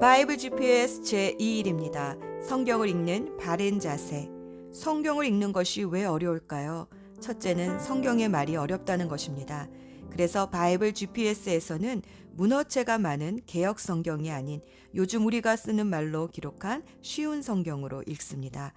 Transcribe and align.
바이블 0.00 0.38
GPS 0.38 1.00
제2일입니다. 1.00 2.16
성경을 2.40 2.88
읽는 2.88 3.36
바른 3.36 3.80
자세. 3.80 4.30
성경을 4.72 5.26
읽는 5.26 5.52
것이 5.52 5.82
왜 5.82 6.04
어려울까요? 6.04 6.86
첫째는 7.20 7.80
성경의 7.80 8.28
말이 8.28 8.54
어렵다는 8.54 9.08
것입니다. 9.08 9.68
그래서 10.08 10.50
바이블 10.50 10.94
GPS에서는 10.94 12.02
문어체가 12.30 12.98
많은 12.98 13.40
개역 13.46 13.80
성경이 13.80 14.30
아닌 14.30 14.60
요즘 14.94 15.26
우리가 15.26 15.56
쓰는 15.56 15.88
말로 15.88 16.28
기록한 16.28 16.84
쉬운 17.02 17.42
성경으로 17.42 18.04
읽습니다. 18.06 18.74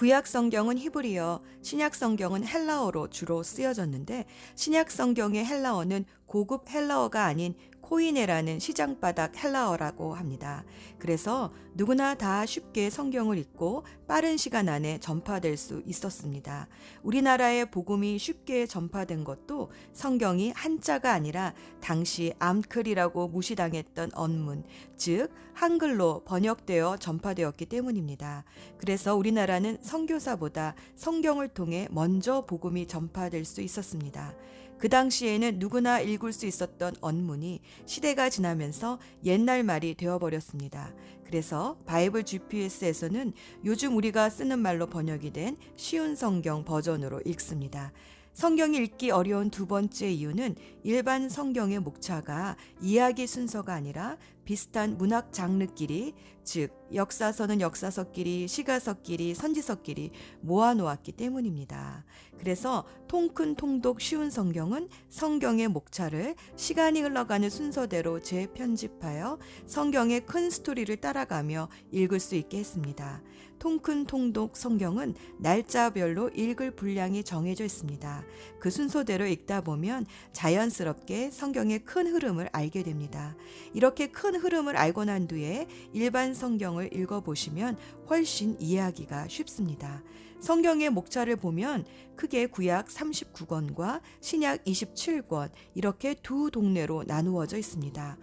구약 0.00 0.26
성경은 0.26 0.78
히브리어, 0.78 1.42
신약 1.60 1.94
성경은 1.94 2.46
헬라어로 2.46 3.10
주로 3.10 3.42
쓰여졌는데 3.42 4.24
신약 4.54 4.90
성경의 4.90 5.44
헬라어는 5.44 6.06
고급 6.24 6.70
헬라어가 6.70 7.26
아닌 7.26 7.54
코이네라는 7.90 8.60
시장바닥 8.60 9.42
헬라어라고 9.42 10.14
합니다. 10.14 10.64
그래서 10.98 11.52
누구나 11.74 12.14
다 12.14 12.46
쉽게 12.46 12.88
성경을 12.88 13.36
읽고 13.36 13.84
빠른 14.06 14.36
시간 14.36 14.68
안에 14.68 14.98
전파될 15.00 15.56
수 15.56 15.82
있었습니다. 15.84 16.68
우리나라의 17.02 17.72
복음이 17.72 18.16
쉽게 18.18 18.66
전파된 18.66 19.24
것도 19.24 19.72
성경이 19.92 20.52
한자가 20.54 21.12
아니라 21.12 21.52
당시 21.80 22.32
암클이라고 22.38 23.26
무시당했던 23.26 24.12
언문, 24.14 24.62
즉 24.96 25.30
한글로 25.54 26.22
번역되어 26.24 26.96
전파되었기 26.98 27.66
때문입니다. 27.66 28.44
그래서 28.78 29.16
우리나라는 29.16 29.78
선교사보다 29.82 30.76
성경을 30.94 31.48
통해 31.48 31.88
먼저 31.90 32.46
복음이 32.46 32.86
전파될 32.86 33.44
수 33.44 33.60
있었습니다. 33.62 34.32
그 34.80 34.88
당시에는 34.88 35.58
누구나 35.58 36.00
읽을 36.00 36.32
수 36.32 36.46
있었던 36.46 36.94
언문이 37.02 37.60
시대가 37.84 38.30
지나면서 38.30 38.98
옛날 39.26 39.62
말이 39.62 39.94
되어버렸습니다. 39.94 40.94
그래서 41.26 41.76
바이블 41.84 42.24
GPS에서는 42.24 43.34
요즘 43.66 43.94
우리가 43.96 44.30
쓰는 44.30 44.58
말로 44.58 44.86
번역이 44.86 45.32
된 45.32 45.58
쉬운 45.76 46.16
성경 46.16 46.64
버전으로 46.64 47.20
읽습니다. 47.26 47.92
성경 48.32 48.74
읽기 48.74 49.10
어려운 49.10 49.50
두 49.50 49.66
번째 49.66 50.10
이유는 50.10 50.54
일반 50.82 51.28
성경의 51.28 51.80
목차가 51.80 52.56
이야기 52.80 53.26
순서가 53.26 53.74
아니라 53.74 54.16
비슷한 54.44 54.96
문학 54.96 55.32
장르끼리 55.32 56.14
즉 56.42 56.70
역사서는 56.94 57.60
역사서끼리 57.60 58.48
시가서끼리 58.48 59.34
선지서끼리 59.34 60.10
모아놓았기 60.40 61.12
때문입니다. 61.12 62.04
그래서 62.40 62.84
통큰 63.06 63.54
통독 63.56 64.00
쉬운 64.00 64.30
성경은 64.30 64.88
성경의 65.10 65.68
목차를 65.68 66.34
시간이 66.56 67.02
흘러가는 67.02 67.50
순서대로 67.50 68.20
재편집하여 68.20 69.38
성경의 69.66 70.24
큰 70.24 70.48
스토리를 70.48 70.96
따라가며 70.96 71.68
읽을 71.92 72.18
수 72.18 72.34
있게 72.36 72.58
했습니다. 72.58 73.20
통큰 73.58 74.06
통독 74.06 74.56
성경은 74.56 75.14
날짜별로 75.38 76.30
읽을 76.30 76.70
분량이 76.70 77.22
정해져 77.22 77.64
있습니다. 77.64 78.24
그 78.58 78.70
순서대로 78.70 79.26
읽다 79.26 79.60
보면 79.60 80.06
자연스럽게 80.32 81.30
성경의 81.30 81.80
큰 81.80 82.06
흐름을 82.06 82.48
알게 82.52 82.82
됩니다. 82.82 83.36
이렇게 83.74 84.06
큰 84.06 84.34
흐름을 84.34 84.78
알고 84.78 85.04
난 85.04 85.28
뒤에 85.28 85.68
일반 85.92 86.32
성경을 86.32 86.96
읽어보시면 86.96 87.76
훨씬 88.10 88.56
이해하기가 88.58 89.28
쉽습니다. 89.28 90.02
성경의 90.40 90.90
목차를 90.90 91.36
보면 91.36 91.84
크게 92.16 92.46
구약 92.46 92.88
39권과 92.88 94.00
신약 94.20 94.64
27권 94.64 95.50
이렇게 95.74 96.14
두 96.14 96.50
동네로 96.50 97.04
나누어져 97.06 97.56
있습니다. 97.56 98.18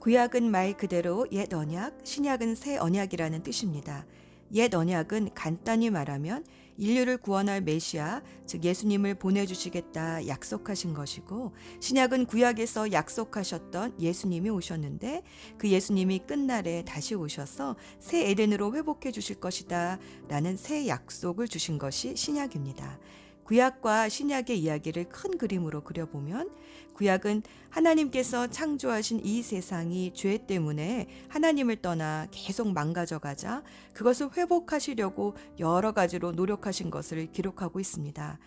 구약은 0.00 0.50
말 0.50 0.76
그대로 0.76 1.26
옛 1.30 1.52
언약, 1.54 2.00
신약은 2.02 2.56
새 2.56 2.78
언약이라는 2.78 3.42
뜻입니다. 3.44 4.06
옛 4.54 4.74
언약은 4.74 5.34
간단히 5.34 5.88
말하면 5.90 6.44
인류를 6.78 7.18
구원할 7.18 7.60
메시아, 7.60 8.22
즉 8.46 8.64
예수님을 8.64 9.14
보내주시겠다 9.14 10.26
약속하신 10.26 10.94
것이고, 10.94 11.52
신약은 11.80 12.26
구약에서 12.26 12.92
약속하셨던 12.92 14.00
예수님이 14.00 14.50
오셨는데, 14.50 15.22
그 15.58 15.68
예수님이 15.68 16.20
끝날에 16.26 16.84
다시 16.84 17.14
오셔서 17.14 17.76
새 17.98 18.30
에덴으로 18.30 18.74
회복해 18.74 19.12
주실 19.12 19.40
것이다 19.40 19.98
라는 20.28 20.56
새 20.56 20.86
약속을 20.86 21.48
주신 21.48 21.78
것이 21.78 22.14
신약입니다. 22.16 22.98
구약과 23.46 24.08
신약의 24.08 24.58
이야기를 24.58 25.08
큰 25.08 25.38
그림으로 25.38 25.84
그려보면 25.84 26.50
구약은 26.96 27.42
하나님께서 27.68 28.46
창조하신 28.46 29.20
이 29.22 29.42
세상이 29.42 30.12
죄 30.14 30.38
때문에 30.46 31.08
하나님을 31.28 31.82
떠나 31.82 32.26
계속 32.30 32.72
망가져 32.72 33.18
가자 33.18 33.62
그것을 33.92 34.30
회복하시려고 34.34 35.34
여러 35.58 35.92
가지로 35.92 36.32
노력하신 36.32 36.90
것을 36.90 37.30
기록하고 37.32 37.80
있습니다. 37.80 38.38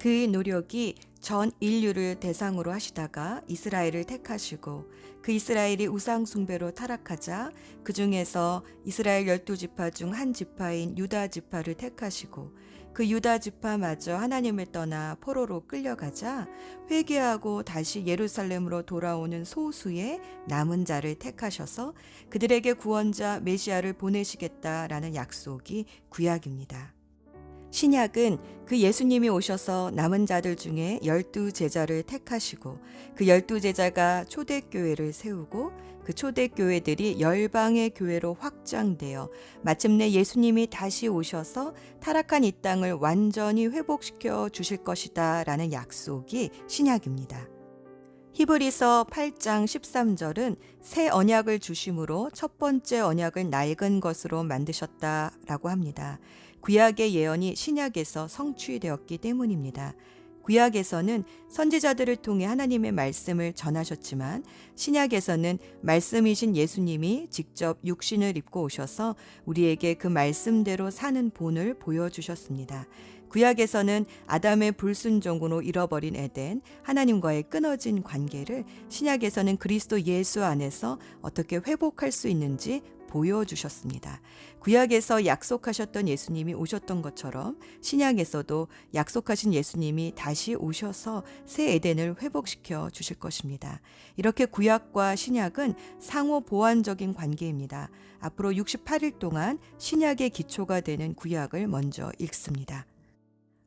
그 0.00 0.08
노력이 0.30 0.96
전 1.20 1.50
인류를 1.60 2.20
대상으로 2.20 2.72
하시다가 2.72 3.42
이스라엘을 3.48 4.04
택하시고 4.04 4.84
그 5.22 5.32
이스라엘이 5.32 5.86
우상 5.86 6.24
숭배로 6.24 6.72
타락하자 6.72 7.50
그 7.84 7.92
중에서 7.92 8.64
이스라엘 8.84 9.26
열두 9.26 9.56
지파 9.56 9.90
중 9.90 10.12
한 10.12 10.32
지파인 10.32 10.96
유다 10.98 11.28
지파를 11.28 11.74
택하시고 11.74 12.52
그 12.98 13.08
유다 13.08 13.38
지파마저 13.38 14.16
하나님을 14.16 14.72
떠나 14.72 15.16
포로로 15.20 15.68
끌려가자 15.68 16.48
회개하고 16.90 17.62
다시 17.62 18.04
예루살렘으로 18.04 18.82
돌아오는 18.82 19.44
소수의 19.44 20.20
남은 20.48 20.84
자를 20.84 21.14
택하셔서 21.14 21.94
그들에게 22.28 22.72
구원자 22.72 23.38
메시아를 23.38 23.92
보내시겠다라는 23.92 25.14
약속이 25.14 25.84
구약입니다. 26.08 26.92
신약은 27.70 28.38
그 28.66 28.76
예수님이 28.76 29.28
오셔서 29.28 29.92
남은 29.94 30.26
자들 30.26 30.56
중에 30.56 30.98
열두 31.04 31.52
제자를 31.52 32.02
택하시고 32.02 32.80
그 33.14 33.28
열두 33.28 33.60
제자가 33.60 34.24
초대교회를 34.24 35.12
세우고 35.12 35.70
그 36.08 36.14
초대 36.14 36.48
교회들이 36.48 37.20
열방의 37.20 37.90
교회로 37.90 38.38
확장되어 38.40 39.28
마침내 39.60 40.10
예수님이 40.10 40.68
다시 40.70 41.06
오셔서 41.06 41.74
타락한 42.00 42.44
이 42.44 42.52
땅을 42.62 42.94
완전히 42.94 43.66
회복시켜 43.66 44.48
주실 44.48 44.78
것이다 44.78 45.44
라는 45.44 45.70
약속이 45.70 46.48
신약입니다. 46.66 47.46
히브리서 48.32 49.08
8장 49.10 49.66
13절은 49.66 50.56
새 50.80 51.10
언약을 51.10 51.58
주심으로 51.58 52.30
첫 52.32 52.56
번째 52.56 53.00
언약을 53.00 53.50
낡은 53.50 54.00
것으로 54.00 54.44
만드셨다라고 54.44 55.68
합니다. 55.68 56.18
구약의 56.62 57.14
예언이 57.14 57.54
신약에서 57.54 58.28
성취되었기 58.28 59.18
때문입니다. 59.18 59.92
구약에서는 60.48 61.24
선지자들을 61.50 62.16
통해 62.16 62.46
하나님의 62.46 62.92
말씀을 62.92 63.52
전하셨지만 63.52 64.44
신약에서는 64.76 65.58
말씀이신 65.82 66.56
예수님이 66.56 67.26
직접 67.28 67.78
육신을 67.84 68.34
입고 68.38 68.62
오셔서 68.62 69.14
우리에게 69.44 69.92
그 69.92 70.06
말씀대로 70.06 70.90
사는 70.90 71.28
본을 71.28 71.74
보여주셨습니다. 71.74 72.86
구약에서는 73.28 74.06
아담의 74.26 74.72
불순종으로 74.72 75.60
잃어버린 75.60 76.16
에덴, 76.16 76.62
하나님과의 76.82 77.50
끊어진 77.50 78.02
관계를 78.02 78.64
신약에서는 78.88 79.58
그리스도 79.58 80.00
예수 80.00 80.42
안에서 80.44 80.98
어떻게 81.20 81.56
회복할 81.56 82.10
수 82.10 82.26
있는지 82.26 82.80
보여주셨습니다. 83.08 84.22
구약에서 84.60 85.24
약속하셨던 85.26 86.08
예수님이 86.08 86.54
오셨던 86.54 87.02
것처럼 87.02 87.58
신약에서도 87.80 88.68
약속하신 88.94 89.54
예수님이 89.54 90.12
다시 90.16 90.54
오셔서 90.54 91.22
새 91.46 91.74
에덴을 91.74 92.16
회복시켜 92.20 92.90
주실 92.90 93.18
것입니다. 93.18 93.80
이렇게 94.16 94.46
구약과 94.46 95.16
신약은 95.16 95.74
상호 96.00 96.40
보완적인 96.40 97.14
관계입니다. 97.14 97.90
앞으로 98.20 98.50
68일 98.50 99.18
동안 99.18 99.58
신약의 99.78 100.30
기초가 100.30 100.80
되는 100.80 101.14
구약을 101.14 101.68
먼저 101.68 102.10
읽습니다. 102.18 102.86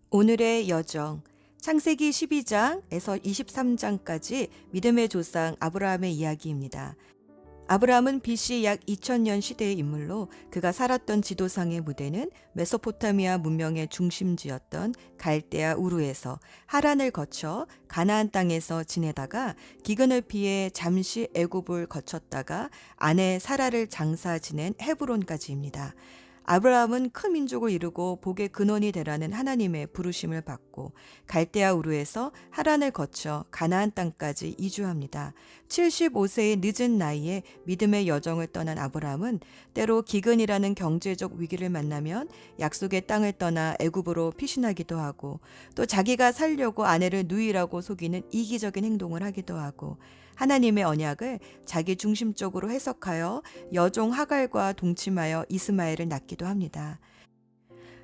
오늘의 0.09 0.67
여정. 0.69 1.23
창세기 1.61 2.09
12장에서 2.09 3.23
23장까지 3.23 4.49
믿음의 4.71 5.09
조상 5.09 5.55
아브라함의 5.59 6.11
이야기입니다. 6.11 6.95
아브라함은 7.71 8.19
BC 8.19 8.65
약 8.65 8.81
2000년 8.81 9.39
시대의 9.39 9.77
인물로 9.77 10.27
그가 10.49 10.73
살았던 10.73 11.21
지도상의 11.21 11.79
무대는 11.79 12.29
메소포타미아 12.51 13.37
문명의 13.37 13.87
중심지였던 13.87 14.93
갈대아 15.17 15.75
우르에서 15.75 16.37
하란을 16.65 17.11
거쳐 17.11 17.67
가나안 17.87 18.29
땅에서 18.29 18.83
지내다가 18.83 19.55
기근을 19.85 20.19
피해 20.19 20.69
잠시 20.73 21.29
애굽을 21.33 21.87
거쳤다가 21.87 22.69
아내 22.97 23.39
사라를 23.39 23.87
장사 23.87 24.37
지낸 24.37 24.73
헤브론까지입니다. 24.81 25.95
아브라함은 26.43 27.11
큰 27.11 27.33
민족을 27.33 27.71
이루고 27.71 28.19
복의 28.21 28.49
근원이 28.49 28.91
되라는 28.91 29.31
하나님의 29.31 29.87
부르심을 29.87 30.41
받고 30.41 30.91
갈대아 31.27 31.73
우르에서 31.73 32.31
하란을 32.49 32.91
거쳐 32.91 33.45
가나안 33.51 33.91
땅까지 33.93 34.55
이주합니다. 34.57 35.33
75세의 35.67 36.59
늦은 36.61 36.97
나이에 36.97 37.43
믿음의 37.65 38.07
여정을 38.07 38.47
떠난 38.47 38.77
아브라함은 38.77 39.39
때로 39.73 40.01
기근이라는 40.01 40.75
경제적 40.75 41.33
위기를 41.35 41.69
만나면 41.69 42.27
약속의 42.59 43.07
땅을 43.07 43.33
떠나 43.33 43.75
애굽으로 43.79 44.31
피신하기도 44.31 44.97
하고 44.97 45.39
또 45.75 45.85
자기가 45.85 46.31
살려고 46.31 46.85
아내를 46.85 47.25
누이라고 47.27 47.81
속이는 47.81 48.23
이기적인 48.31 48.83
행동을 48.83 49.23
하기도 49.23 49.55
하고 49.55 49.97
하나님의 50.35 50.83
언약을 50.83 51.39
자기 51.65 51.95
중심적으로 51.95 52.69
해석하여 52.69 53.41
여종 53.73 54.11
하갈과 54.11 54.73
동침하여 54.73 55.45
이스마엘을 55.49 56.07
낳기도 56.07 56.45
합니다. 56.45 56.99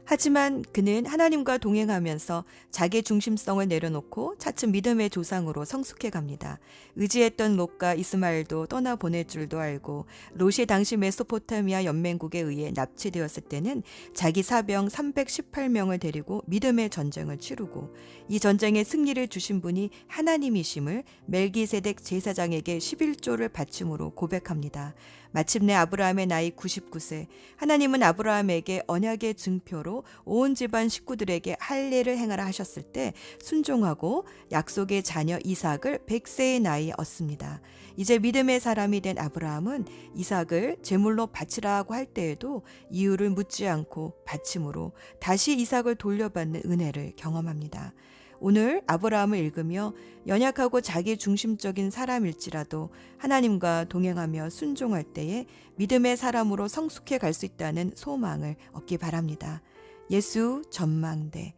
하지만 0.09 0.63
그는 0.71 1.05
하나님과 1.05 1.57
동행하면서 1.57 2.45
자기 2.71 3.03
중심성을 3.03 3.67
내려놓고 3.67 4.37
차츰 4.37 4.71
믿음의 4.71 5.09
조상으로 5.09 5.65
성숙해 5.65 6.11
갑니다. 6.11 6.59
의지했던 6.95 7.57
롯과 7.57 7.93
이스마엘도 7.95 8.67
떠나 8.67 8.95
보낼 8.95 9.25
줄도 9.25 9.59
알고 9.59 10.05
롯이 10.35 10.65
당시 10.65 10.95
메소포타미아 10.95 11.83
연맹국에 11.83 12.39
의해 12.39 12.71
납치되었을 12.73 13.43
때는 13.49 13.83
자기 14.13 14.43
사병 14.43 14.87
318명을 14.87 15.99
데리고 15.99 16.41
믿음의 16.47 16.89
전쟁을 16.89 17.37
치르고 17.37 17.93
이 18.29 18.39
전쟁의 18.39 18.85
승리를 18.85 19.27
주신 19.27 19.59
분이 19.59 19.89
하나님이심을 20.07 21.03
멜기세덱 21.25 22.01
제사장에게 22.01 22.77
11조를 22.77 23.51
바침으로 23.51 24.11
고백합니다. 24.11 24.95
마침내 25.31 25.73
아브라함의 25.73 26.27
나이 26.27 26.51
99세, 26.51 27.27
하나님은 27.57 28.03
아브라함에게 28.03 28.83
언약의 28.87 29.35
증표로 29.35 30.03
온 30.25 30.55
집안 30.55 30.89
식구들에게 30.89 31.57
할례를 31.59 32.17
행하라 32.17 32.45
하셨을 32.45 32.83
때 32.83 33.13
순종하고 33.41 34.25
약속의 34.51 35.03
자녀 35.03 35.37
이삭을 35.43 35.99
100세의 36.07 36.61
나이에 36.61 36.93
얻습니다. 36.97 37.61
이제 37.95 38.19
믿음의 38.19 38.59
사람이 38.59 39.01
된 39.01 39.17
아브라함은 39.17 39.85
이삭을 40.15 40.77
제물로 40.83 41.27
바치라고 41.27 41.95
할 41.95 42.05
때에도 42.05 42.61
이유를 42.91 43.31
묻지 43.31 43.67
않고 43.67 44.13
바침으로 44.25 44.93
다시 45.19 45.57
이삭을 45.57 45.95
돌려받는 45.95 46.61
은혜를 46.65 47.13
경험합니다. 47.15 47.93
오늘 48.39 48.81
아브라함을 48.87 49.37
읽으며 49.39 49.93
연약하고 50.27 50.81
자기 50.81 51.17
중심적인 51.17 51.89
사람일지라도 51.89 52.89
하나님과 53.17 53.85
동행하며 53.85 54.49
순종할 54.49 55.03
때에 55.03 55.45
믿음의 55.75 56.17
사람으로 56.17 56.67
성숙해 56.67 57.17
갈 57.17 57.33
수 57.33 57.45
있다는 57.45 57.91
소망을 57.95 58.55
얻기 58.73 58.97
바랍니다. 58.97 59.61
예수 60.09 60.61
전망대 60.69 61.53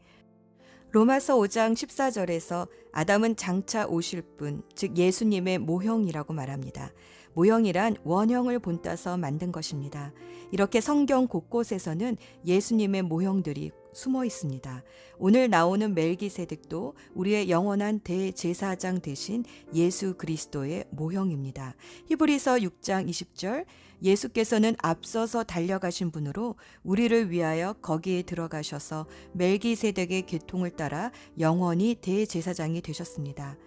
로마서 0.92 1.38
5장 1.38 1.74
14절에서 1.74 2.68
아담은 2.92 3.36
장차 3.36 3.86
오실 3.86 4.24
분, 4.38 4.64
즉 4.74 4.98
예수님의 4.98 5.60
모형이라고 5.60 6.34
말합니다. 6.34 6.92
모형이란 7.36 7.98
원형을 8.04 8.58
본따서 8.58 9.16
만든 9.18 9.52
것입니다. 9.52 10.12
이렇게 10.52 10.82
성경 10.82 11.28
곳곳에서는 11.28 12.18
예수님의 12.44 13.04
모형들이 13.04 13.72
숨어 13.94 14.26
있습니다. 14.26 14.84
오늘 15.18 15.50
나오는 15.50 15.94
멜기세덱도 15.94 16.94
우리의 17.14 17.50
영원한 17.50 18.00
대제사장 18.00 19.02
대신 19.02 19.44
예수 19.74 20.16
그리스도의 20.16 20.86
모형입니다. 20.92 21.76
히브리서 22.08 22.58
6장 22.58 23.10
20절 23.10 23.66
예수께서는 24.02 24.76
앞서서 24.80 25.44
달려가신 25.44 26.12
분으로 26.12 26.56
우리를 26.84 27.32
위하여 27.32 27.74
거기에 27.74 28.22
들어가셔서 28.22 29.08
멜기세덱의 29.34 30.26
계통을 30.26 30.72
따라 30.72 31.12
영원히 31.38 31.96
대제사장이 31.96 32.82
되셨습니다. 32.82 33.58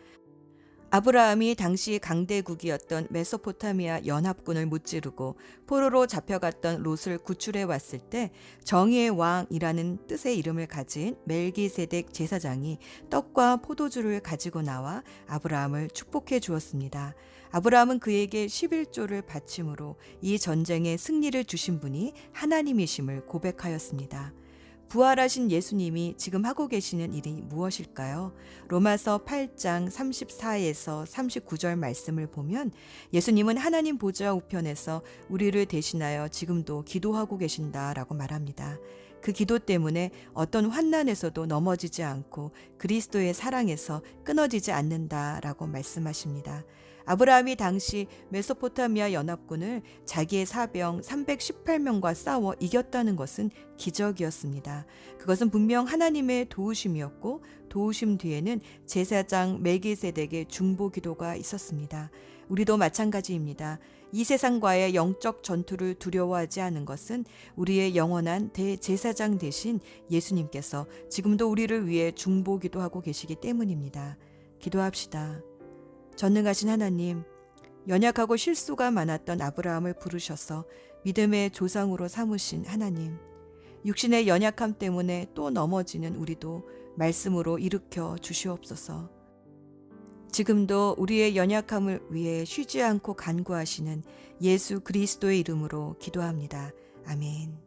아브라함이 0.95 1.55
당시 1.55 1.99
강대국이었던 1.99 3.07
메소포타미아 3.09 4.05
연합군을 4.05 4.67
무찌르고 4.67 5.37
포로로 5.67 6.07
잡혀갔던 6.07 6.83
롯을 6.83 7.17
구출해 7.17 7.63
왔을 7.63 7.99
때 7.99 8.31
정의의 8.65 9.09
왕이라는 9.09 10.07
뜻의 10.07 10.37
이름을 10.37 10.67
가진 10.67 11.17
멜기세덱 11.25 12.13
제사장이 12.13 12.77
떡과 13.09 13.63
포도주를 13.63 14.21
가지고 14.21 14.61
나와 14.61 15.03
아브라함을 15.29 15.89
축복해 15.95 16.41
주었습니다. 16.41 17.15
아브라함은 17.53 17.99
그에게 17.99 18.45
11조를 18.45 19.25
바침으로 19.25 19.97
이 20.21 20.39
전쟁의 20.39 20.99
승리를 20.99 21.43
주신 21.47 21.81
분이 21.81 22.13
하나님이심을 22.33 23.25
고백하였습니다. 23.25 24.35
부활하신 24.93 25.51
예수님이 25.51 26.17
지금 26.19 26.45
하고 26.45 26.69
계시는 26.69 27.15
일이 27.15 27.41
무엇일까요? 27.49 28.35
로마서 28.69 29.25
8장 29.25 29.91
34에서 29.91 31.07
39절 31.07 31.79
말씀을 31.79 32.27
보면 32.27 32.73
예수님은 33.15 33.57
하나님 33.57 33.97
보좌 33.97 34.35
우편에서 34.35 35.01
우리를 35.31 35.65
대신하여 35.65 36.29
지금도 36.29 36.83
기도하고 36.83 37.39
계신다라고 37.39 38.15
말합니다. 38.15 38.77
그 39.23 39.33
기도 39.33 39.59
때문에 39.59 40.11
어떤 40.35 40.67
환난에서도 40.67 41.47
넘어지지 41.47 42.03
않고 42.03 42.51
그리스도의 42.77 43.33
사랑에서 43.33 44.03
끊어지지 44.25 44.73
않는다라고 44.73 45.69
말씀하십니다. 45.69 46.65
아브라함이 47.05 47.57
당시 47.57 48.07
메소포타미아 48.31 49.13
연합군을 49.13 49.83
자기의 50.05 50.47
사병 50.47 51.01
318명과 51.01 52.15
싸워 52.15 52.55
이겼다는 52.61 53.17
것은 53.17 53.51
기적이었습니다. 53.77 54.87
그것은 55.19 55.51
분명 55.51 55.87
하나님의 55.87 56.49
도우심이었고 56.49 57.43
도우심 57.69 58.19
뒤에는 58.19 58.61
제사장 58.87 59.63
멜기세덱의 59.63 60.47
중보 60.47 60.91
기도가 60.91 61.37
있었습니다. 61.37 62.11
우리도 62.49 62.77
마찬가지입니다. 62.77 63.79
이 64.13 64.25
세상과의 64.25 64.95
영적 64.95 65.43
전투를 65.43 65.95
두려워하지 65.95 66.61
않은 66.61 66.85
것은 66.85 67.25
우리의 67.57 67.97
영원한 67.97 68.51
대제사장 68.51 69.39
대신 69.39 69.81
예수님께서 70.11 70.87
지금도 71.09 71.51
우리를 71.51 71.89
위해 71.89 72.13
중보 72.13 72.59
기도하고 72.59 73.01
계시기 73.01 73.37
때문입니다. 73.37 74.19
기도합시다. 74.59 75.41
전능하신 76.17 76.69
하나님, 76.69 77.25
연약하고 77.89 78.37
실수가 78.37 78.91
많았던 78.91 79.41
아브라함을 79.41 79.95
부르셔서 79.95 80.65
믿음의 81.05 81.51
조상으로 81.51 82.09
삼으신 82.09 82.65
하나님, 82.67 83.19
육신의 83.85 84.29
연약함 84.29 84.79
때문에 84.79 85.27
또 85.35 85.51
넘어지는 85.51 86.15
우리도 86.17 86.69
말씀으로 86.97 87.59
일으켜 87.59 88.17
주시옵소서. 88.19 89.11
지금도 90.31 90.95
우리의 90.99 91.37
연약함을 91.37 92.07
위해 92.11 92.45
쉬지 92.45 92.83
않고 92.83 93.15
간구하시는 93.15 94.03
예수 94.41 94.81
그리스도의 94.81 95.41
이름으로 95.41 95.97
기도합니다. 95.99 96.71
아멘. 97.07 97.59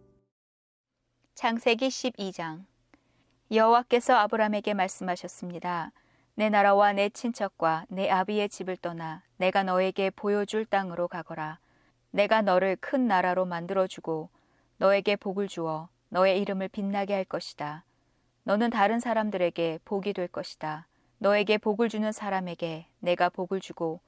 창세기 1.36 1.90
12장 1.90 2.66
여호와께서 3.52 4.16
아브라함에게 4.16 4.74
말씀하셨습니다. 4.74 5.92
내 6.38 6.50
나라와 6.50 6.92
내 6.92 7.08
친척과 7.08 7.86
내 7.88 8.10
아비의 8.10 8.50
집을 8.50 8.76
떠나 8.76 9.24
내가 9.38 9.64
너에게 9.64 10.10
보여줄 10.10 10.66
땅으로 10.66 11.08
가거라. 11.08 11.60
내가 12.12 12.42
너를 12.42 12.76
큰 12.82 13.08
나라로 13.08 13.46
만들어주고 13.46 14.30
너에게 14.78 15.16
복을 15.16 15.48
주어 15.48 15.88
너의 16.10 16.42
이름을 16.42 16.68
빛나게 16.68 17.14
할 17.14 17.24
것이다. 17.24 17.86
너는 18.44 18.70
다른 18.70 19.00
사람들에게 19.00 19.80
복이 19.86 20.12
될 20.12 20.28
것이다. 20.28 20.88
너에게 21.20 21.58
복을 21.58 21.88
주는 21.88 22.12
사람에게 22.12 22.88
내가 23.00 23.30
복을 23.30 23.62
주고 23.62 24.02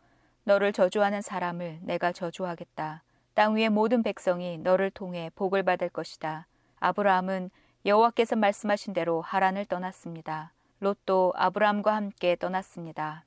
너를 0.44 0.74
저주하는 0.74 1.22
사람을 1.22 1.80
내가 1.82 2.12
저주하겠다. 2.12 3.04
땅 3.36 3.56
위의 3.56 3.70
모든 3.70 4.04
백성이 4.04 4.58
너를 4.58 4.92
통해 4.92 5.32
복을 5.36 5.64
받을 5.64 5.88
것이다. 5.88 6.48
아브라함은 6.82 7.52
여호와께서 7.86 8.36
말씀하신 8.36 8.94
대로 8.94 9.22
하란을 9.22 9.66
떠났습니다. 9.66 10.52
롯도 10.80 11.34
아브라함과 11.36 11.96
함께 11.96 12.36
떠났습니다. 12.36 13.24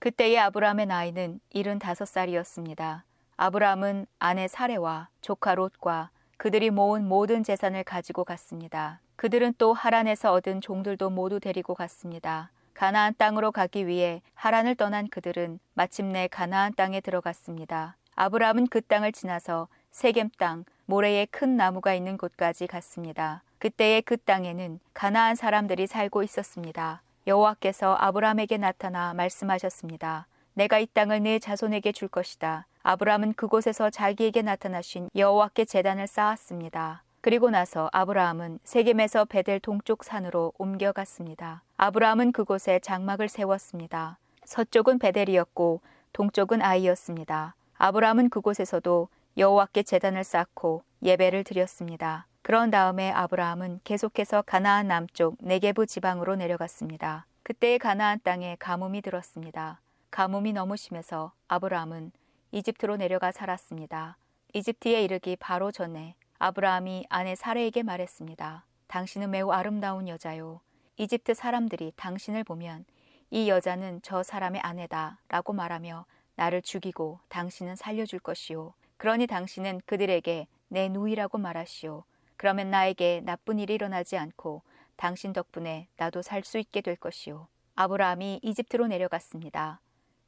그때의 0.00 0.38
아브라함의 0.38 0.86
나이는 0.86 1.40
75살이었습니다. 1.54 3.02
아브라함은 3.36 4.06
아내 4.18 4.48
사레와 4.48 5.08
조카 5.20 5.54
롯과 5.54 6.10
그들이 6.36 6.70
모은 6.70 7.06
모든 7.06 7.44
재산을 7.44 7.84
가지고 7.84 8.24
갔습니다. 8.24 9.00
그들은 9.16 9.54
또 9.58 9.72
하란에서 9.72 10.32
얻은 10.32 10.62
종들도 10.62 11.10
모두 11.10 11.38
데리고 11.38 11.74
갔습니다. 11.74 12.50
가나안 12.74 13.14
땅으로 13.18 13.52
가기 13.52 13.86
위해 13.86 14.22
하란을 14.34 14.74
떠난 14.74 15.08
그들은 15.08 15.60
마침내 15.74 16.28
가나안 16.28 16.74
땅에 16.74 17.00
들어갔습니다. 17.00 17.96
아브라함은 18.16 18.66
그 18.68 18.80
땅을 18.80 19.12
지나서 19.12 19.68
세겜 19.90 20.30
땅 20.38 20.64
모래에 20.86 21.26
큰 21.26 21.56
나무가 21.56 21.94
있는 21.94 22.16
곳까지 22.16 22.66
갔습니다. 22.66 23.42
그때의 23.60 24.00
그 24.02 24.16
땅에는 24.16 24.80
가나안 24.94 25.34
사람들이 25.34 25.86
살고 25.86 26.22
있었습니다. 26.22 27.02
여호와께서 27.26 27.94
아브라함에게 27.94 28.56
나타나 28.56 29.12
말씀하셨습니다. 29.12 30.26
내가 30.54 30.78
이 30.78 30.86
땅을 30.86 31.22
내 31.22 31.38
자손에게 31.38 31.92
줄 31.92 32.08
것이다. 32.08 32.66
아브라함은 32.82 33.34
그곳에서 33.34 33.90
자기에게 33.90 34.40
나타나신 34.40 35.10
여호와께 35.14 35.66
제단을 35.66 36.06
쌓았습니다. 36.06 37.02
그리고 37.20 37.50
나서 37.50 37.90
아브라함은 37.92 38.60
세겜에서 38.64 39.26
베델 39.26 39.60
동쪽 39.60 40.04
산으로 40.04 40.54
옮겨갔습니다. 40.56 41.62
아브라함은 41.76 42.32
그곳에 42.32 42.78
장막을 42.78 43.28
세웠습니다. 43.28 44.16
서쪽은 44.46 44.98
베델이었고 44.98 45.82
동쪽은 46.14 46.62
아이였습니다. 46.62 47.54
아브라함은 47.76 48.30
그곳에서도 48.30 49.08
여호와께 49.36 49.82
제단을 49.82 50.24
쌓고 50.24 50.82
예배를 51.02 51.44
드렸습니다. 51.44 52.26
그런 52.42 52.70
다음에 52.70 53.10
아브라함은 53.10 53.80
계속해서 53.84 54.42
가나안 54.42 54.88
남쪽 54.88 55.36
네게부 55.40 55.86
지방으로 55.86 56.36
내려갔습니다. 56.36 57.26
그때의 57.42 57.78
가나안 57.78 58.20
땅에 58.22 58.56
가뭄이 58.58 59.00
들었습니다. 59.02 59.80
가뭄이 60.10 60.52
너무 60.52 60.76
심해서 60.76 61.32
아브라함은 61.48 62.12
이집트로 62.52 62.96
내려가 62.96 63.32
살았습니다. 63.32 64.16
이집트에 64.52 65.04
이르기 65.04 65.36
바로 65.36 65.70
전에 65.70 66.14
아브라함이 66.38 67.06
아내 67.08 67.34
사레에게 67.34 67.82
말했습니다. 67.82 68.64
당신은 68.88 69.30
매우 69.30 69.50
아름다운 69.50 70.08
여자요. 70.08 70.60
이집트 70.96 71.34
사람들이 71.34 71.92
당신을 71.96 72.44
보면 72.44 72.84
이 73.30 73.48
여자는 73.48 74.00
저 74.02 74.22
사람의 74.22 74.60
아내다 74.62 75.20
라고 75.28 75.52
말하며 75.52 76.04
나를 76.34 76.62
죽이고 76.62 77.20
당신은 77.28 77.76
살려줄 77.76 78.18
것이요. 78.18 78.74
그러니 79.00 79.26
당신은 79.26 79.80
그들에게 79.86 80.46
내 80.68 80.90
누이라고 80.90 81.38
말하시오. 81.38 82.04
그러면 82.36 82.68
나에게 82.68 83.22
나쁜 83.24 83.58
일이 83.58 83.72
일어나지 83.72 84.18
않고 84.18 84.60
당신 84.96 85.32
덕분에 85.32 85.88
나도 85.96 86.20
살 86.20 86.44
수 86.44 86.58
있게 86.58 86.82
될 86.82 86.96
것이오. 86.96 87.46
아브라함이 87.76 88.40
이집트로 88.42 88.88
내려갔습니다. 88.88 89.80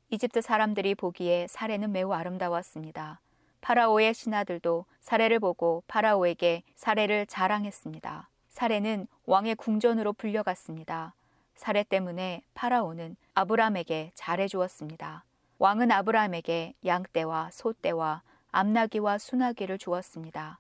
이집트 0.09 0.41
사람들이 0.41 0.95
보기에 0.95 1.49
사례는 1.49 1.93
매우 1.93 2.13
아름다웠습니다. 2.15 3.21
파라오의 3.61 4.15
신하들도 4.15 4.87
사례를 5.01 5.39
보고 5.39 5.83
파라오에게 5.87 6.63
사례를 6.75 7.27
자랑했습니다. 7.27 8.31
사례는 8.49 9.07
왕의 9.27 9.57
궁전으로 9.57 10.15
불려갔습니다. 10.15 11.15
사례 11.57 11.83
때문에 11.83 12.41
파라오는 12.55 13.17
아브라함에게 13.35 14.13
잘해 14.15 14.49
주었습니다. 14.49 15.25
왕은 15.59 15.93
아브라함에게 15.93 16.73
양떼와 16.87 17.51
소떼와 17.53 18.23
암나귀와 18.53 19.17
수나귀를 19.17 19.79
주었습니다. 19.79 20.59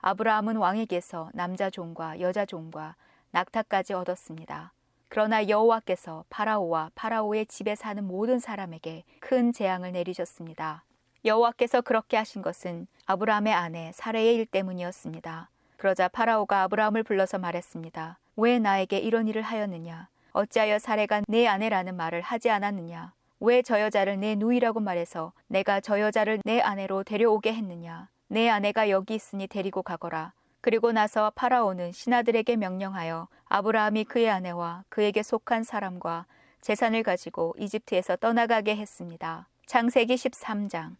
아브라함은 0.00 0.56
왕에게서 0.56 1.30
남자 1.34 1.68
종과 1.68 2.20
여자 2.20 2.46
종과 2.46 2.96
낙타까지 3.30 3.92
얻었습니다. 3.92 4.72
그러나 5.08 5.46
여호와께서 5.46 6.24
파라오와 6.30 6.90
파라오의 6.94 7.46
집에 7.46 7.74
사는 7.74 8.02
모든 8.02 8.38
사람에게 8.38 9.04
큰 9.20 9.52
재앙을 9.52 9.92
내리셨습니다. 9.92 10.84
여호와께서 11.26 11.82
그렇게 11.82 12.16
하신 12.16 12.40
것은 12.40 12.86
아브라함의 13.04 13.52
아내 13.52 13.90
사레의 13.92 14.34
일 14.36 14.46
때문이었습니다. 14.46 15.50
그러자 15.76 16.08
파라오가 16.08 16.62
아브라함을 16.62 17.02
불러서 17.02 17.38
말했습니다. 17.38 18.18
왜 18.36 18.58
나에게 18.58 18.98
이런 18.98 19.28
일을 19.28 19.42
하였느냐? 19.42 20.08
어찌하여 20.32 20.78
사레가 20.78 21.22
내 21.28 21.46
아내라는 21.46 21.96
말을 21.96 22.22
하지 22.22 22.48
않았느냐? 22.50 23.12
왜 23.46 23.62
저 23.62 23.80
여자를 23.80 24.18
내 24.18 24.34
누이라고 24.34 24.80
말해서 24.80 25.32
내가 25.46 25.78
저 25.80 26.00
여자를 26.00 26.40
내 26.44 26.60
아내로 26.60 27.04
데려오게 27.04 27.54
했느냐? 27.54 28.08
내 28.26 28.48
아내가 28.48 28.90
여기 28.90 29.14
있으니 29.14 29.46
데리고 29.46 29.84
가거라. 29.84 30.32
그리고 30.60 30.90
나서 30.90 31.30
파라오는 31.36 31.92
신하들에게 31.92 32.56
명령하여 32.56 33.28
아브라함이 33.44 34.02
그의 34.06 34.30
아내와 34.30 34.82
그에게 34.88 35.22
속한 35.22 35.62
사람과 35.62 36.26
재산을 36.60 37.04
가지고 37.04 37.54
이집트에서 37.56 38.16
떠나가게 38.16 38.74
했습니다. 38.74 39.46
창세기 39.66 40.16
13장 40.16 40.96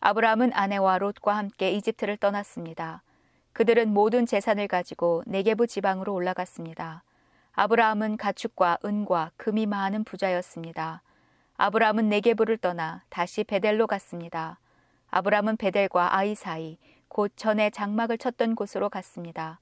아브라함은 0.00 0.52
아내와 0.52 0.98
롯과 0.98 1.38
함께 1.38 1.70
이집트를 1.70 2.18
떠났습니다. 2.18 3.02
그들은 3.54 3.94
모든 3.94 4.26
재산을 4.26 4.68
가지고 4.68 5.22
네게부 5.24 5.68
지방으로 5.68 6.12
올라갔습니다. 6.12 7.02
아브라함은 7.52 8.18
가축과 8.18 8.76
은과 8.84 9.30
금이 9.38 9.64
많은 9.64 10.04
부자였습니다. 10.04 11.00
아브라함은 11.58 12.08
네게부를 12.10 12.58
떠나 12.58 13.02
다시 13.08 13.42
베델로 13.42 13.86
갔습니다. 13.86 14.58
아브라함은 15.10 15.56
베델과 15.56 16.14
아이 16.14 16.34
사이 16.34 16.76
곧 17.08 17.32
전에 17.34 17.70
장막을 17.70 18.18
쳤던 18.18 18.54
곳으로 18.54 18.90
갔습니다. 18.90 19.58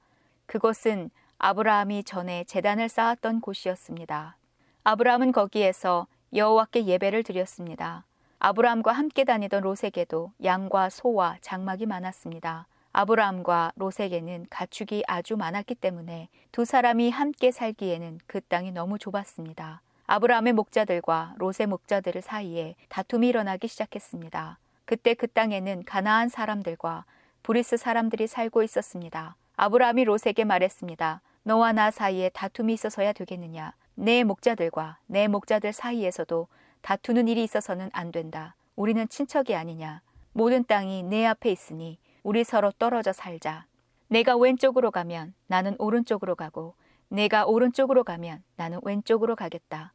그곳은 0.46 1.10
아브라함이 1.38 2.04
전에 2.04 2.44
재단을 2.44 2.88
쌓았던 2.88 3.40
곳이었습니다. 3.40 4.36
아브라함은 4.82 5.32
거기에서 5.32 6.06
여호와께 6.34 6.86
예배를 6.86 7.22
드렸습니다. 7.22 8.04
아브라함과 8.40 8.92
함께 8.92 9.24
다니던 9.24 9.62
롯에게도 9.62 10.32
양과 10.42 10.90
소와 10.90 11.36
장막이 11.40 11.86
많았습니다. 11.86 12.66
아브라함과 12.92 13.72
롯에게는 13.76 14.46
가축이 14.50 15.04
아주 15.06 15.36
많았기 15.36 15.76
때문에 15.76 16.28
두 16.50 16.64
사람이 16.64 17.10
함께 17.10 17.50
살기에는 17.50 18.18
그 18.26 18.40
땅이 18.40 18.72
너무 18.72 18.98
좁았습니다. 18.98 19.80
아브라함의 20.06 20.52
목자들과 20.52 21.34
롯의 21.38 21.66
목자들 21.66 22.20
사이에 22.20 22.76
다툼이 22.90 23.28
일어나기 23.28 23.68
시작했습니다. 23.68 24.58
그때 24.84 25.14
그 25.14 25.26
땅에는 25.26 25.84
가나안 25.84 26.28
사람들과 26.28 27.06
브리스 27.42 27.78
사람들이 27.78 28.26
살고 28.26 28.62
있었습니다. 28.62 29.36
아브라함이 29.56 30.04
롯에게 30.04 30.44
말했습니다. 30.44 31.22
너와 31.44 31.72
나 31.72 31.90
사이에 31.90 32.28
다툼이 32.30 32.74
있어서야 32.74 33.14
되겠느냐? 33.14 33.72
내 33.94 34.24
목자들과 34.24 34.98
내 35.06 35.26
목자들 35.26 35.72
사이에서도 35.72 36.48
다투는 36.82 37.28
일이 37.28 37.42
있어서는 37.42 37.88
안 37.94 38.12
된다. 38.12 38.56
우리는 38.76 39.08
친척이 39.08 39.54
아니냐? 39.54 40.02
모든 40.32 40.64
땅이 40.64 41.04
내 41.04 41.24
앞에 41.24 41.50
있으니 41.50 41.98
우리 42.22 42.44
서로 42.44 42.72
떨어져 42.72 43.14
살자. 43.14 43.64
내가 44.08 44.36
왼쪽으로 44.36 44.90
가면 44.90 45.32
나는 45.46 45.76
오른쪽으로 45.78 46.34
가고 46.34 46.74
내가 47.14 47.46
오른쪽으로 47.46 48.02
가면 48.02 48.42
나는 48.56 48.80
왼쪽으로 48.82 49.36
가겠다. 49.36 49.92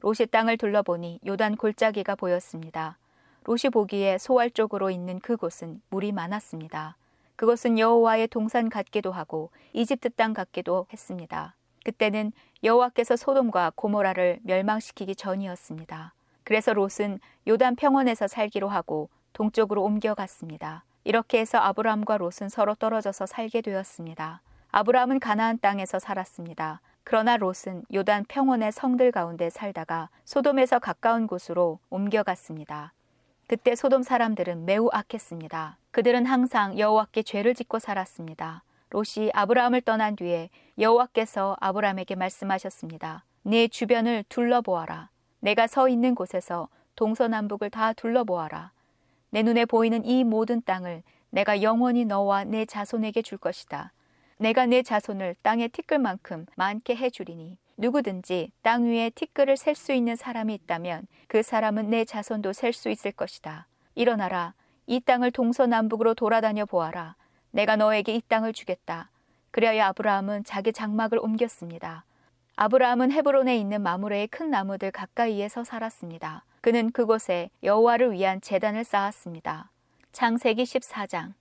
롯이 0.00 0.26
땅을 0.30 0.58
둘러보니 0.58 1.20
요단 1.26 1.56
골짜기가 1.56 2.14
보였습니다. 2.14 2.98
롯이 3.44 3.70
보기에 3.72 4.18
소알 4.18 4.50
쪽으로 4.50 4.90
있는 4.90 5.18
그곳은 5.18 5.80
물이 5.88 6.12
많았습니다. 6.12 6.98
그것은 7.36 7.78
여호와의 7.78 8.28
동산 8.28 8.68
같기도 8.68 9.12
하고 9.12 9.50
이집트 9.72 10.10
땅 10.10 10.34
같기도 10.34 10.86
했습니다. 10.92 11.56
그때는 11.84 12.32
여호와께서 12.62 13.16
소돔과 13.16 13.72
고모라를 13.74 14.40
멸망시키기 14.42 15.16
전이었습니다. 15.16 16.12
그래서 16.44 16.74
롯은 16.74 17.18
요단 17.46 17.76
평원에서 17.76 18.28
살기로 18.28 18.68
하고 18.68 19.08
동쪽으로 19.32 19.82
옮겨갔습니다. 19.84 20.84
이렇게 21.04 21.38
해서 21.38 21.56
아브라함과 21.56 22.18
롯은 22.18 22.50
서로 22.50 22.74
떨어져서 22.74 23.24
살게 23.24 23.62
되었습니다. 23.62 24.42
아브라함은 24.70 25.18
가나안 25.18 25.58
땅에서 25.60 25.98
살았습니다. 25.98 26.80
그러나 27.02 27.38
롯은 27.38 27.84
요단 27.92 28.26
평원의 28.28 28.72
성들 28.72 29.12
가운데 29.12 29.48
살다가 29.48 30.10
소돔에서 30.26 30.78
가까운 30.78 31.26
곳으로 31.26 31.78
옮겨갔습니다. 31.88 32.92
그때 33.46 33.74
소돔 33.74 34.02
사람들은 34.02 34.66
매우 34.66 34.90
악했습니다. 34.92 35.78
그들은 35.90 36.26
항상 36.26 36.78
여호와께 36.78 37.22
죄를 37.22 37.54
짓고 37.54 37.78
살았습니다. 37.78 38.62
롯이 38.90 39.30
아브라함을 39.32 39.80
떠난 39.80 40.16
뒤에 40.16 40.50
여호와께서 40.78 41.56
아브라함에게 41.60 42.14
말씀하셨습니다. 42.14 43.24
네 43.44 43.68
주변을 43.68 44.24
둘러보아라. 44.28 45.08
내가 45.40 45.66
서 45.66 45.88
있는 45.88 46.14
곳에서 46.14 46.68
동서남북을 46.94 47.70
다 47.70 47.94
둘러보아라. 47.94 48.72
내 49.30 49.42
눈에 49.42 49.64
보이는 49.64 50.04
이 50.04 50.24
모든 50.24 50.60
땅을 50.60 51.02
내가 51.30 51.62
영원히 51.62 52.04
너와 52.04 52.44
내 52.44 52.66
자손에게 52.66 53.22
줄 53.22 53.38
것이다. 53.38 53.92
내가 54.38 54.66
내 54.66 54.82
자손을 54.82 55.34
땅의 55.42 55.70
티끌만큼 55.70 56.46
많게 56.56 56.96
해주리니 56.96 57.58
누구든지 57.76 58.52
땅 58.62 58.84
위에 58.84 59.10
티끌을 59.10 59.56
셀 59.56 59.74
수 59.74 59.92
있는 59.92 60.16
사람이 60.16 60.54
있다면 60.54 61.06
그 61.28 61.42
사람은 61.42 61.90
내 61.90 62.04
자손도 62.04 62.52
셀 62.52 62.72
수 62.72 62.88
있을 62.88 63.12
것이다. 63.12 63.66
일어나라. 63.94 64.54
이 64.86 65.00
땅을 65.00 65.32
동서남북으로 65.32 66.14
돌아다녀 66.14 66.64
보아라. 66.66 67.16
내가 67.50 67.76
너에게 67.76 68.14
이 68.14 68.22
땅을 68.26 68.52
주겠다. 68.52 69.10
그리하여 69.50 69.84
아브라함은 69.84 70.44
자기 70.44 70.72
장막을 70.72 71.18
옮겼습니다. 71.18 72.04
아브라함은 72.56 73.12
헤브론에 73.12 73.56
있는 73.56 73.82
마므레의 73.82 74.28
큰 74.28 74.50
나무들 74.50 74.90
가까이에서 74.90 75.64
살았습니다. 75.64 76.44
그는 76.60 76.90
그곳에 76.90 77.50
여호와를 77.62 78.12
위한 78.12 78.40
제단을 78.40 78.84
쌓았습니다. 78.84 79.70
창세기 80.12 80.64
14장 80.64 81.34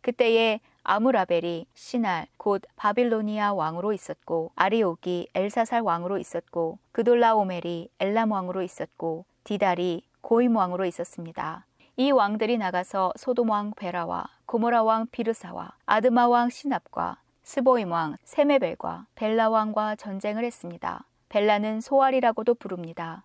그때에 0.00 0.60
아무라벨이 0.82 1.66
신할 1.74 2.26
곧 2.36 2.62
바빌로니아 2.76 3.52
왕으로 3.52 3.92
있었고 3.92 4.52
아리옥이 4.54 5.28
엘사살 5.34 5.82
왕으로 5.82 6.18
있었고 6.18 6.78
그돌라오멜이 6.92 7.90
엘람 7.98 8.32
왕으로 8.32 8.62
있었고 8.62 9.24
디달이 9.44 10.02
고임 10.20 10.56
왕으로 10.56 10.84
있었습니다. 10.86 11.66
이 11.96 12.10
왕들이 12.10 12.56
나가서 12.58 13.12
소돔 13.16 13.50
왕 13.50 13.72
베라와 13.76 14.26
고모라 14.46 14.82
왕 14.82 15.06
비르사와 15.10 15.72
아드마 15.86 16.28
왕 16.28 16.48
시납과 16.48 17.18
스보임 17.42 17.90
왕 17.90 18.16
세메벨과 18.24 19.06
벨라 19.14 19.50
왕과 19.50 19.96
전쟁을 19.96 20.44
했습니다. 20.44 21.04
벨라는 21.28 21.80
소알이라고도 21.80 22.54
부릅니다. 22.54 23.24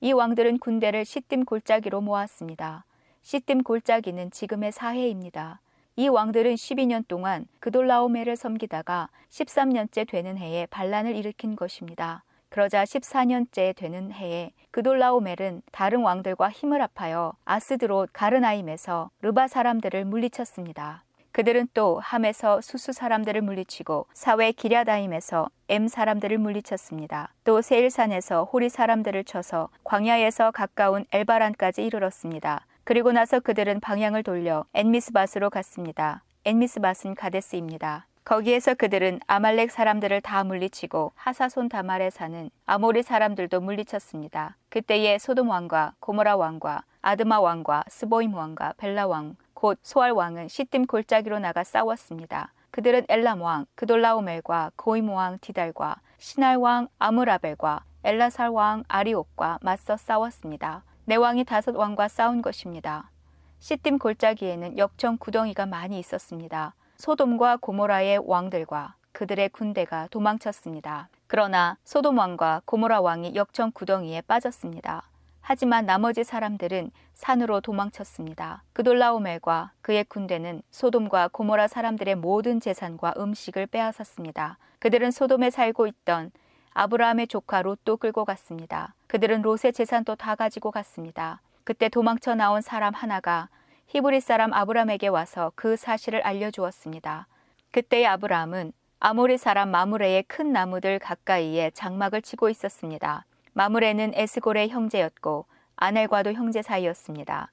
이 0.00 0.12
왕들은 0.12 0.58
군대를 0.58 1.04
시딤 1.04 1.44
골짜기로 1.44 2.00
모았습니다. 2.00 2.84
시딤 3.22 3.62
골짜기는 3.64 4.30
지금의 4.30 4.72
사해입니다. 4.72 5.60
이 5.98 6.08
왕들은 6.08 6.56
12년 6.56 7.08
동안 7.08 7.46
그돌라오메를 7.58 8.36
섬기다가 8.36 9.08
13년째 9.30 10.06
되는 10.06 10.36
해에 10.36 10.66
반란을 10.66 11.16
일으킨 11.16 11.56
것입니다. 11.56 12.22
그러자 12.50 12.84
14년째 12.84 13.74
되는 13.74 14.12
해에 14.12 14.50
그돌라오멜은 14.72 15.62
다른 15.72 16.02
왕들과 16.02 16.50
힘을 16.50 16.82
합하여 16.82 17.32
아스드롯 17.46 18.10
가르나임에서 18.12 19.08
르바 19.22 19.48
사람들을 19.48 20.04
물리쳤습니다. 20.04 21.02
그들은 21.32 21.68
또 21.72 21.98
함에서 22.00 22.60
수스 22.60 22.92
사람들을 22.92 23.40
물리치고 23.40 24.06
사웨 24.12 24.52
기랴다임에서 24.52 25.48
엠 25.70 25.88
사람들을 25.88 26.36
물리쳤습니다. 26.36 27.32
또 27.44 27.62
세일산에서 27.62 28.44
호리 28.44 28.68
사람들을 28.68 29.24
쳐서 29.24 29.70
광야에서 29.84 30.50
가까운 30.50 31.06
엘바란까지 31.10 31.86
이르렀습니다. 31.86 32.65
그리고 32.86 33.10
나서 33.10 33.40
그들은 33.40 33.80
방향을 33.80 34.22
돌려 34.22 34.64
엔미스밧으로 34.72 35.50
갔습니다. 35.50 36.22
엔미스밧은 36.44 37.16
가데스입니다. 37.16 38.06
거기에서 38.24 38.74
그들은 38.74 39.18
아말렉 39.26 39.72
사람들을 39.72 40.20
다 40.20 40.44
물리치고 40.44 41.10
하사손 41.16 41.68
다말에 41.68 42.10
사는 42.10 42.48
아모리 42.64 43.02
사람들도 43.02 43.60
물리쳤습니다. 43.60 44.56
그때에 44.68 45.18
소돔 45.18 45.48
왕과 45.48 45.94
고모라 45.98 46.36
왕과 46.36 46.84
아드마 47.02 47.40
왕과 47.40 47.82
스보임 47.88 48.34
왕과 48.34 48.74
벨라 48.76 49.08
왕, 49.08 49.34
곧 49.52 49.80
소알 49.82 50.12
왕은 50.12 50.46
시딤 50.46 50.86
골짜기로 50.86 51.40
나가 51.40 51.64
싸웠습니다. 51.64 52.52
그들은 52.70 53.06
엘람 53.08 53.42
왕 53.42 53.66
그돌라오멜과 53.74 54.70
고임 54.76 55.10
왕 55.10 55.38
디달과 55.40 55.96
시날 56.18 56.58
왕 56.58 56.86
아므라벨과 57.00 57.82
엘라살 58.04 58.50
왕 58.50 58.84
아리옥과 58.86 59.58
맞서 59.62 59.96
싸웠습니다. 59.96 60.84
네 61.08 61.14
왕이 61.14 61.44
다섯 61.44 61.76
왕과 61.76 62.08
싸운 62.08 62.42
것입니다. 62.42 63.12
시딤 63.60 64.00
골짜기에는 64.00 64.76
역청 64.76 65.16
구덩이가 65.18 65.64
많이 65.64 66.00
있었습니다. 66.00 66.74
소돔과 66.96 67.58
고모라의 67.58 68.22
왕들과 68.26 68.96
그들의 69.12 69.50
군대가 69.50 70.08
도망쳤습니다. 70.10 71.08
그러나 71.28 71.78
소돔 71.84 72.18
왕과 72.18 72.62
고모라 72.64 73.02
왕이 73.02 73.36
역청 73.36 73.70
구덩이에 73.70 74.22
빠졌습니다. 74.22 75.08
하지만 75.42 75.86
나머지 75.86 76.24
사람들은 76.24 76.90
산으로 77.14 77.60
도망쳤습니다. 77.60 78.64
그돌라오멜과 78.72 79.74
그의 79.82 80.02
군대는 80.02 80.62
소돔과 80.72 81.28
고모라 81.28 81.68
사람들의 81.68 82.16
모든 82.16 82.58
재산과 82.58 83.14
음식을 83.16 83.66
빼앗았습니다. 83.66 84.58
그들은 84.80 85.12
소돔에 85.12 85.50
살고 85.50 85.86
있던 85.86 86.32
아브라함의 86.78 87.28
조카 87.28 87.62
롯도 87.62 87.96
끌고 87.96 88.26
갔습니다. 88.26 88.94
그들은 89.06 89.40
롯의 89.40 89.72
재산도 89.72 90.16
다 90.16 90.34
가지고 90.34 90.70
갔습니다. 90.70 91.40
그때 91.64 91.88
도망쳐 91.88 92.34
나온 92.34 92.60
사람 92.60 92.92
하나가 92.92 93.48
히브리 93.86 94.20
사람 94.20 94.52
아브람에게 94.52 95.08
와서 95.08 95.52
그 95.54 95.76
사실을 95.76 96.20
알려주었습니다. 96.20 97.28
그때의 97.70 98.06
아브람은 98.06 98.72
아모리 99.00 99.38
사람 99.38 99.70
마무레의 99.70 100.24
큰 100.24 100.52
나무들 100.52 100.98
가까이에 100.98 101.70
장막을 101.70 102.20
치고 102.20 102.50
있었습니다. 102.50 103.24
마무레는 103.54 104.12
에스골의 104.14 104.68
형제였고 104.68 105.46
아넬과도 105.76 106.34
형제 106.34 106.60
사이였습니다. 106.60 107.52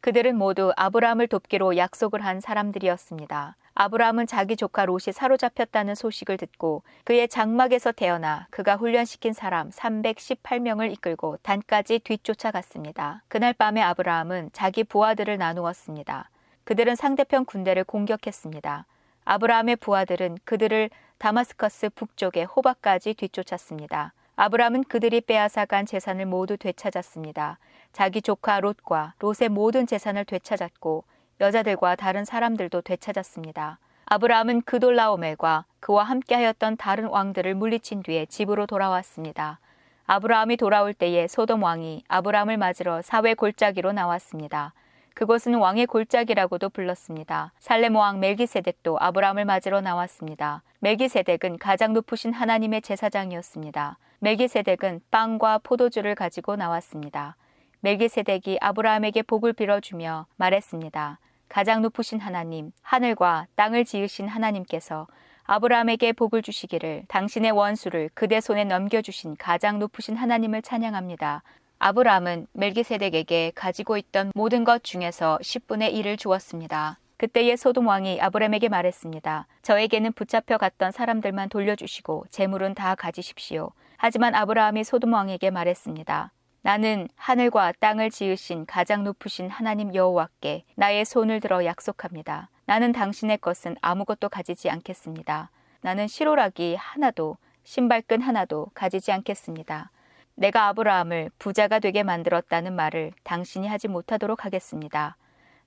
그들은 0.00 0.38
모두 0.38 0.72
아브람을 0.78 1.28
돕기로 1.28 1.76
약속을 1.76 2.24
한 2.24 2.40
사람들이었습니다. 2.40 3.54
아브람은 3.74 4.26
자기 4.26 4.56
조카 4.56 4.84
롯이 4.84 5.12
사로잡혔다는 5.12 5.94
소식을 5.94 6.36
듣고 6.36 6.82
그의 7.04 7.26
장막에서 7.28 7.92
태어나 7.92 8.46
그가 8.50 8.76
훈련시킨 8.76 9.32
사람 9.32 9.70
318명을 9.70 10.92
이끌고 10.92 11.38
단까지 11.42 12.00
뒤쫓아갔습니다. 12.00 13.22
그날 13.28 13.54
밤에 13.54 13.80
아브라함은 13.80 14.50
자기 14.52 14.84
부하들을 14.84 15.38
나누었습니다. 15.38 16.28
그들은 16.64 16.96
상대편 16.96 17.46
군대를 17.46 17.84
공격했습니다. 17.84 18.86
아브라함의 19.24 19.76
부하들은 19.76 20.38
그들을 20.44 20.90
다마스커스 21.18 21.90
북쪽의 21.90 22.44
호박까지 22.44 23.14
뒤쫓았습니다. 23.14 24.12
아브라함은 24.36 24.84
그들이 24.84 25.20
빼앗아간 25.22 25.86
재산을 25.86 26.26
모두 26.26 26.56
되찾았습니다. 26.56 27.58
자기 27.92 28.20
조카 28.20 28.60
롯과 28.60 29.14
롯의 29.18 29.48
모든 29.50 29.86
재산을 29.86 30.24
되찾았고 30.24 31.04
여자들과 31.42 31.96
다른 31.96 32.24
사람들도 32.24 32.82
되찾았습니다. 32.82 33.80
아브라함은 34.06 34.62
그돌라오멜과 34.62 35.64
그와 35.80 36.04
함께하였던 36.04 36.76
다른 36.76 37.06
왕들을 37.06 37.56
물리친 37.56 38.04
뒤에 38.04 38.26
집으로 38.26 38.66
돌아왔습니다. 38.66 39.58
아브라함이 40.06 40.56
돌아올 40.56 40.94
때에 40.94 41.26
소돔 41.26 41.64
왕이 41.64 42.04
아브라함을 42.06 42.58
맞으러 42.58 43.02
사회 43.02 43.34
골짜기로 43.34 43.90
나왔습니다. 43.90 44.72
그곳은 45.14 45.54
왕의 45.54 45.86
골짜기라고도 45.86 46.70
불렀습니다. 46.70 47.50
살레모 47.58 47.98
왕 47.98 48.20
멜기세덱도 48.20 48.98
아브라함을 49.00 49.44
맞으러 49.44 49.80
나왔습니다. 49.80 50.62
멜기세덱은 50.78 51.58
가장 51.58 51.92
높으신 51.92 52.32
하나님의 52.32 52.82
제사장이었습니다. 52.82 53.98
멜기세덱은 54.20 55.00
빵과 55.10 55.58
포도주를 55.64 56.14
가지고 56.14 56.54
나왔습니다. 56.54 57.34
멜기세덱이 57.80 58.58
아브라함에게 58.60 59.22
복을 59.22 59.54
빌어주며 59.54 60.26
말했습니다. 60.36 61.18
가장 61.52 61.82
높으신 61.82 62.18
하나님, 62.18 62.72
하늘과 62.80 63.46
땅을 63.56 63.84
지으신 63.84 64.26
하나님께서 64.26 65.06
아브라함에게 65.44 66.14
복을 66.14 66.40
주시기를 66.40 67.04
당신의 67.08 67.50
원수를 67.50 68.08
그대 68.14 68.40
손에 68.40 68.64
넘겨주신 68.64 69.36
가장 69.36 69.78
높으신 69.78 70.16
하나님을 70.16 70.62
찬양합니다. 70.62 71.42
아브라함은 71.78 72.46
멜기세덱에게 72.54 73.52
가지고 73.54 73.98
있던 73.98 74.32
모든 74.34 74.64
것 74.64 74.82
중에서 74.82 75.38
10분의 75.42 75.92
1을 75.92 76.18
주었습니다. 76.18 76.98
그때의 77.18 77.58
소돔 77.58 77.86
왕이 77.86 78.18
아브라함에게 78.22 78.70
말했습니다. 78.70 79.46
저에게는 79.60 80.14
붙잡혀 80.14 80.56
갔던 80.56 80.90
사람들만 80.90 81.50
돌려주시고 81.50 82.28
재물은 82.30 82.74
다 82.74 82.94
가지십시오. 82.94 83.72
하지만 83.98 84.34
아브라함이 84.34 84.84
소돔 84.84 85.12
왕에게 85.12 85.50
말했습니다. 85.50 86.32
나는 86.62 87.08
하늘과 87.16 87.72
땅을 87.80 88.10
지으신 88.10 88.66
가장 88.66 89.02
높으신 89.02 89.50
하나님 89.50 89.94
여호와께 89.94 90.64
나의 90.76 91.04
손을 91.04 91.40
들어 91.40 91.64
약속합니다. 91.64 92.50
나는 92.66 92.92
당신의 92.92 93.38
것은 93.38 93.76
아무것도 93.80 94.28
가지지 94.28 94.70
않겠습니다. 94.70 95.50
나는 95.80 96.06
시로락이 96.06 96.76
하나도 96.76 97.36
신발끈 97.64 98.22
하나도 98.22 98.68
가지지 98.74 99.10
않겠습니다. 99.10 99.90
내가 100.36 100.68
아브라함을 100.68 101.30
부자가 101.40 101.80
되게 101.80 102.04
만들었다는 102.04 102.74
말을 102.74 103.12
당신이 103.24 103.66
하지 103.66 103.88
못하도록 103.88 104.44
하겠습니다. 104.44 105.16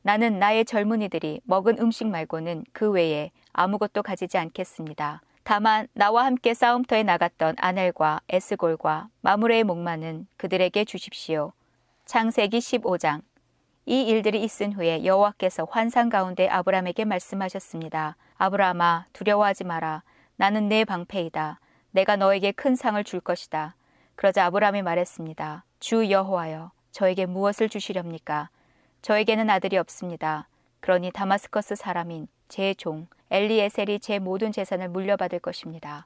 나는 0.01 0.39
나의 0.39 0.63
젊은이들이 0.63 1.41
먹은 1.43 1.77
음식 1.79 2.08
말고는 2.08 2.63
그 2.71 2.89
외에 2.89 3.31
아무것도 3.51 4.01
가지지 4.01 4.38
않겠습니다. 4.38 5.21
다만 5.45 5.88
나와 5.93 6.25
함께 6.25 6.55
싸움터에 6.55 7.03
나갔던 7.03 7.53
아넬과 7.60 8.21
에스골과 8.29 9.10
마무레의 9.21 9.63
목마는 9.63 10.25
그들에게 10.38 10.86
주십시오. 10.86 11.53
창세기 12.05 12.58
15장 12.58 13.21
이 13.86 14.01
일들이 14.01 14.43
있은 14.43 14.73
후에 14.73 15.05
여호와께서 15.05 15.67
환상 15.69 16.10
가운데 16.10 16.49
아브라함에게 16.49 17.05
말씀하셨습니다. 17.05 18.17
아브라함아 18.38 19.05
두려워하지 19.13 19.65
마라. 19.65 20.01
나는 20.36 20.67
내 20.67 20.84
방패이다. 20.84 21.60
내가 21.91 22.15
너에게 22.15 22.51
큰 22.51 22.75
상을 22.75 23.01
줄 23.03 23.19
것이다. 23.19 23.75
그러자 24.15 24.45
아브라함이 24.45 24.81
말했습니다. 24.81 25.63
주 25.79 26.10
여호와여 26.10 26.71
저에게 26.89 27.27
무엇을 27.27 27.69
주시렵니까? 27.69 28.49
저에게는 29.03 29.51
아들이 29.51 29.77
없습니다. 29.77 30.47
그러니 30.79 31.12
다마스커스 31.12 31.75
사람인 31.75 32.27
제 32.47 32.73
종 32.73 33.05
엘리에셀이 33.36 34.00
제 34.00 34.17
모든 34.17 34.54
재산을 34.54 34.88
물려받을 34.88 35.39
것입니다. 35.39 36.06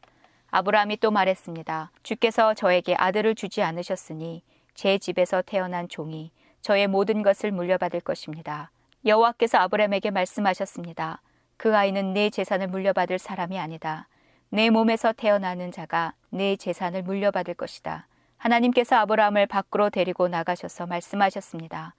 아브라함이 0.49 0.97
또 0.97 1.11
말했습니다. 1.11 1.91
주께서 2.01 2.55
저에게 2.55 2.95
아들을 2.95 3.35
주지 3.35 3.61
않으셨으니 3.61 4.41
제 4.73 4.97
집에서 4.97 5.43
태어난 5.43 5.87
종이 5.87 6.31
저의 6.61 6.87
모든 6.87 7.21
것을 7.21 7.51
물려받을 7.51 7.99
것입니다. 7.99 8.71
여호와께서 9.05 9.59
아브라함에게 9.59 10.09
말씀하셨습니다. 10.09 11.21
그 11.55 11.77
아이는 11.77 12.13
내 12.13 12.31
재산을 12.31 12.67
물려받을 12.67 13.19
사람이 13.19 13.59
아니다. 13.59 14.07
내 14.49 14.71
몸에서 14.71 15.13
태어나는 15.13 15.71
자가 15.71 16.13
내 16.31 16.55
재산을 16.55 17.03
물려받을 17.03 17.53
것이다. 17.53 18.07
하나님께서 18.37 18.95
아브라함을 18.95 19.45
밖으로 19.45 19.91
데리고 19.91 20.27
나가셔서 20.29 20.87
말씀하셨습니다. 20.87 21.93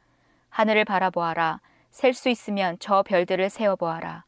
하늘을 0.48 0.84
바라보아라. 0.84 1.60
셀 1.92 2.14
수 2.14 2.28
있으면 2.28 2.78
저 2.80 3.04
별들을 3.04 3.48
세어보아라. 3.48 4.24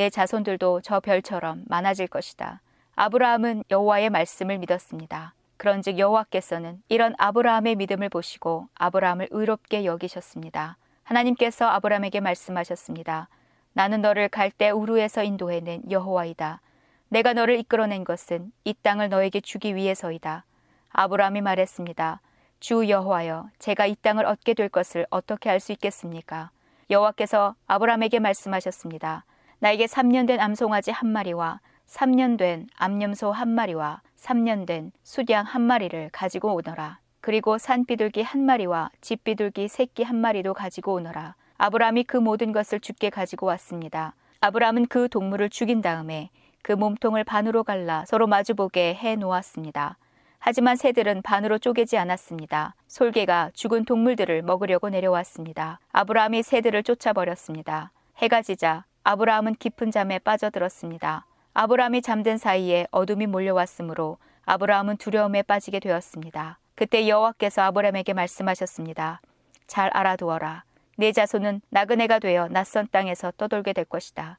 내 0.00 0.08
자손들도 0.08 0.80
저 0.80 0.98
별처럼 0.98 1.64
많아질 1.66 2.06
것이다. 2.06 2.62
아브라함은 2.96 3.64
여호와의 3.70 4.08
말씀을 4.08 4.56
믿었습니다. 4.56 5.34
그런즉 5.58 5.98
여호와께서는 5.98 6.82
이런 6.88 7.14
아브라함의 7.18 7.76
믿음을 7.76 8.08
보시고 8.08 8.68
아브라함을 8.76 9.28
의롭게 9.30 9.84
여기셨습니다. 9.84 10.78
하나님께서 11.02 11.66
아브라함에게 11.66 12.20
말씀하셨습니다. 12.20 13.28
나는 13.74 14.00
너를 14.00 14.30
갈대 14.30 14.70
우루에서 14.70 15.22
인도해낸 15.22 15.82
여호와이다. 15.90 16.62
내가 17.10 17.34
너를 17.34 17.58
이끌어낸 17.58 18.02
것은 18.02 18.52
이 18.64 18.72
땅을 18.72 19.10
너에게 19.10 19.42
주기 19.42 19.74
위해서이다. 19.74 20.46
아브라함이 20.92 21.42
말했습니다. 21.42 22.22
주 22.58 22.88
여호와여, 22.88 23.50
제가 23.58 23.84
이 23.84 23.96
땅을 23.96 24.24
얻게 24.24 24.54
될 24.54 24.70
것을 24.70 25.06
어떻게 25.10 25.50
알 25.50 25.60
수 25.60 25.72
있겠습니까? 25.72 26.52
여호와께서 26.88 27.54
아브라함에게 27.66 28.18
말씀하셨습니다. 28.18 29.26
나에게 29.60 29.84
3년 29.84 30.26
된 30.26 30.40
암송아지 30.40 30.90
한 30.90 31.10
마리와 31.10 31.60
3년 31.86 32.38
된 32.38 32.66
암염소 32.76 33.30
한 33.30 33.48
마리와 33.50 34.00
3년 34.16 34.66
된 34.66 34.90
수량 35.02 35.44
한 35.44 35.60
마리를 35.60 36.08
가지고 36.12 36.54
오너라. 36.54 36.98
그리고 37.20 37.58
산비둘기 37.58 38.22
한 38.22 38.40
마리와 38.46 38.90
집비둘기 39.02 39.68
새끼 39.68 40.02
한 40.02 40.16
마리도 40.16 40.54
가지고 40.54 40.94
오너라. 40.94 41.34
아브라함이 41.58 42.04
그 42.04 42.16
모든 42.16 42.52
것을 42.52 42.80
주께 42.80 43.10
가지고 43.10 43.46
왔습니다. 43.48 44.14
아브라함은 44.40 44.86
그 44.86 45.10
동물을 45.10 45.50
죽인 45.50 45.82
다음에 45.82 46.30
그 46.62 46.72
몸통을 46.72 47.24
반으로 47.24 47.62
갈라 47.62 48.06
서로 48.06 48.26
마주보게 48.26 48.94
해 48.94 49.16
놓았습니다. 49.16 49.98
하지만 50.38 50.76
새들은 50.76 51.20
반으로 51.20 51.58
쪼개지 51.58 51.98
않았습니다. 51.98 52.74
솔개가 52.88 53.50
죽은 53.52 53.84
동물들을 53.84 54.40
먹으려고 54.40 54.88
내려왔습니다. 54.88 55.80
아브라함이 55.92 56.42
새들을 56.42 56.82
쫓아버렸습니다. 56.82 57.92
해가 58.16 58.40
지자 58.40 58.84
아브라함은 59.02 59.54
깊은 59.54 59.90
잠에 59.90 60.18
빠져들었습니다. 60.18 61.24
아브라함이 61.54 62.02
잠든 62.02 62.36
사이에 62.36 62.86
어둠이 62.90 63.26
몰려왔으므로 63.26 64.18
아브라함은 64.44 64.98
두려움에 64.98 65.42
빠지게 65.42 65.80
되었습니다. 65.80 66.58
그때 66.74 67.08
여호와께서 67.08 67.62
아브라함에게 67.62 68.12
말씀하셨습니다. 68.12 69.22
잘 69.66 69.88
알아두어라. 69.96 70.64
내 70.98 71.12
자손은 71.12 71.62
나그네가 71.70 72.18
되어 72.18 72.48
낯선 72.48 72.88
땅에서 72.90 73.32
떠돌게 73.38 73.72
될 73.72 73.86
것이다. 73.86 74.38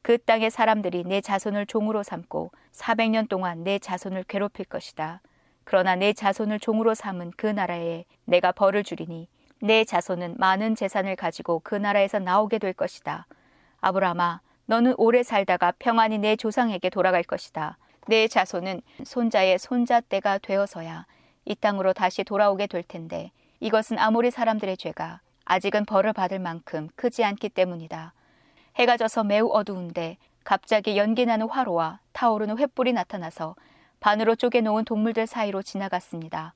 그 0.00 0.16
땅의 0.16 0.50
사람들이 0.50 1.04
내 1.04 1.20
자손을 1.20 1.66
종으로 1.66 2.02
삼고 2.02 2.50
400년 2.72 3.28
동안 3.28 3.62
내 3.62 3.78
자손을 3.78 4.24
괴롭힐 4.24 4.64
것이다. 4.64 5.20
그러나 5.64 5.96
내 5.96 6.14
자손을 6.14 6.60
종으로 6.60 6.94
삼은 6.94 7.32
그 7.36 7.46
나라에 7.46 8.06
내가 8.24 8.52
벌을 8.52 8.84
주리니 8.84 9.28
내 9.60 9.84
자손은 9.84 10.36
많은 10.38 10.76
재산을 10.76 11.14
가지고 11.14 11.60
그 11.62 11.74
나라에서 11.74 12.20
나오게 12.20 12.58
될 12.58 12.72
것이다. 12.72 13.26
아브라함아, 13.80 14.40
너는 14.66 14.94
오래 14.98 15.22
살다가 15.22 15.72
평안히 15.78 16.18
내 16.18 16.36
조상에게 16.36 16.90
돌아갈 16.90 17.22
것이다. 17.22 17.78
내 18.06 18.26
자손은 18.26 18.82
손자의 19.04 19.58
손자 19.58 20.00
때가 20.00 20.38
되어서야 20.38 21.06
이 21.44 21.54
땅으로 21.54 21.92
다시 21.92 22.24
돌아오게 22.24 22.66
될 22.66 22.82
텐데 22.82 23.30
이것은 23.60 23.98
아무리 23.98 24.30
사람들의 24.30 24.76
죄가 24.76 25.20
아직은 25.44 25.86
벌을 25.86 26.12
받을 26.12 26.38
만큼 26.38 26.88
크지 26.96 27.24
않기 27.24 27.48
때문이다. 27.50 28.12
해가 28.76 28.96
져서 28.96 29.24
매우 29.24 29.48
어두운데 29.52 30.18
갑자기 30.44 30.96
연기 30.96 31.26
나는 31.26 31.48
화로와 31.48 32.00
타오르는 32.12 32.56
횃불이 32.56 32.92
나타나서 32.92 33.56
반으로 34.00 34.36
쪼개놓은 34.36 34.84
동물들 34.84 35.26
사이로 35.26 35.62
지나갔습니다. 35.62 36.54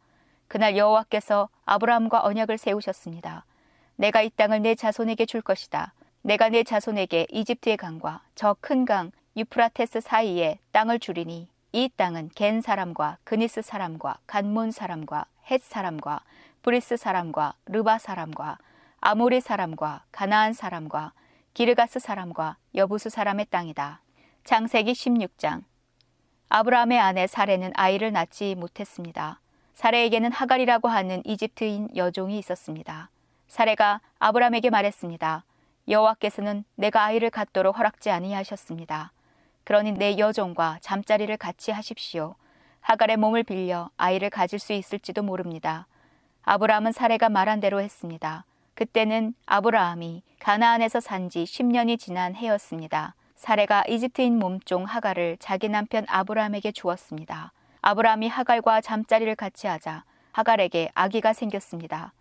그날 0.49 0.77
여호와께서 0.77 1.49
아브라함과 1.65 2.25
언약을 2.25 2.59
세우셨습니다. 2.59 3.45
내가 3.97 4.23
이 4.23 4.31
땅을 4.31 4.63
내 4.63 4.75
자손에게 4.75 5.27
줄 5.27 5.41
것이다. 5.41 5.93
내가 6.23 6.49
내 6.49 6.63
자손에게 6.63 7.27
이집트의 7.31 7.77
강과 7.77 8.23
저 8.35 8.55
큰 8.61 8.85
강 8.85 9.11
유프라테스 9.37 10.01
사이에 10.01 10.59
땅을 10.73 10.99
주리니 11.01 11.49
이 11.73 11.91
땅은 11.97 12.31
겐 12.35 12.61
사람과 12.61 13.19
그니스 13.25 13.63
사람과 13.63 14.19
간몬 14.27 14.71
사람과 14.71 15.25
헷 15.51 15.63
사람과 15.63 16.21
브리스 16.63 16.97
사람과 16.97 17.55
르바 17.67 17.99
사람과 17.99 18.59
아모리 19.01 19.41
사람과 19.41 20.05
가나안 20.13 20.53
사람과 20.53 21.13
기르가스 21.55 21.99
사람과 21.99 22.57
여부스 22.75 23.11
사람의 23.11 23.47
땅이다. 23.51 24.01
창세기 24.45 24.93
16장 24.93 25.65
아브람의 26.51 26.99
아내 27.01 27.27
사래는 27.27 27.73
아이를 27.75 28.13
낳지 28.13 28.55
못했습니다. 28.55 29.41
사래에게는 29.75 30.31
하갈이라고 30.31 30.89
하는 30.89 31.23
이집트인 31.25 31.97
여종이 31.97 32.39
있었습니다. 32.39 33.11
사래가 33.49 34.01
아브람에게 34.19 34.71
말했습니다. 34.71 35.45
여호와께서는 35.89 36.65
내가 36.77 37.05
아이를 37.05 37.31
갖도록 37.31 37.79
허락지 37.79 38.11
아니하셨습니다. 38.11 39.13
그러니 39.65 39.93
내 39.93 40.19
여종과 40.19 40.79
잠자리를 40.81 41.37
같이 41.37 41.71
하십시오. 41.71 42.35
하갈의 42.81 43.17
몸을 43.17 43.43
빌려 43.45 43.91
아이를 43.97 44.31
가질 44.31 44.59
수 44.59 44.73
있을지도 44.73 45.23
모릅니다. 45.23 45.87
아브라함은 46.43 46.93
사레가 46.93 47.29
말한 47.29 47.61
대로 47.61 47.81
했습니다. 47.81 48.45
그때는 48.75 49.35
아브라함이 49.47 50.23
가나안에서 50.41 51.01
산 51.01 51.29
지 51.29 51.45
10년이 51.45 51.99
지난 51.99 52.35
해였습니다. 52.35 53.15
사레가 53.37 53.85
이집트인 53.89 54.39
몸종 54.39 54.85
하갈을 54.85 55.37
자기 55.39 55.69
남편 55.69 56.05
아브라함에게 56.09 56.73
주었습니다. 56.73 57.53
아브라함이 57.81 58.29
하갈과 58.29 58.81
잠자리를 58.81 59.35
같이 59.37 59.67
하자 59.67 60.05
하갈에게 60.33 60.91
아기가 60.95 61.33
생겼습니다. 61.33 62.13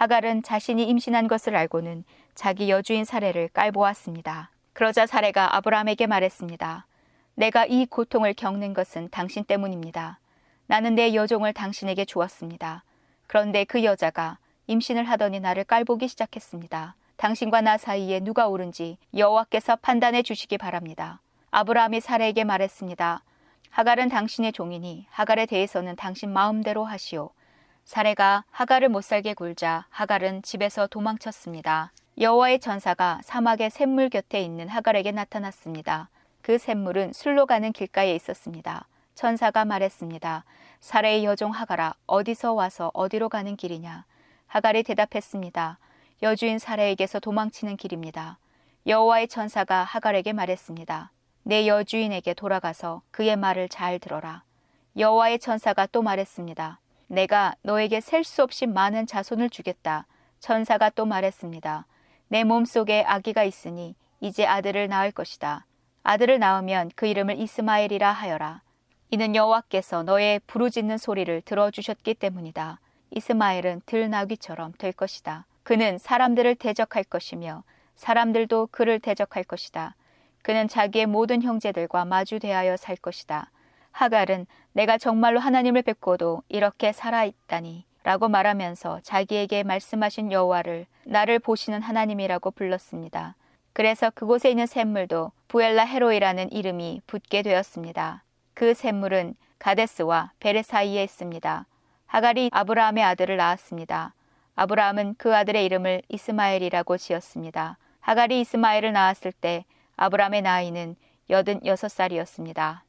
하갈은 0.00 0.42
자신이 0.42 0.84
임신한 0.84 1.28
것을 1.28 1.54
알고는 1.54 2.04
자기 2.34 2.70
여주인 2.70 3.04
사레를 3.04 3.48
깔보았습니다. 3.48 4.50
그러자 4.72 5.04
사레가 5.04 5.56
아브라함에게 5.56 6.06
말했습니다. 6.06 6.86
내가 7.34 7.66
이 7.66 7.84
고통을 7.84 8.32
겪는 8.32 8.72
것은 8.72 9.10
당신 9.10 9.44
때문입니다. 9.44 10.18
나는 10.66 10.94
내 10.94 11.14
여종을 11.14 11.52
당신에게 11.52 12.06
주었습니다. 12.06 12.82
그런데 13.26 13.64
그 13.64 13.84
여자가 13.84 14.38
임신을 14.68 15.04
하더니 15.04 15.38
나를 15.38 15.64
깔보기 15.64 16.08
시작했습니다. 16.08 16.96
당신과 17.18 17.60
나 17.60 17.76
사이에 17.76 18.20
누가 18.20 18.48
옳은지 18.48 18.96
여호와께서 19.14 19.76
판단해 19.76 20.22
주시기 20.22 20.56
바랍니다. 20.56 21.20
아브라함이 21.50 22.00
사레에게 22.00 22.44
말했습니다. 22.44 23.22
하갈은 23.68 24.08
당신의 24.08 24.54
종이니 24.54 25.08
하갈에 25.10 25.44
대해서는 25.44 25.96
당신 25.96 26.32
마음대로 26.32 26.86
하시오. 26.86 27.32
사레가 27.84 28.44
하갈을 28.50 28.88
못살게 28.88 29.34
굴자 29.34 29.86
하갈은 29.90 30.42
집에서 30.42 30.86
도망쳤습니다. 30.86 31.92
여호와의 32.18 32.60
전사가 32.60 33.20
사막의 33.24 33.70
샘물 33.70 34.08
곁에 34.10 34.42
있는 34.42 34.68
하갈에게 34.68 35.12
나타났습니다. 35.12 36.08
그 36.42 36.58
샘물은 36.58 37.12
술로 37.12 37.46
가는 37.46 37.72
길가에 37.72 38.14
있었습니다. 38.14 38.86
천사가 39.14 39.64
말했습니다. 39.64 40.44
사레의 40.80 41.24
여종 41.24 41.50
하갈아 41.50 41.94
어디서 42.06 42.54
와서 42.54 42.90
어디로 42.94 43.28
가는 43.28 43.56
길이냐? 43.56 44.04
하갈이 44.46 44.82
대답했습니다. 44.82 45.78
여주인 46.22 46.58
사레에게서 46.58 47.20
도망치는 47.20 47.76
길입니다. 47.76 48.38
여호와의 48.86 49.28
천사가 49.28 49.84
하갈에게 49.84 50.32
말했습니다. 50.32 51.12
내 51.42 51.66
여주인에게 51.66 52.34
돌아가서 52.34 53.02
그의 53.10 53.36
말을 53.36 53.68
잘 53.68 53.98
들어라. 53.98 54.42
여호와의 54.96 55.38
천사가 55.38 55.86
또 55.86 56.02
말했습니다. 56.02 56.80
내가 57.10 57.56
너에게 57.62 58.00
셀 58.00 58.22
수 58.22 58.40
없이 58.44 58.66
많은 58.66 59.04
자손을 59.04 59.50
주겠다. 59.50 60.06
천사가 60.38 60.90
또 60.90 61.06
말했습니다. 61.06 61.86
내 62.28 62.44
몸속에 62.44 63.02
아기가 63.02 63.42
있으니 63.42 63.96
이제 64.20 64.46
아들을 64.46 64.86
낳을 64.86 65.10
것이다. 65.10 65.66
아들을 66.04 66.38
낳으면 66.38 66.92
그 66.94 67.06
이름을 67.06 67.40
이스마엘이라 67.40 68.12
하여라. 68.12 68.62
이는 69.10 69.34
여호와께서 69.34 70.04
너의 70.04 70.40
부르짖는 70.46 70.98
소리를 70.98 71.42
들어주셨기 71.42 72.14
때문이다. 72.14 72.78
이스마엘은 73.10 73.82
들나귀처럼 73.86 74.74
될 74.78 74.92
것이다. 74.92 75.46
그는 75.64 75.98
사람들을 75.98 76.54
대적할 76.54 77.02
것이며 77.02 77.64
사람들도 77.96 78.68
그를 78.70 79.00
대적할 79.00 79.42
것이다. 79.42 79.96
그는 80.42 80.68
자기의 80.68 81.06
모든 81.06 81.42
형제들과 81.42 82.04
마주 82.04 82.38
대하여 82.38 82.76
살 82.76 82.94
것이다. 82.94 83.50
하갈은 83.92 84.46
내가 84.72 84.98
정말로 84.98 85.40
하나님을 85.40 85.82
뵙고도 85.82 86.42
이렇게 86.48 86.92
살아있다니 86.92 87.84
라고 88.02 88.28
말하면서 88.28 89.00
자기에게 89.02 89.62
말씀하신 89.62 90.32
여호와를 90.32 90.86
나를 91.04 91.38
보시는 91.38 91.82
하나님이라고 91.82 92.50
불렀습니다. 92.52 93.34
그래서 93.72 94.10
그곳에 94.10 94.50
있는 94.50 94.66
샘물도 94.66 95.32
부엘라 95.48 95.84
헤로이라는 95.84 96.52
이름이 96.52 97.02
붙게 97.06 97.42
되었습니다. 97.42 98.24
그 98.54 98.74
샘물은 98.74 99.34
가데스와 99.58 100.32
베레 100.40 100.62
사이에 100.62 101.04
있습니다. 101.04 101.66
하갈이 102.06 102.50
아브라함의 102.52 103.04
아들을 103.04 103.36
낳았습니다. 103.36 104.14
아브라함은 104.56 105.14
그 105.18 105.34
아들의 105.34 105.64
이름을 105.64 106.02
이스마엘이라고 106.08 106.96
지었습니다. 106.96 107.78
하갈이 108.00 108.40
이스마엘을 108.40 108.92
낳았을 108.92 109.32
때 109.32 109.64
아브라함의 109.96 110.42
나이는 110.42 110.96
86살이었습니다. 111.28 112.80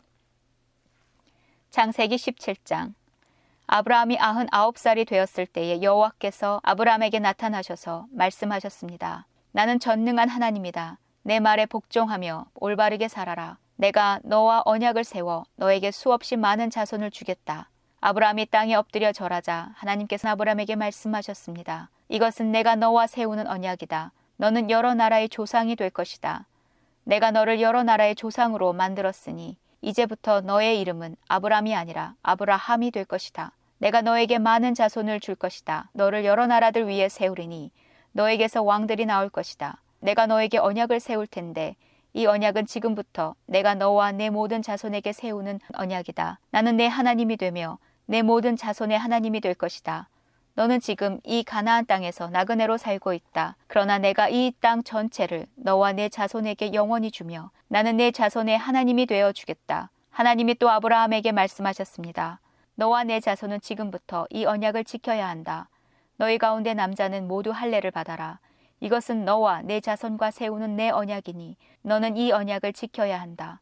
장세기 1.71 2.17
17장 2.17 2.93
아브라함이 3.65 4.17
99살이 4.17 5.07
되었을 5.07 5.45
때에 5.45 5.81
여호와께서 5.81 6.59
아브라함에게 6.63 7.19
나타나셔서 7.19 8.07
말씀하셨습니다. 8.11 9.25
나는 9.53 9.79
전능한 9.79 10.27
하나님이다. 10.27 10.97
내 11.23 11.39
말에 11.39 11.65
복종하며 11.65 12.47
올바르게 12.55 13.07
살아라. 13.07 13.57
내가 13.77 14.19
너와 14.25 14.63
언약을 14.65 15.05
세워 15.05 15.45
너에게 15.55 15.91
수없이 15.91 16.35
많은 16.35 16.69
자손을 16.69 17.09
주겠다. 17.09 17.69
아브라함이 18.01 18.47
땅에 18.47 18.75
엎드려 18.75 19.13
절하자 19.13 19.71
하나님께서 19.75 20.27
아브라함에게 20.27 20.75
말씀하셨습니다. 20.75 21.89
이것은 22.09 22.51
내가 22.51 22.75
너와 22.75 23.07
세우는 23.07 23.47
언약이다. 23.47 24.11
너는 24.35 24.69
여러 24.69 24.93
나라의 24.93 25.29
조상이 25.29 25.77
될 25.77 25.89
것이다. 25.89 26.47
내가 27.05 27.31
너를 27.31 27.61
여러 27.61 27.83
나라의 27.83 28.15
조상으로 28.15 28.73
만들었으니 28.73 29.55
이제부터 29.81 30.41
너의 30.41 30.79
이름은 30.79 31.15
아브람이 31.27 31.75
아니라 31.75 32.15
아브라함이 32.23 32.91
될 32.91 33.05
것이다. 33.05 33.51
내가 33.79 34.01
너에게 34.01 34.37
많은 34.37 34.75
자손을 34.75 35.19
줄 35.19 35.35
것이다. 35.35 35.89
너를 35.93 36.23
여러 36.23 36.45
나라들 36.45 36.87
위에 36.87 37.09
세우리니 37.09 37.71
너에게서 38.11 38.61
왕들이 38.61 39.05
나올 39.05 39.29
것이다. 39.29 39.81
내가 39.99 40.27
너에게 40.27 40.59
언약을 40.59 40.99
세울 40.99 41.25
텐데 41.25 41.75
이 42.13 42.25
언약은 42.25 42.67
지금부터 42.67 43.35
내가 43.45 43.73
너와 43.73 44.11
내 44.11 44.29
모든 44.29 44.61
자손에게 44.61 45.13
세우는 45.13 45.59
언약이다. 45.73 46.39
나는 46.51 46.77
내 46.77 46.85
하나님이 46.87 47.37
되며 47.37 47.79
내 48.05 48.21
모든 48.21 48.55
자손의 48.55 48.99
하나님이 48.99 49.39
될 49.39 49.55
것이다. 49.55 50.09
너는 50.55 50.79
지금 50.81 51.19
이 51.23 51.43
가나안 51.43 51.85
땅에서 51.85 52.29
나그네로 52.29 52.77
살고 52.77 53.13
있다. 53.13 53.55
그러나 53.67 53.97
내가 53.97 54.27
이 54.29 54.51
땅 54.59 54.83
전체를 54.83 55.47
너와 55.55 55.93
내 55.93 56.09
자손에게 56.09 56.73
영원히 56.73 57.09
주며 57.09 57.51
나는 57.67 57.97
내 57.97 58.11
자손의 58.11 58.57
하나님이 58.57 59.05
되어 59.05 59.31
주겠다. 59.31 59.89
하나님이 60.09 60.55
또 60.55 60.69
아브라함에게 60.69 61.31
말씀하셨습니다. 61.31 62.39
너와 62.75 63.05
내 63.05 63.19
자손은 63.19 63.61
지금부터 63.61 64.27
이 64.29 64.45
언약을 64.45 64.83
지켜야 64.83 65.29
한다. 65.29 65.69
너희 66.17 66.37
가운데 66.37 66.73
남자는 66.73 67.27
모두 67.27 67.51
할례를 67.51 67.91
받아라. 67.91 68.39
이것은 68.81 69.25
너와 69.25 69.61
내 69.61 69.79
자손과 69.79 70.31
세우는 70.31 70.75
내 70.75 70.89
언약이니 70.89 71.55
너는 71.83 72.17
이 72.17 72.31
언약을 72.31 72.73
지켜야 72.73 73.21
한다. 73.21 73.61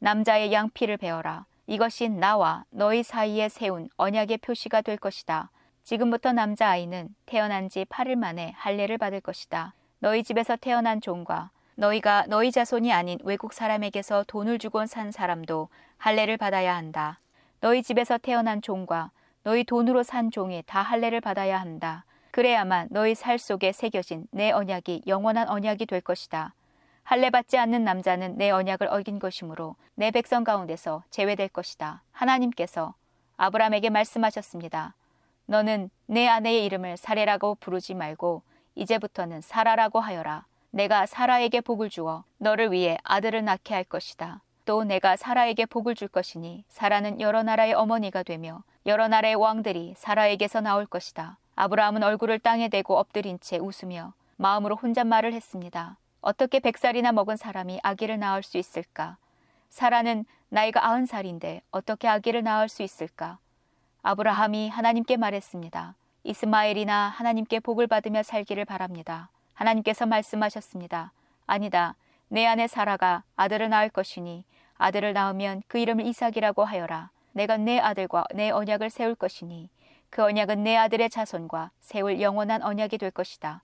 남자의 0.00 0.52
양피를 0.52 0.96
베어라. 0.96 1.46
이것이 1.66 2.08
나와 2.08 2.64
너희 2.70 3.02
사이에 3.02 3.48
세운 3.48 3.88
언약의 3.96 4.38
표시가 4.38 4.82
될 4.82 4.96
것이다. 4.96 5.50
지금부터 5.84 6.32
남자아이는 6.32 7.14
태어난 7.26 7.68
지 7.68 7.84
8일 7.84 8.16
만에 8.16 8.54
할례를 8.56 8.96
받을 8.96 9.20
것이다. 9.20 9.74
너희 9.98 10.22
집에서 10.22 10.56
태어난 10.56 11.02
종과 11.02 11.50
너희가 11.74 12.24
너희 12.28 12.50
자손이 12.50 12.90
아닌 12.90 13.18
외국 13.22 13.52
사람에게서 13.52 14.24
돈을 14.26 14.58
주곤 14.58 14.86
산 14.86 15.12
사람도 15.12 15.68
할례를 15.98 16.38
받아야 16.38 16.74
한다. 16.74 17.20
너희 17.60 17.82
집에서 17.82 18.16
태어난 18.16 18.62
종과 18.62 19.10
너희 19.42 19.62
돈으로 19.64 20.02
산 20.02 20.30
종이 20.30 20.62
다 20.64 20.80
할례를 20.80 21.20
받아야 21.20 21.60
한다. 21.60 22.06
그래야만 22.30 22.88
너희 22.90 23.14
살 23.14 23.38
속에 23.38 23.72
새겨진 23.72 24.26
내 24.30 24.52
언약이 24.52 25.02
영원한 25.06 25.48
언약이 25.48 25.84
될 25.84 26.00
것이다. 26.00 26.54
할례 27.02 27.28
받지 27.28 27.58
않는 27.58 27.84
남자는 27.84 28.38
내 28.38 28.50
언약을 28.50 28.88
어긴 28.90 29.18
것이므로 29.18 29.76
내 29.94 30.10
백성 30.10 30.44
가운데서 30.44 31.04
제외될 31.10 31.48
것이다. 31.48 32.02
하나님께서 32.12 32.94
아브라함에게 33.36 33.90
말씀하셨습니다. 33.90 34.94
너는 35.46 35.90
내 36.06 36.26
아내의 36.26 36.64
이름을 36.64 36.96
사례라고 36.96 37.56
부르지 37.56 37.94
말고 37.94 38.42
이제부터는 38.74 39.40
사라라고 39.40 40.00
하여라. 40.00 40.46
내가 40.70 41.06
사라에게 41.06 41.60
복을 41.60 41.90
주어 41.90 42.24
너를 42.38 42.72
위해 42.72 42.98
아들을 43.04 43.44
낳게 43.44 43.74
할 43.74 43.84
것이다. 43.84 44.42
또 44.64 44.82
내가 44.82 45.16
사라에게 45.16 45.66
복을 45.66 45.94
줄 45.94 46.08
것이니 46.08 46.64
사라는 46.68 47.20
여러 47.20 47.42
나라의 47.42 47.74
어머니가 47.74 48.22
되며 48.22 48.62
여러 48.86 49.08
나라의 49.08 49.34
왕들이 49.34 49.94
사라에게서 49.96 50.60
나올 50.60 50.86
것이다. 50.86 51.38
아브라함은 51.56 52.02
얼굴을 52.02 52.38
땅에 52.40 52.68
대고 52.68 52.96
엎드린 52.96 53.38
채 53.40 53.58
웃으며 53.58 54.14
마음으로 54.36 54.76
혼잣말을 54.76 55.32
했습니다. 55.32 55.96
어떻게 56.20 56.58
백살이나 56.58 57.12
먹은 57.12 57.36
사람이 57.36 57.80
아기를 57.82 58.18
낳을 58.18 58.42
수 58.42 58.58
있을까? 58.58 59.18
사라는 59.68 60.24
나이가 60.48 60.88
아흔 60.88 61.06
살인데 61.06 61.62
어떻게 61.70 62.08
아기를 62.08 62.42
낳을 62.42 62.68
수 62.68 62.82
있을까? 62.82 63.38
아브라함이 64.06 64.68
하나님께 64.68 65.16
말했습니다. 65.16 65.94
이스마엘이나 66.24 67.08
하나님께 67.08 67.60
복을 67.60 67.86
받으며 67.86 68.22
살기를 68.22 68.66
바랍니다. 68.66 69.30
하나님께서 69.54 70.04
말씀하셨습니다. 70.04 71.12
아니다. 71.46 71.96
내 72.28 72.44
아내 72.44 72.66
사라가 72.66 73.22
아들을 73.34 73.70
낳을 73.70 73.88
것이니 73.88 74.44
아들을 74.76 75.14
낳으면 75.14 75.62
그 75.68 75.78
이름을 75.78 76.04
이삭이라고 76.04 76.64
하여라. 76.64 77.08
내가 77.32 77.56
내 77.56 77.78
아들과 77.78 78.26
내 78.34 78.50
언약을 78.50 78.90
세울 78.90 79.14
것이니 79.14 79.70
그 80.10 80.22
언약은 80.22 80.62
내 80.62 80.76
아들의 80.76 81.08
자손과 81.08 81.70
세울 81.80 82.20
영원한 82.20 82.62
언약이 82.62 82.98
될 82.98 83.10
것이다. 83.10 83.62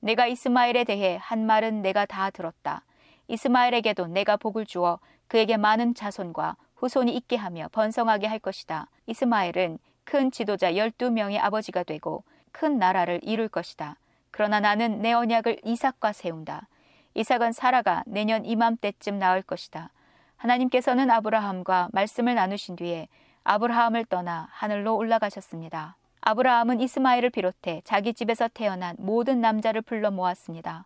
내가 0.00 0.26
이스마엘에 0.26 0.84
대해 0.84 1.18
한 1.20 1.44
말은 1.44 1.82
내가 1.82 2.06
다 2.06 2.30
들었다. 2.30 2.82
이스마엘에게도 3.28 4.06
내가 4.06 4.38
복을 4.38 4.64
주어 4.64 5.00
그에게 5.28 5.58
많은 5.58 5.94
자손과 5.94 6.56
후손이 6.82 7.14
있게 7.14 7.36
하며 7.36 7.68
번성하게 7.70 8.26
할 8.26 8.40
것이다. 8.40 8.88
이스마엘은 9.06 9.78
큰 10.02 10.32
지도자 10.32 10.76
열두 10.76 11.12
명의 11.12 11.38
아버지가 11.38 11.84
되고 11.84 12.24
큰 12.50 12.78
나라를 12.78 13.20
이룰 13.22 13.48
것이다. 13.48 13.96
그러나 14.32 14.58
나는 14.58 15.00
내 15.00 15.12
언약을 15.12 15.60
이삭과 15.64 16.12
세운다. 16.12 16.66
이삭은 17.14 17.52
사라가 17.52 18.02
내년 18.06 18.44
이맘때쯤 18.44 19.20
나올 19.20 19.42
것이다. 19.42 19.90
하나님께서는 20.36 21.08
아브라함과 21.08 21.90
말씀을 21.92 22.34
나누신 22.34 22.74
뒤에 22.74 23.06
아브라함을 23.44 24.06
떠나 24.06 24.48
하늘로 24.50 24.96
올라가셨습니다. 24.96 25.94
아브라함은 26.22 26.80
이스마엘을 26.80 27.30
비롯해 27.30 27.82
자기 27.84 28.12
집에서 28.12 28.48
태어난 28.48 28.96
모든 28.98 29.40
남자를 29.40 29.82
불러 29.82 30.10
모았습니다. 30.10 30.84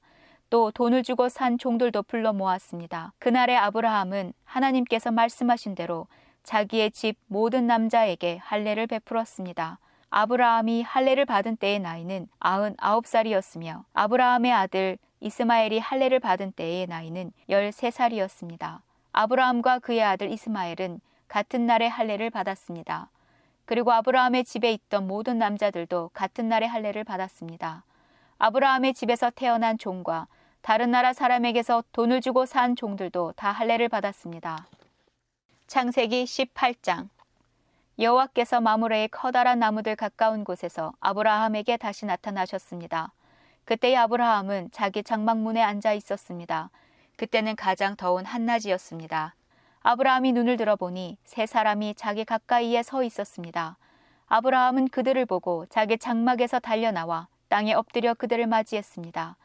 또 0.48 0.70
돈을 0.70 1.02
주고 1.02 1.28
산 1.28 1.58
종들도 1.58 2.04
불러 2.04 2.32
모았습니다. 2.32 3.12
그날의 3.18 3.56
아브라함은 3.56 4.32
하나님께서 4.44 5.10
말씀하신 5.10 5.74
대로 5.74 6.06
자기의 6.44 6.92
집 6.92 7.16
모든 7.26 7.66
남자에게 7.66 8.38
할례를 8.38 8.86
베풀었습니다. 8.86 9.78
아브라함이 10.10 10.82
할례를 10.82 11.24
받은 11.26 11.56
때의 11.56 11.80
나이는 11.80 12.28
99살이었으며 12.38 13.84
아브라함의 13.92 14.52
아들 14.52 14.98
이스마엘이 15.20 15.80
할례를 15.80 16.20
받은 16.20 16.52
때의 16.52 16.86
나이는 16.86 17.32
13살이었습니다. 17.48 18.80
아브라함과 19.12 19.80
그의 19.80 20.02
아들 20.02 20.30
이스마엘은 20.30 21.00
같은 21.26 21.66
날에 21.66 21.88
할례를 21.88 22.30
받았습니다. 22.30 23.10
그리고 23.64 23.92
아브라함의 23.92 24.44
집에 24.44 24.72
있던 24.72 25.08
모든 25.08 25.38
남자들도 25.38 26.10
같은 26.12 26.48
날에 26.48 26.66
할례를 26.66 27.02
받았습니다. 27.02 27.84
아브라함의 28.38 28.94
집에서 28.94 29.30
태어난 29.30 29.78
종과 29.78 30.28
다른 30.66 30.90
나라 30.90 31.12
사람에게서 31.12 31.84
돈을 31.92 32.20
주고 32.20 32.44
산 32.44 32.74
종들도 32.74 33.34
다 33.36 33.52
할례를 33.52 33.88
받았습니다. 33.88 34.66
창세기 35.68 36.24
18장 36.24 37.08
여호와께서 38.00 38.60
마므레의 38.60 39.10
커다란 39.10 39.60
나무들 39.60 39.94
가까운 39.94 40.42
곳에서 40.42 40.92
아브라함에게 40.98 41.76
다시 41.76 42.04
나타나셨습니다. 42.04 43.12
그때의 43.64 43.96
아브라함은 43.96 44.70
자기 44.72 45.04
장막문에 45.04 45.62
앉아 45.62 45.92
있었습니다. 45.92 46.70
그때는 47.16 47.54
가장 47.54 47.94
더운 47.94 48.24
한낮이었습니다. 48.24 49.36
아브라함이 49.82 50.32
눈을 50.32 50.56
들어보니 50.56 51.16
세 51.22 51.46
사람이 51.46 51.94
자기 51.94 52.24
가까이에 52.24 52.82
서 52.82 53.04
있었습니다. 53.04 53.76
아브라함은 54.26 54.88
그들을 54.88 55.26
보고 55.26 55.64
자기 55.66 55.96
장막에서 55.96 56.58
달려나와 56.58 57.28
땅에 57.48 57.72
엎드려 57.72 58.14
그들을 58.14 58.48
맞이했습니다. 58.48 59.36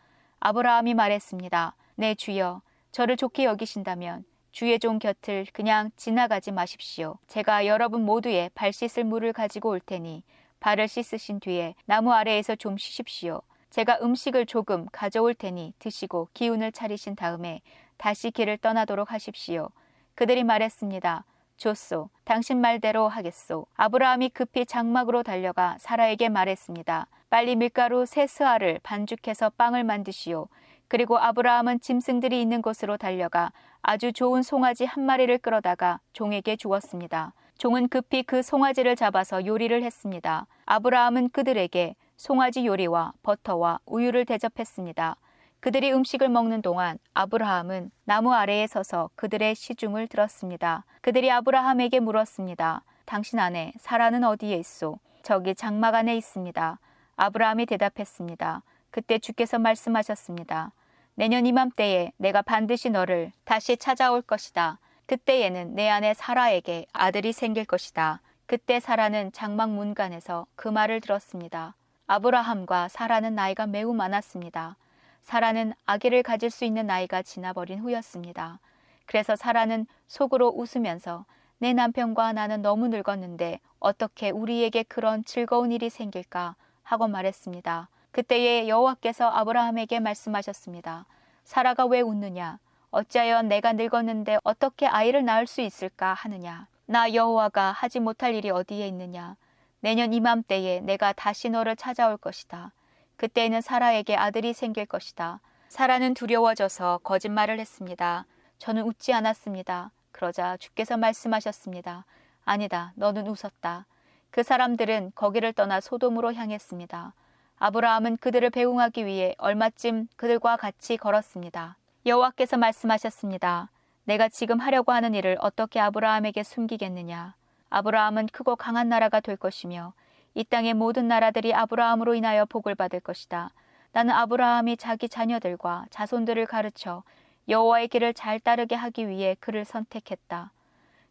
아브라함이 0.43 0.95
말했습니다. 0.95 1.75
내 1.93 2.15
주여, 2.15 2.63
저를 2.91 3.15
좋게 3.15 3.43
여기신다면 3.45 4.25
주의 4.51 4.79
종 4.79 4.97
곁을 4.97 5.45
그냥 5.53 5.91
지나가지 5.95 6.51
마십시오. 6.51 7.19
제가 7.27 7.67
여러분 7.67 8.03
모두의 8.03 8.49
발 8.55 8.73
씻을 8.73 9.03
물을 9.03 9.33
가지고 9.33 9.69
올 9.69 9.79
테니 9.79 10.23
발을 10.59 10.87
씻으신 10.87 11.39
뒤에 11.41 11.75
나무 11.85 12.11
아래에서 12.11 12.55
좀 12.55 12.75
쉬십시오. 12.75 13.43
제가 13.69 13.99
음식을 14.01 14.47
조금 14.47 14.87
가져올 14.91 15.35
테니 15.35 15.75
드시고 15.77 16.29
기운을 16.33 16.71
차리신 16.71 17.15
다음에 17.15 17.61
다시 17.97 18.31
길을 18.31 18.57
떠나도록 18.57 19.11
하십시오. 19.11 19.69
그들이 20.15 20.43
말했습니다. 20.43 21.23
좋소. 21.57 22.09
당신 22.23 22.59
말대로 22.59 23.07
하겠소. 23.07 23.67
아브라함이 23.75 24.29
급히 24.29 24.65
장막으로 24.65 25.21
달려가 25.21 25.77
사라에게 25.79 26.29
말했습니다. 26.29 27.05
빨리 27.31 27.55
밀가루 27.55 28.05
세 28.05 28.27
스아를 28.27 28.81
반죽해서 28.83 29.51
빵을 29.51 29.85
만드시오. 29.85 30.49
그리고 30.89 31.17
아브라함은 31.17 31.79
짐승들이 31.79 32.41
있는 32.41 32.61
곳으로 32.61 32.97
달려가 32.97 33.53
아주 33.81 34.11
좋은 34.11 34.43
송아지 34.43 34.83
한 34.83 35.05
마리를 35.05 35.37
끌어다가 35.37 36.01
종에게 36.11 36.57
주었습니다. 36.57 37.33
종은 37.57 37.87
급히 37.87 38.23
그 38.23 38.41
송아지를 38.41 38.97
잡아서 38.97 39.45
요리를 39.45 39.81
했습니다. 39.81 40.45
아브라함은 40.65 41.29
그들에게 41.29 41.95
송아지 42.17 42.65
요리와 42.65 43.13
버터와 43.23 43.79
우유를 43.85 44.25
대접했습니다. 44.25 45.15
그들이 45.61 45.93
음식을 45.93 46.27
먹는 46.27 46.61
동안 46.61 46.99
아브라함은 47.13 47.91
나무 48.03 48.33
아래에 48.33 48.67
서서 48.67 49.09
그들의 49.15 49.55
시중을 49.55 50.09
들었습니다. 50.09 50.83
그들이 50.99 51.31
아브라함에게 51.31 52.01
물었습니다. 52.01 52.83
당신 53.05 53.39
아내 53.39 53.71
사라는 53.79 54.25
어디에 54.25 54.57
있소? 54.57 54.99
저기 55.23 55.55
장막 55.55 55.95
안에 55.95 56.17
있습니다. 56.17 56.77
아브라함이 57.21 57.67
대답했습니다. 57.67 58.63
그때 58.89 59.19
주께서 59.19 59.59
말씀하셨습니다. 59.59 60.71
내년 61.13 61.45
이맘때에 61.45 62.13
내가 62.17 62.41
반드시 62.41 62.89
너를 62.89 63.31
다시 63.43 63.77
찾아올 63.77 64.23
것이다. 64.23 64.79
그때에는 65.05 65.75
내 65.75 65.87
아내 65.87 66.15
사라에게 66.15 66.87
아들이 66.93 67.31
생길 67.31 67.65
것이다. 67.65 68.21
그때 68.47 68.79
사라는 68.79 69.33
장막 69.33 69.69
문간에서 69.69 70.47
그 70.55 70.67
말을 70.67 70.99
들었습니다. 70.99 71.75
아브라함과 72.07 72.87
사라는 72.87 73.35
나이가 73.35 73.67
매우 73.67 73.93
많았습니다. 73.93 74.77
사라는 75.21 75.73
아기를 75.85 76.23
가질 76.23 76.49
수 76.49 76.65
있는 76.65 76.87
나이가 76.87 77.21
지나버린 77.21 77.81
후였습니다. 77.81 78.59
그래서 79.05 79.35
사라는 79.35 79.85
속으로 80.07 80.49
웃으면서 80.55 81.25
내 81.59 81.71
남편과 81.73 82.33
나는 82.33 82.63
너무 82.63 82.87
늙었는데 82.87 83.59
어떻게 83.79 84.31
우리에게 84.31 84.81
그런 84.81 85.23
즐거운 85.23 85.71
일이 85.71 85.91
생길까 85.91 86.55
하고 86.91 87.07
말했습니다. 87.07 87.87
그때에 88.11 88.67
여호와께서 88.67 89.29
아브라함에게 89.29 90.01
말씀하셨습니다. 90.01 91.05
사라가 91.45 91.85
왜 91.85 92.01
웃느냐? 92.01 92.59
어찌하여 92.89 93.43
내가 93.43 93.71
늙었는데 93.71 94.39
어떻게 94.43 94.87
아이를 94.87 95.23
낳을 95.23 95.47
수 95.47 95.61
있을까 95.61 96.13
하느냐. 96.13 96.67
나 96.85 97.13
여호와가 97.13 97.71
하지 97.71 98.01
못할 98.01 98.35
일이 98.35 98.49
어디에 98.49 98.85
있느냐. 98.89 99.37
내년 99.79 100.11
이맘때에 100.11 100.81
내가 100.81 101.13
다시 101.13 101.49
너를 101.49 101.77
찾아올 101.77 102.17
것이다. 102.17 102.73
그때에는 103.15 103.61
사라에게 103.61 104.17
아들이 104.17 104.51
생길 104.51 104.85
것이다. 104.85 105.39
사라는 105.69 106.13
두려워져서 106.13 106.99
거짓말을 107.05 107.57
했습니다. 107.57 108.25
저는 108.57 108.83
웃지 108.83 109.13
않았습니다. 109.13 109.91
그러자 110.11 110.57
주께서 110.57 110.97
말씀하셨습니다. 110.97 112.03
아니다. 112.43 112.91
너는 112.95 113.27
웃었다. 113.27 113.85
그 114.31 114.43
사람들은 114.43 115.11
거기를 115.13 115.51
떠나 115.51 115.81
소돔으로 115.81 116.33
향했습니다. 116.33 117.13
아브라함은 117.59 118.17
그들을 118.17 118.49
배웅하기 118.49 119.05
위해 119.05 119.35
얼마쯤 119.37 120.07
그들과 120.15 120.55
같이 120.55 120.95
걸었습니다. 120.95 121.77
여호와께서 122.05 122.57
말씀하셨습니다. 122.57 123.69
내가 124.05 124.29
지금 124.29 124.59
하려고 124.59 124.93
하는 124.93 125.13
일을 125.13 125.37
어떻게 125.41 125.81
아브라함에게 125.81 126.43
숨기겠느냐? 126.43 127.35
아브라함은 127.69 128.27
크고 128.27 128.55
강한 128.55 128.87
나라가 128.87 129.19
될 129.19 129.35
것이며 129.35 129.93
이 130.33 130.45
땅의 130.45 130.75
모든 130.75 131.09
나라들이 131.09 131.53
아브라함으로 131.53 132.15
인하여 132.15 132.45
복을 132.45 132.73
받을 132.73 133.01
것이다. 133.01 133.51
나는 133.91 134.13
아브라함이 134.13 134.77
자기 134.77 135.09
자녀들과 135.09 135.87
자손들을 135.89 136.45
가르쳐 136.45 137.03
여호와의 137.49 137.89
길을 137.89 138.13
잘 138.13 138.39
따르게 138.39 138.75
하기 138.75 139.09
위해 139.09 139.35
그를 139.41 139.65
선택했다. 139.65 140.51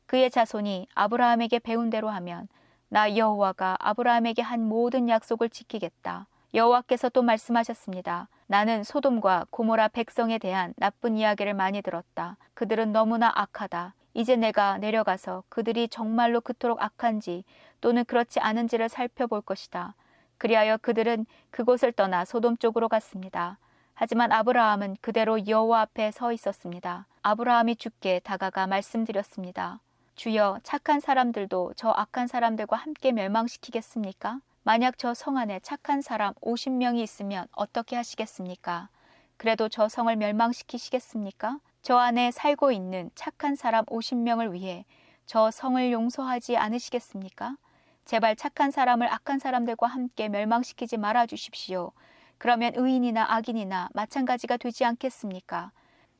그의 0.07 0.31
자손이 0.31 0.89
아브라함에게 0.95 1.59
배운 1.59 1.91
대로 1.91 2.09
하면 2.09 2.49
나 2.93 3.17
여호와가 3.17 3.77
아브라함에게 3.79 4.43
한 4.43 4.69
모든 4.69 5.09
약속을 5.09 5.49
지키겠다. 5.49 6.27
여호와께서 6.55 7.09
또 7.11 7.23
말씀하셨습니다. 7.23 8.29
나는 8.49 8.83
소돔과 8.83 9.47
고모라 9.51 9.89
백성에 9.89 10.39
대한 10.39 10.75
나쁜 10.77 11.17
이야기를 11.17 11.55
많이 11.55 11.83
들었다. 11.83 12.37
그들은 12.55 12.91
너무나 12.91 13.31
악하다. 13.33 13.95
이제 14.15 14.35
내가 14.35 14.79
내려가서 14.79 15.45
그들이 15.49 15.87
정말로 15.89 16.41
그토록 16.41 16.83
악한지 16.83 17.45
또는 17.81 18.05
그렇지 18.05 18.41
않은지를 18.41 18.89
살펴볼 18.89 19.41
것이다. 19.41 19.95
그리하여 20.37 20.77
그들은 20.79 21.27
그곳을 21.53 21.93
떠나 21.93 22.25
소돔 22.25 22.57
쪽으로 22.57 22.89
갔습니다. 22.89 23.59
하지만 23.95 24.33
아브라함은 24.33 24.97
그대로 25.01 25.47
여호와 25.47 25.83
앞에 25.83 26.11
서 26.11 26.33
있었습니다. 26.33 27.07
아브라함이 27.23 27.77
주께 27.77 28.19
다가가 28.19 28.67
말씀드렸습니다. 28.67 29.79
주여 30.21 30.59
착한 30.63 31.01
사람들도 31.01 31.73
저 31.77 31.89
악한 31.97 32.27
사람들과 32.27 32.77
함께 32.77 33.11
멸망시키겠습니까? 33.11 34.41
만약 34.65 34.99
저 34.99 35.15
성 35.15 35.39
안에 35.39 35.61
착한 35.61 36.03
사람 36.03 36.35
50명이 36.43 36.99
있으면 36.99 37.47
어떻게 37.53 37.97
하시겠습니까? 37.97 38.91
그래도 39.39 39.71
저 39.71 39.89
성을 39.89 40.15
멸망시키시겠습니까? 40.15 41.59
저 41.81 41.97
안에 41.97 42.33
살고 42.33 42.71
있는 42.71 43.11
착한 43.15 43.55
사람 43.55 43.87
50명을 43.87 44.53
위해 44.53 44.85
저 45.25 45.51
성을 45.51 45.91
용서하지 45.91 46.59
않으시겠습니까? 46.59 47.57
제발 48.05 48.37
착한 48.37 48.71
사람을 48.71 49.11
악한 49.11 49.39
사람들과 49.39 49.87
함께 49.87 50.29
멸망시키지 50.29 50.99
말아 50.99 51.25
주십시오. 51.25 51.93
그러면 52.37 52.75
의인이나 52.77 53.25
악인이나 53.27 53.89
마찬가지가 53.95 54.59
되지 54.59 54.85
않겠습니까? 54.85 55.73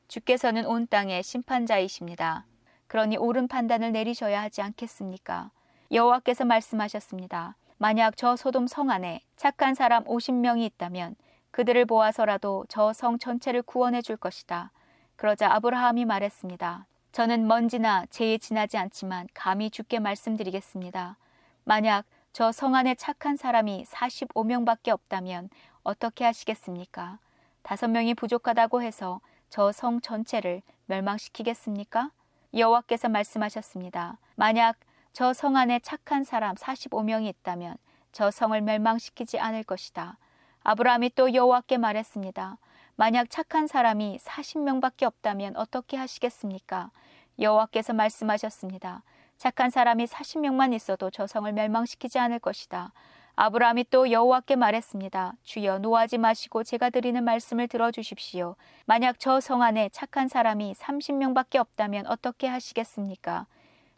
주께서는 0.07 0.65
온 0.65 0.87
땅의 0.87 1.21
심판자이십니다. 1.21 2.47
그러니 2.91 3.15
옳은 3.15 3.47
판단을 3.47 3.93
내리셔야 3.93 4.41
하지 4.41 4.61
않겠습니까? 4.61 5.49
여호와께서 5.93 6.43
말씀하셨습니다. 6.43 7.55
만약 7.77 8.17
저 8.17 8.35
소돔 8.35 8.67
성 8.67 8.89
안에 8.89 9.21
착한 9.37 9.75
사람 9.75 10.03
50명이 10.03 10.63
있다면 10.63 11.15
그들을 11.51 11.85
보아서라도 11.85 12.65
저 12.67 12.91
성 12.91 13.17
전체를 13.17 13.61
구원해 13.61 14.01
줄 14.01 14.17
것이다. 14.17 14.71
그러자 15.15 15.53
아브라함이 15.53 16.03
말했습니다. 16.03 16.85
저는 17.13 17.47
먼지나 17.47 18.07
재에 18.09 18.37
지나지 18.37 18.77
않지만 18.77 19.29
감히 19.33 19.69
주께 19.69 19.99
말씀드리겠습니다. 19.99 21.15
만약 21.63 22.03
저 22.33 22.51
성 22.51 22.75
안에 22.75 22.95
착한 22.95 23.37
사람이 23.37 23.85
45명밖에 23.85 24.89
없다면 24.89 25.49
어떻게 25.83 26.25
하시겠습니까? 26.25 27.19
다섯 27.63 27.87
명이 27.87 28.15
부족하다고 28.15 28.81
해서 28.81 29.21
저 29.49 29.71
성 29.71 30.01
전체를 30.01 30.61
멸망시키겠습니까? 30.87 32.11
여호와께서 32.53 33.09
말씀하셨습니다. 33.09 34.17
만약 34.35 34.77
저 35.13 35.33
성 35.33 35.57
안에 35.57 35.79
착한 35.79 36.23
사람 36.23 36.55
45명이 36.55 37.27
있다면 37.27 37.75
저 38.11 38.31
성을 38.31 38.59
멸망시키지 38.61 39.39
않을 39.39 39.63
것이다. 39.63 40.17
아브라함이 40.63 41.11
또 41.15 41.33
여호와께 41.33 41.77
말했습니다. 41.77 42.57
만약 42.95 43.29
착한 43.29 43.67
사람이 43.67 44.19
40명밖에 44.19 45.03
없다면 45.03 45.57
어떻게 45.57 45.97
하시겠습니까? 45.97 46.91
여호와께서 47.39 47.93
말씀하셨습니다. 47.93 49.03
착한 49.37 49.69
사람이 49.69 50.05
40명만 50.05 50.73
있어도 50.75 51.09
저 51.09 51.25
성을 51.25 51.51
멸망시키지 51.51 52.19
않을 52.19 52.39
것이다. 52.39 52.93
아브라함이 53.43 53.85
또 53.89 54.11
여호와께 54.11 54.55
말했습니다. 54.55 55.33
주여 55.41 55.79
노하지 55.79 56.19
마시고 56.19 56.63
제가 56.63 56.91
드리는 56.91 57.23
말씀을 57.23 57.67
들어주십시오. 57.67 58.55
만약 58.85 59.19
저 59.19 59.39
성 59.39 59.63
안에 59.63 59.89
착한 59.89 60.27
사람이 60.27 60.75
30명밖에 60.75 61.55
없다면 61.55 62.05
어떻게 62.05 62.45
하시겠습니까? 62.45 63.47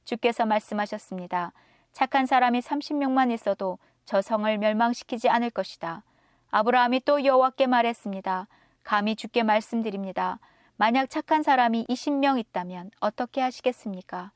주께서 0.06 0.46
말씀하셨습니다. 0.46 1.52
착한 1.92 2.26
사람이 2.26 2.62
30명만 2.62 3.34
있어도 3.34 3.80
저 4.06 4.22
성을 4.22 4.58
멸망시키지 4.58 5.28
않을 5.28 5.50
것이다. 5.50 6.04
아브라함이 6.52 7.02
또 7.04 7.26
여호와께 7.26 7.68
말했습니다. 7.68 8.48
감히 8.86 9.18
주께 9.18 9.44
말씀드립니다. 9.44 10.40
만약 10.78 11.10
착한 11.10 11.44
사람이 11.44 11.88
20명 11.90 12.40
있다면 12.40 12.92
어떻게 13.02 13.42
하시겠습니까? 13.42 14.32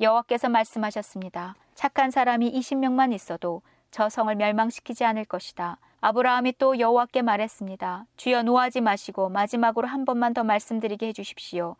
여호와께서 0.00 0.48
말씀하셨습니다. 0.48 1.56
착한 1.74 2.12
사람이 2.12 2.52
20명만 2.52 3.12
있어도 3.12 3.62
저 3.94 4.08
성을 4.08 4.34
멸망시키지 4.34 5.04
않을 5.04 5.24
것이다. 5.24 5.78
아브라함이 6.00 6.54
또 6.58 6.80
여호와께 6.80 7.22
말했습니다. 7.22 8.06
주여 8.16 8.42
노하지 8.42 8.80
마시고 8.80 9.28
마지막으로 9.28 9.86
한 9.86 10.04
번만 10.04 10.34
더 10.34 10.42
말씀드리게 10.42 11.06
해 11.06 11.12
주십시오. 11.12 11.76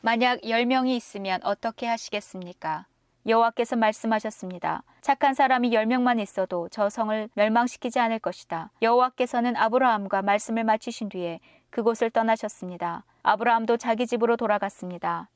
만약 0.00 0.40
10명이 0.40 0.96
있으면 0.96 1.40
어떻게 1.44 1.86
하시겠습니까? 1.86 2.86
여호와께서 3.26 3.76
말씀하셨습니다. 3.76 4.82
착한 5.02 5.34
사람이 5.34 5.68
10명만 5.72 6.20
있어도 6.20 6.70
저 6.70 6.88
성을 6.88 7.28
멸망시키지 7.34 7.98
않을 7.98 8.18
것이다. 8.20 8.70
여호와께서는 8.80 9.54
아브라함과 9.54 10.22
말씀을 10.22 10.64
마치신 10.64 11.10
뒤에 11.10 11.40
그곳을 11.68 12.08
떠나셨습니다. 12.08 13.04
아브라함도 13.24 13.76
자기 13.76 14.06
집으로 14.06 14.38
돌아갔습니다. 14.38 15.28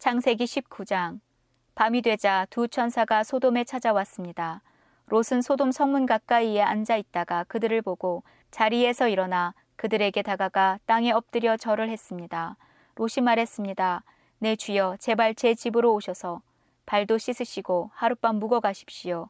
창세기 0.00 0.44
19장 0.44 1.20
밤이 1.76 2.02
되자 2.02 2.48
두 2.50 2.66
천사가 2.66 3.22
소돔에 3.22 3.62
찾아왔습니다. 3.62 4.62
롯은 5.06 5.42
소돔 5.42 5.72
성문 5.72 6.06
가까이에 6.06 6.62
앉아 6.62 6.96
있다가 6.96 7.44
그들을 7.44 7.82
보고 7.82 8.22
자리에서 8.50 9.08
일어나 9.08 9.54
그들에게 9.76 10.22
다가가 10.22 10.78
땅에 10.86 11.12
엎드려 11.12 11.56
절을 11.56 11.88
했습니다. 11.88 12.56
롯이 12.94 13.22
말했습니다. 13.22 14.04
내 14.38 14.56
주여 14.56 14.96
제발 14.98 15.34
제 15.34 15.54
집으로 15.54 15.94
오셔서 15.94 16.40
발도 16.86 17.18
씻으시고 17.18 17.90
하룻밤 17.94 18.36
묵어 18.36 18.60
가십시오. 18.60 19.28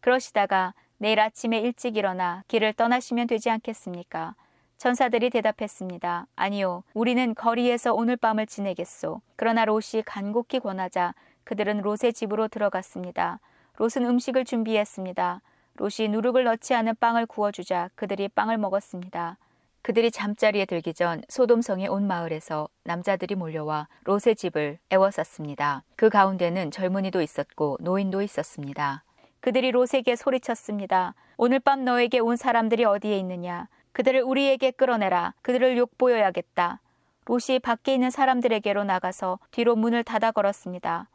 그러시다가 0.00 0.74
내일 0.98 1.20
아침에 1.20 1.58
일찍 1.58 1.96
일어나 1.96 2.44
길을 2.48 2.74
떠나시면 2.74 3.26
되지 3.26 3.50
않겠습니까? 3.50 4.34
천사들이 4.78 5.30
대답했습니다. 5.30 6.26
아니요, 6.36 6.82
우리는 6.94 7.34
거리에서 7.34 7.94
오늘 7.94 8.16
밤을 8.16 8.46
지내겠소. 8.46 9.20
그러나 9.36 9.64
롯이 9.64 10.02
간곡히 10.04 10.60
권하자 10.60 11.14
그들은 11.44 11.80
롯의 11.80 12.12
집으로 12.14 12.48
들어갔습니다. 12.48 13.40
롯은 13.76 14.04
음식을 14.04 14.44
준비했습니다. 14.44 15.40
롯이 15.76 16.08
누룩을 16.08 16.44
넣지 16.44 16.74
않은 16.74 16.94
빵을 17.00 17.26
구워주자 17.26 17.90
그들이 17.96 18.28
빵을 18.28 18.56
먹었습니다. 18.58 19.38
그들이 19.82 20.10
잠자리에 20.10 20.64
들기 20.64 20.94
전 20.94 21.22
소돔성의 21.28 21.88
온 21.88 22.06
마을에서 22.06 22.68
남자들이 22.84 23.34
몰려와 23.34 23.88
롯의 24.04 24.36
집을 24.36 24.78
애워쌌습니다. 24.90 25.82
그 25.96 26.08
가운데는 26.08 26.70
젊은이도 26.70 27.20
있었고 27.20 27.78
노인도 27.80 28.22
있었습니다. 28.22 29.02
그들이 29.40 29.72
롯에게 29.72 30.16
소리쳤습니다. 30.16 31.14
오늘 31.36 31.58
밤 31.58 31.84
너에게 31.84 32.20
온 32.20 32.36
사람들이 32.36 32.84
어디에 32.84 33.18
있느냐? 33.18 33.68
그들을 33.92 34.22
우리에게 34.22 34.70
끌어내라. 34.70 35.34
그들을 35.42 35.76
욕보여야겠다. 35.76 36.80
롯이 37.26 37.58
밖에 37.62 37.94
있는 37.94 38.10
사람들에게로 38.10 38.84
나가서 38.84 39.38
뒤로 39.50 39.76
문을 39.76 40.04
닫아 40.04 40.30
걸었습니다. 40.30 41.08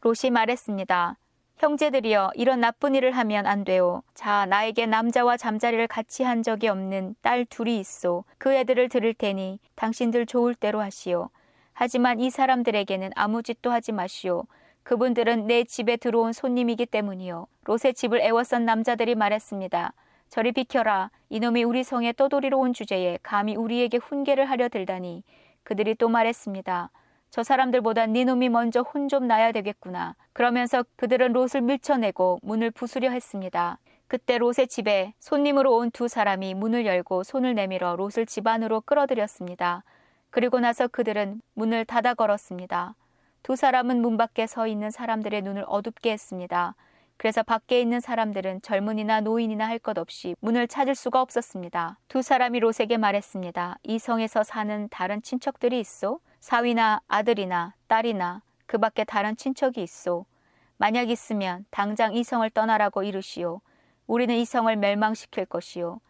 롯이 0.00 0.30
말했습니다. 0.30 1.16
형제들이여 1.58 2.32
이런 2.34 2.60
나쁜 2.60 2.94
일을 2.94 3.12
하면 3.12 3.46
안 3.46 3.64
돼요. 3.64 4.02
자 4.14 4.46
나에게 4.46 4.86
남자와 4.86 5.36
잠자리를 5.36 5.86
같이 5.86 6.22
한 6.22 6.42
적이 6.42 6.68
없는 6.68 7.14
딸 7.22 7.44
둘이 7.44 7.78
있어. 7.78 8.24
그 8.38 8.52
애들을 8.52 8.88
들을 8.88 9.14
테니 9.14 9.60
당신들 9.76 10.26
좋을 10.26 10.54
대로 10.54 10.80
하시오. 10.80 11.30
하지만 11.72 12.20
이 12.20 12.30
사람들에게는 12.30 13.10
아무 13.14 13.42
짓도 13.42 13.70
하지 13.70 13.92
마시오. 13.92 14.44
그분들은 14.82 15.46
내 15.46 15.64
집에 15.64 15.96
들어온 15.96 16.32
손님이기 16.32 16.86
때문이요. 16.86 17.46
롯의 17.64 17.94
집을 17.94 18.20
애워싼 18.20 18.64
남자들이 18.64 19.14
말했습니다. 19.14 19.92
저리 20.28 20.52
비켜라. 20.52 21.10
이놈이 21.30 21.64
우리 21.64 21.84
성에 21.84 22.12
떠돌이로 22.12 22.58
온 22.58 22.72
주제에 22.72 23.18
감히 23.22 23.56
우리에게 23.56 23.98
훈계를 23.98 24.44
하려 24.44 24.68
들다니. 24.68 25.22
그들이 25.62 25.94
또 25.94 26.08
말했습니다. 26.08 26.90
저 27.34 27.42
사람들보다 27.42 28.06
네 28.06 28.22
놈이 28.22 28.48
먼저 28.48 28.82
혼 28.82 29.08
좀 29.08 29.26
나야 29.26 29.50
되겠구나. 29.50 30.14
그러면서 30.32 30.84
그들은 30.94 31.32
롯을 31.32 31.62
밀쳐내고 31.62 32.38
문을 32.42 32.70
부수려 32.70 33.10
했습니다. 33.10 33.80
그때 34.06 34.38
롯의 34.38 34.68
집에 34.68 35.14
손님으로 35.18 35.76
온 35.76 35.90
두 35.90 36.06
사람이 36.06 36.54
문을 36.54 36.86
열고 36.86 37.24
손을 37.24 37.56
내밀어 37.56 37.96
롯을 37.96 38.26
집 38.26 38.46
안으로 38.46 38.82
끌어들였습니다. 38.82 39.82
그리고 40.30 40.60
나서 40.60 40.86
그들은 40.86 41.40
문을 41.54 41.84
닫아 41.86 42.14
걸었습니다. 42.14 42.94
두 43.42 43.56
사람은 43.56 44.00
문 44.00 44.16
밖에 44.16 44.46
서 44.46 44.68
있는 44.68 44.92
사람들의 44.92 45.42
눈을 45.42 45.64
어둡게 45.66 46.12
했습니다. 46.12 46.76
그래서 47.16 47.42
밖에 47.42 47.80
있는 47.80 47.98
사람들은 47.98 48.62
젊은이나 48.62 49.22
노인이나 49.22 49.66
할 49.66 49.80
것 49.80 49.98
없이 49.98 50.36
문을 50.38 50.68
찾을 50.68 50.94
수가 50.94 51.20
없었습니다. 51.20 51.98
두 52.06 52.22
사람이 52.22 52.60
롯에게 52.60 52.96
말했습니다. 52.96 53.78
이 53.82 53.98
성에서 53.98 54.44
사는 54.44 54.88
다른 54.88 55.20
친척들이 55.20 55.80
있소? 55.80 56.20
사위나 56.44 57.00
아들이나 57.08 57.72
딸이나 57.86 58.42
그 58.66 58.76
밖에 58.76 59.04
다른 59.04 59.34
친척이 59.34 59.82
있소? 59.82 60.26
만약 60.76 61.08
있으면 61.08 61.64
당장 61.70 62.12
이 62.12 62.22
성을 62.22 62.48
떠나라고 62.50 63.02
이르시오. 63.02 63.62
우리는 64.06 64.34
이 64.34 64.44
성을 64.44 64.76
멸망시킬 64.76 65.46
것이요. 65.46 66.00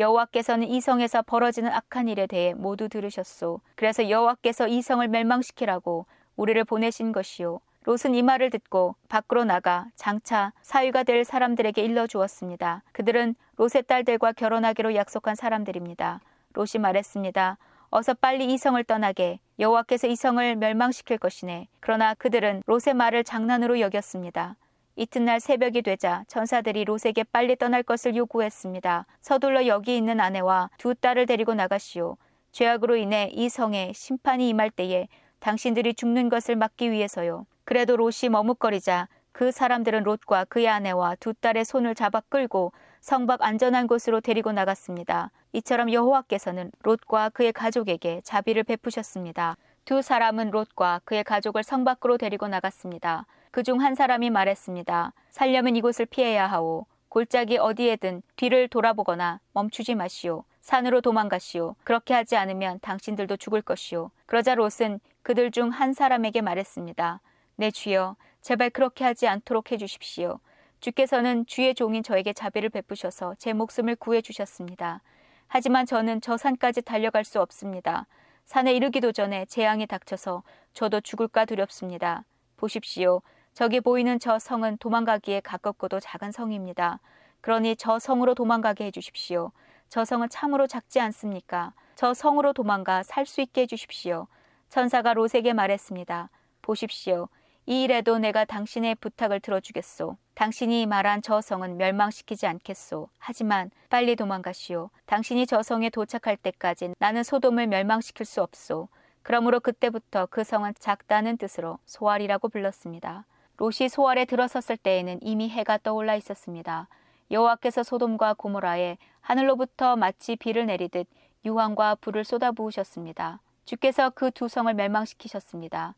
여호와께서는 0.00 0.66
이 0.66 0.80
성에서 0.80 1.22
벌어지는 1.22 1.70
악한 1.70 2.08
일에 2.08 2.26
대해 2.26 2.54
모두 2.54 2.88
들으셨소. 2.88 3.60
그래서 3.76 4.10
여호와께서 4.10 4.66
이 4.66 4.82
성을 4.82 5.06
멸망시키라고 5.06 6.06
우리를 6.34 6.64
보내신 6.64 7.12
것이요. 7.12 7.60
롯은 7.84 8.16
이 8.16 8.22
말을 8.22 8.50
듣고 8.50 8.96
밖으로 9.08 9.44
나가 9.44 9.86
장차 9.94 10.52
사위가 10.62 11.04
될 11.04 11.24
사람들에게 11.24 11.80
일러 11.80 12.08
주었습니다. 12.08 12.82
그들은 12.90 13.36
롯의 13.58 13.84
딸들과 13.86 14.32
결혼하기로 14.32 14.96
약속한 14.96 15.36
사람들입니다. 15.36 16.20
롯이 16.54 16.80
말했습니다. 16.80 17.58
어서 17.96 18.12
빨리 18.12 18.52
이 18.52 18.58
성을 18.58 18.82
떠나게 18.82 19.38
여호와께서 19.60 20.08
이 20.08 20.16
성을 20.16 20.56
멸망시킬 20.56 21.16
것이네. 21.16 21.68
그러나 21.78 22.14
그들은 22.14 22.64
롯의 22.66 22.92
말을 22.92 23.22
장난으로 23.22 23.78
여겼습니다. 23.78 24.56
이튿날 24.96 25.38
새벽이 25.38 25.82
되자 25.82 26.24
천사들이 26.26 26.86
롯에게 26.86 27.22
빨리 27.30 27.54
떠날 27.54 27.84
것을 27.84 28.16
요구했습니다. 28.16 29.06
서둘러 29.20 29.68
여기 29.68 29.96
있는 29.96 30.18
아내와 30.18 30.70
두 30.76 30.96
딸을 30.96 31.26
데리고 31.26 31.54
나가시오. 31.54 32.16
죄악으로 32.50 32.96
인해 32.96 33.30
이 33.32 33.48
성에 33.48 33.92
심판이 33.94 34.48
임할 34.48 34.70
때에 34.70 35.06
당신들이 35.38 35.94
죽는 35.94 36.30
것을 36.30 36.56
막기 36.56 36.90
위해서요. 36.90 37.46
그래도 37.64 37.96
롯이 37.96 38.28
머뭇거리자 38.28 39.06
그 39.30 39.52
사람들은 39.52 40.02
롯과 40.02 40.46
그의 40.46 40.66
아내와 40.66 41.14
두 41.20 41.32
딸의 41.32 41.64
손을 41.64 41.94
잡아 41.94 42.22
끌고 42.28 42.72
성밖 43.04 43.42
안전한 43.42 43.86
곳으로 43.86 44.22
데리고 44.22 44.50
나갔습니다. 44.52 45.30
이처럼 45.52 45.92
여호와께서는 45.92 46.72
롯과 46.82 47.28
그의 47.28 47.52
가족에게 47.52 48.22
자비를 48.24 48.62
베푸셨습니다. 48.64 49.58
두 49.84 50.00
사람은 50.00 50.50
롯과 50.50 51.02
그의 51.04 51.22
가족을 51.22 51.62
성 51.64 51.84
밖으로 51.84 52.16
데리고 52.16 52.48
나갔습니다. 52.48 53.26
그 53.50 53.62
중 53.62 53.82
한 53.82 53.94
사람이 53.94 54.30
말했습니다. 54.30 55.12
살려면 55.28 55.76
이곳을 55.76 56.06
피해야 56.06 56.46
하오. 56.46 56.86
골짜기 57.10 57.58
어디에든 57.58 58.22
뒤를 58.36 58.68
돌아보거나 58.68 59.38
멈추지 59.52 59.94
마시오. 59.96 60.44
산으로 60.62 61.02
도망가시오. 61.02 61.76
그렇게 61.84 62.14
하지 62.14 62.36
않으면 62.38 62.78
당신들도 62.80 63.36
죽을 63.36 63.60
것이오. 63.60 64.12
그러자 64.24 64.54
롯은 64.54 64.98
그들 65.22 65.50
중 65.50 65.68
한 65.68 65.92
사람에게 65.92 66.40
말했습니다. 66.40 67.20
내 67.56 67.70
주여, 67.70 68.16
제발 68.40 68.70
그렇게 68.70 69.04
하지 69.04 69.28
않도록 69.28 69.72
해주십시오. 69.72 70.40
주께서는 70.84 71.46
주의 71.46 71.74
종인 71.74 72.02
저에게 72.02 72.34
자비를 72.34 72.68
베푸셔서 72.68 73.34
제 73.38 73.54
목숨을 73.54 73.96
구해 73.96 74.20
주셨습니다. 74.20 75.00
하지만 75.46 75.86
저는 75.86 76.20
저 76.20 76.36
산까지 76.36 76.82
달려갈 76.82 77.24
수 77.24 77.40
없습니다. 77.40 78.06
산에 78.44 78.74
이르기도 78.74 79.10
전에 79.10 79.46
재앙이 79.46 79.86
닥쳐서 79.86 80.42
저도 80.74 81.00
죽을까 81.00 81.46
두렵습니다. 81.46 82.24
보십시오. 82.58 83.22
저기 83.54 83.80
보이는 83.80 84.18
저 84.18 84.38
성은 84.38 84.76
도망가기에 84.76 85.40
가깝고도 85.40 86.00
작은 86.00 86.32
성입니다. 86.32 87.00
그러니 87.40 87.76
저 87.76 87.98
성으로 87.98 88.34
도망가게 88.34 88.84
해주십시오. 88.84 89.52
저 89.88 90.04
성은 90.04 90.28
참으로 90.28 90.66
작지 90.66 91.00
않습니까? 91.00 91.72
저 91.94 92.12
성으로 92.12 92.52
도망가 92.52 93.02
살 93.02 93.24
수 93.24 93.40
있게 93.40 93.62
해주십시오. 93.62 94.26
천사가 94.68 95.14
롯에게 95.14 95.54
말했습니다. 95.54 96.28
보십시오. 96.60 97.28
이 97.66 97.84
일에도 97.84 98.18
내가 98.18 98.44
당신의 98.44 98.96
부탁을 98.96 99.40
들어주겠소. 99.40 100.18
당신이 100.34 100.84
말한 100.84 101.22
저 101.22 101.40
성은 101.40 101.78
멸망시키지 101.78 102.46
않겠소. 102.46 103.08
하지만 103.18 103.70
빨리 103.88 104.16
도망가시오. 104.16 104.90
당신이 105.06 105.46
저 105.46 105.62
성에 105.62 105.88
도착할 105.88 106.36
때까지 106.36 106.94
나는 106.98 107.22
소돔을 107.22 107.68
멸망시킬 107.68 108.26
수 108.26 108.42
없소. 108.42 108.88
그러므로 109.22 109.60
그때부터 109.60 110.26
그 110.26 110.44
성은 110.44 110.74
작다는 110.78 111.38
뜻으로 111.38 111.78
소알이라고 111.86 112.50
불렀습니다. 112.50 113.24
롯이 113.56 113.88
소알에 113.88 114.26
들어섰을 114.26 114.76
때에는 114.76 115.20
이미 115.22 115.48
해가 115.48 115.78
떠올라 115.78 116.16
있었습니다. 116.16 116.88
여호와께서 117.30 117.82
소돔과 117.82 118.34
고모라에 118.34 118.98
하늘로부터 119.22 119.96
마치 119.96 120.36
비를 120.36 120.66
내리듯 120.66 121.06
유황과 121.46 121.94
불을 121.96 122.24
쏟아부으셨습니다. 122.24 123.40
주께서 123.64 124.10
그 124.10 124.30
두 124.30 124.48
성을 124.48 124.72
멸망시키셨습니다. 124.74 125.94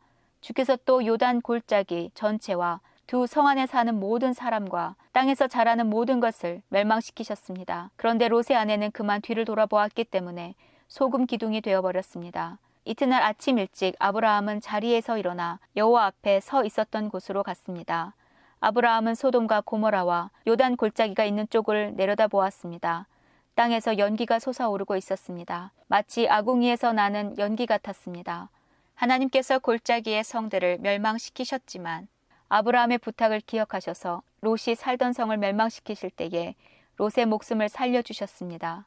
주께서 0.46 0.78
또 0.84 1.04
요단 1.04 1.40
골짜기 1.40 2.12
전체와 2.14 2.80
두 3.08 3.26
성 3.26 3.48
안에 3.48 3.66
사는 3.66 3.98
모든 3.98 4.32
사람과 4.32 4.94
땅에서 5.10 5.48
자라는 5.48 5.88
모든 5.90 6.20
것을 6.20 6.62
멸망시키셨습니다. 6.68 7.90
그런데 7.96 8.28
롯의 8.28 8.56
아내는 8.56 8.92
그만 8.92 9.20
뒤를 9.20 9.44
돌아보았기 9.44 10.04
때문에 10.04 10.54
소금 10.86 11.26
기둥이 11.26 11.62
되어버렸습니다. 11.62 12.58
이튿날 12.84 13.22
아침 13.22 13.58
일찍 13.58 13.96
아브라함은 13.98 14.60
자리에서 14.60 15.18
일어나 15.18 15.58
여호와 15.74 16.06
앞에 16.06 16.38
서 16.38 16.64
있었던 16.64 17.08
곳으로 17.08 17.42
갔습니다. 17.42 18.14
아브라함은 18.60 19.16
소돔과 19.16 19.62
고모라와 19.62 20.30
요단 20.46 20.76
골짜기가 20.76 21.24
있는 21.24 21.48
쪽을 21.50 21.94
내려다 21.96 22.28
보았습니다. 22.28 23.08
땅에서 23.56 23.98
연기가 23.98 24.38
솟아오르고 24.38 24.94
있었습니다. 24.94 25.72
마치 25.88 26.28
아궁이에서 26.28 26.92
나는 26.92 27.36
연기 27.36 27.66
같았습니다. 27.66 28.48
하나님께서 28.96 29.58
골짜기의 29.58 30.24
성들을 30.24 30.78
멸망시키셨지만 30.80 32.08
아브라함의 32.48 32.98
부탁을 32.98 33.40
기억하셔서 33.40 34.22
롯이 34.40 34.74
살던 34.76 35.12
성을 35.12 35.36
멸망시키실 35.36 36.10
때에 36.10 36.54
롯의 36.96 37.26
목숨을 37.26 37.68
살려주셨습니다. 37.68 38.86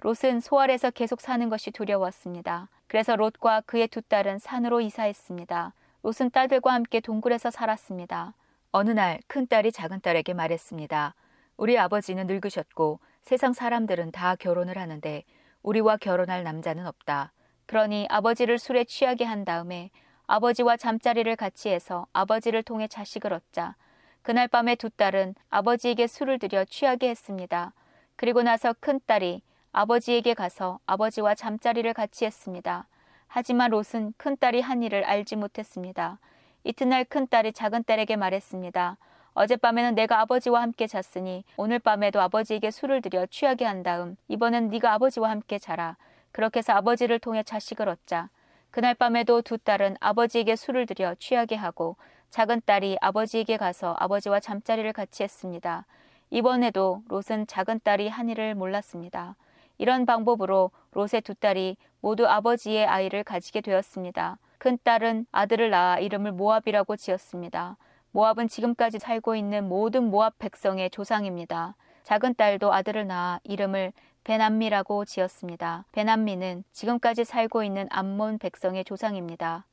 롯은 0.00 0.40
소알에서 0.40 0.90
계속 0.90 1.20
사는 1.20 1.48
것이 1.48 1.70
두려웠습니다. 1.70 2.68
그래서 2.88 3.16
롯과 3.16 3.62
그의 3.62 3.88
두 3.88 4.02
딸은 4.02 4.38
산으로 4.38 4.80
이사했습니다. 4.80 5.72
롯은 6.02 6.30
딸들과 6.32 6.72
함께 6.72 7.00
동굴에서 7.00 7.50
살았습니다. 7.50 8.34
어느 8.72 8.90
날 8.90 9.20
큰 9.28 9.46
딸이 9.46 9.70
작은 9.72 10.00
딸에게 10.00 10.34
말했습니다. 10.34 11.14
우리 11.56 11.78
아버지는 11.78 12.26
늙으셨고 12.26 12.98
세상 13.22 13.52
사람들은 13.52 14.10
다 14.10 14.34
결혼을 14.34 14.76
하는데 14.78 15.22
우리와 15.62 15.96
결혼할 15.96 16.42
남자는 16.42 16.86
없다. 16.86 17.32
그러니 17.66 18.06
아버지를 18.10 18.58
술에 18.58 18.84
취하게 18.84 19.24
한 19.24 19.44
다음에 19.44 19.90
아버지와 20.26 20.76
잠자리를 20.76 21.34
같이 21.36 21.68
해서 21.68 22.06
아버지를 22.12 22.62
통해 22.62 22.88
자식을 22.88 23.32
얻자. 23.32 23.76
그날 24.22 24.48
밤에 24.48 24.74
두 24.74 24.88
딸은 24.90 25.34
아버지에게 25.50 26.06
술을 26.06 26.38
들여 26.38 26.64
취하게 26.64 27.10
했습니다. 27.10 27.72
그리고 28.16 28.42
나서 28.42 28.74
큰 28.80 29.00
딸이 29.06 29.42
아버지에게 29.72 30.34
가서 30.34 30.78
아버지와 30.86 31.34
잠자리를 31.34 31.92
같이 31.92 32.24
했습니다. 32.24 32.86
하지만 33.26 33.70
롯은 33.70 34.14
큰 34.16 34.36
딸이 34.36 34.60
한 34.60 34.82
일을 34.82 35.04
알지 35.04 35.36
못했습니다. 35.36 36.18
이튿날 36.62 37.04
큰 37.04 37.26
딸이 37.26 37.52
작은 37.52 37.84
딸에게 37.84 38.16
말했습니다. 38.16 38.96
어젯밤에는 39.34 39.96
내가 39.96 40.20
아버지와 40.20 40.62
함께 40.62 40.86
잤으니 40.86 41.44
오늘 41.56 41.80
밤에도 41.80 42.20
아버지에게 42.20 42.70
술을 42.70 43.02
들여 43.02 43.26
취하게 43.26 43.64
한 43.64 43.82
다음 43.82 44.16
이번엔 44.28 44.68
네가 44.68 44.92
아버지와 44.92 45.28
함께 45.28 45.58
자라. 45.58 45.96
그렇게 46.34 46.58
해서 46.58 46.72
아버지를 46.72 47.20
통해 47.20 47.44
자식을 47.44 47.88
얻자. 47.88 48.28
그날 48.72 48.92
밤에도 48.94 49.40
두 49.40 49.56
딸은 49.56 49.96
아버지에게 50.00 50.56
술을 50.56 50.84
들여 50.86 51.14
취하게 51.20 51.54
하고 51.54 51.96
작은 52.30 52.62
딸이 52.66 52.98
아버지에게 53.00 53.56
가서 53.56 53.94
아버지와 54.00 54.40
잠자리를 54.40 54.92
같이 54.92 55.22
했습니다. 55.22 55.86
이번에도 56.30 57.04
롯은 57.06 57.46
작은 57.46 57.82
딸이 57.84 58.08
한 58.08 58.28
일을 58.28 58.56
몰랐습니다. 58.56 59.36
이런 59.78 60.06
방법으로 60.06 60.72
롯의 60.90 61.20
두 61.22 61.36
딸이 61.36 61.76
모두 62.00 62.26
아버지의 62.26 62.84
아이를 62.84 63.22
가지게 63.22 63.60
되었습니다. 63.60 64.38
큰 64.58 64.76
딸은 64.82 65.26
아들을 65.30 65.70
낳아 65.70 66.00
이름을 66.00 66.32
모압이라고 66.32 66.96
지었습니다. 66.96 67.76
모압은 68.10 68.48
지금까지 68.48 68.98
살고 68.98 69.36
있는 69.36 69.68
모든 69.68 70.10
모압 70.10 70.36
백성의 70.40 70.90
조상입니다. 70.90 71.76
작은 72.02 72.34
딸도 72.34 72.72
아들을 72.72 73.06
낳아 73.06 73.38
이름을 73.44 73.92
베남미라고 74.24 75.04
지었습니다. 75.04 75.84
베남미는 75.92 76.64
지금까지 76.72 77.24
살고 77.24 77.62
있는 77.62 77.86
암몬 77.90 78.38
백성의 78.38 78.84
조상입니다. 78.84 79.66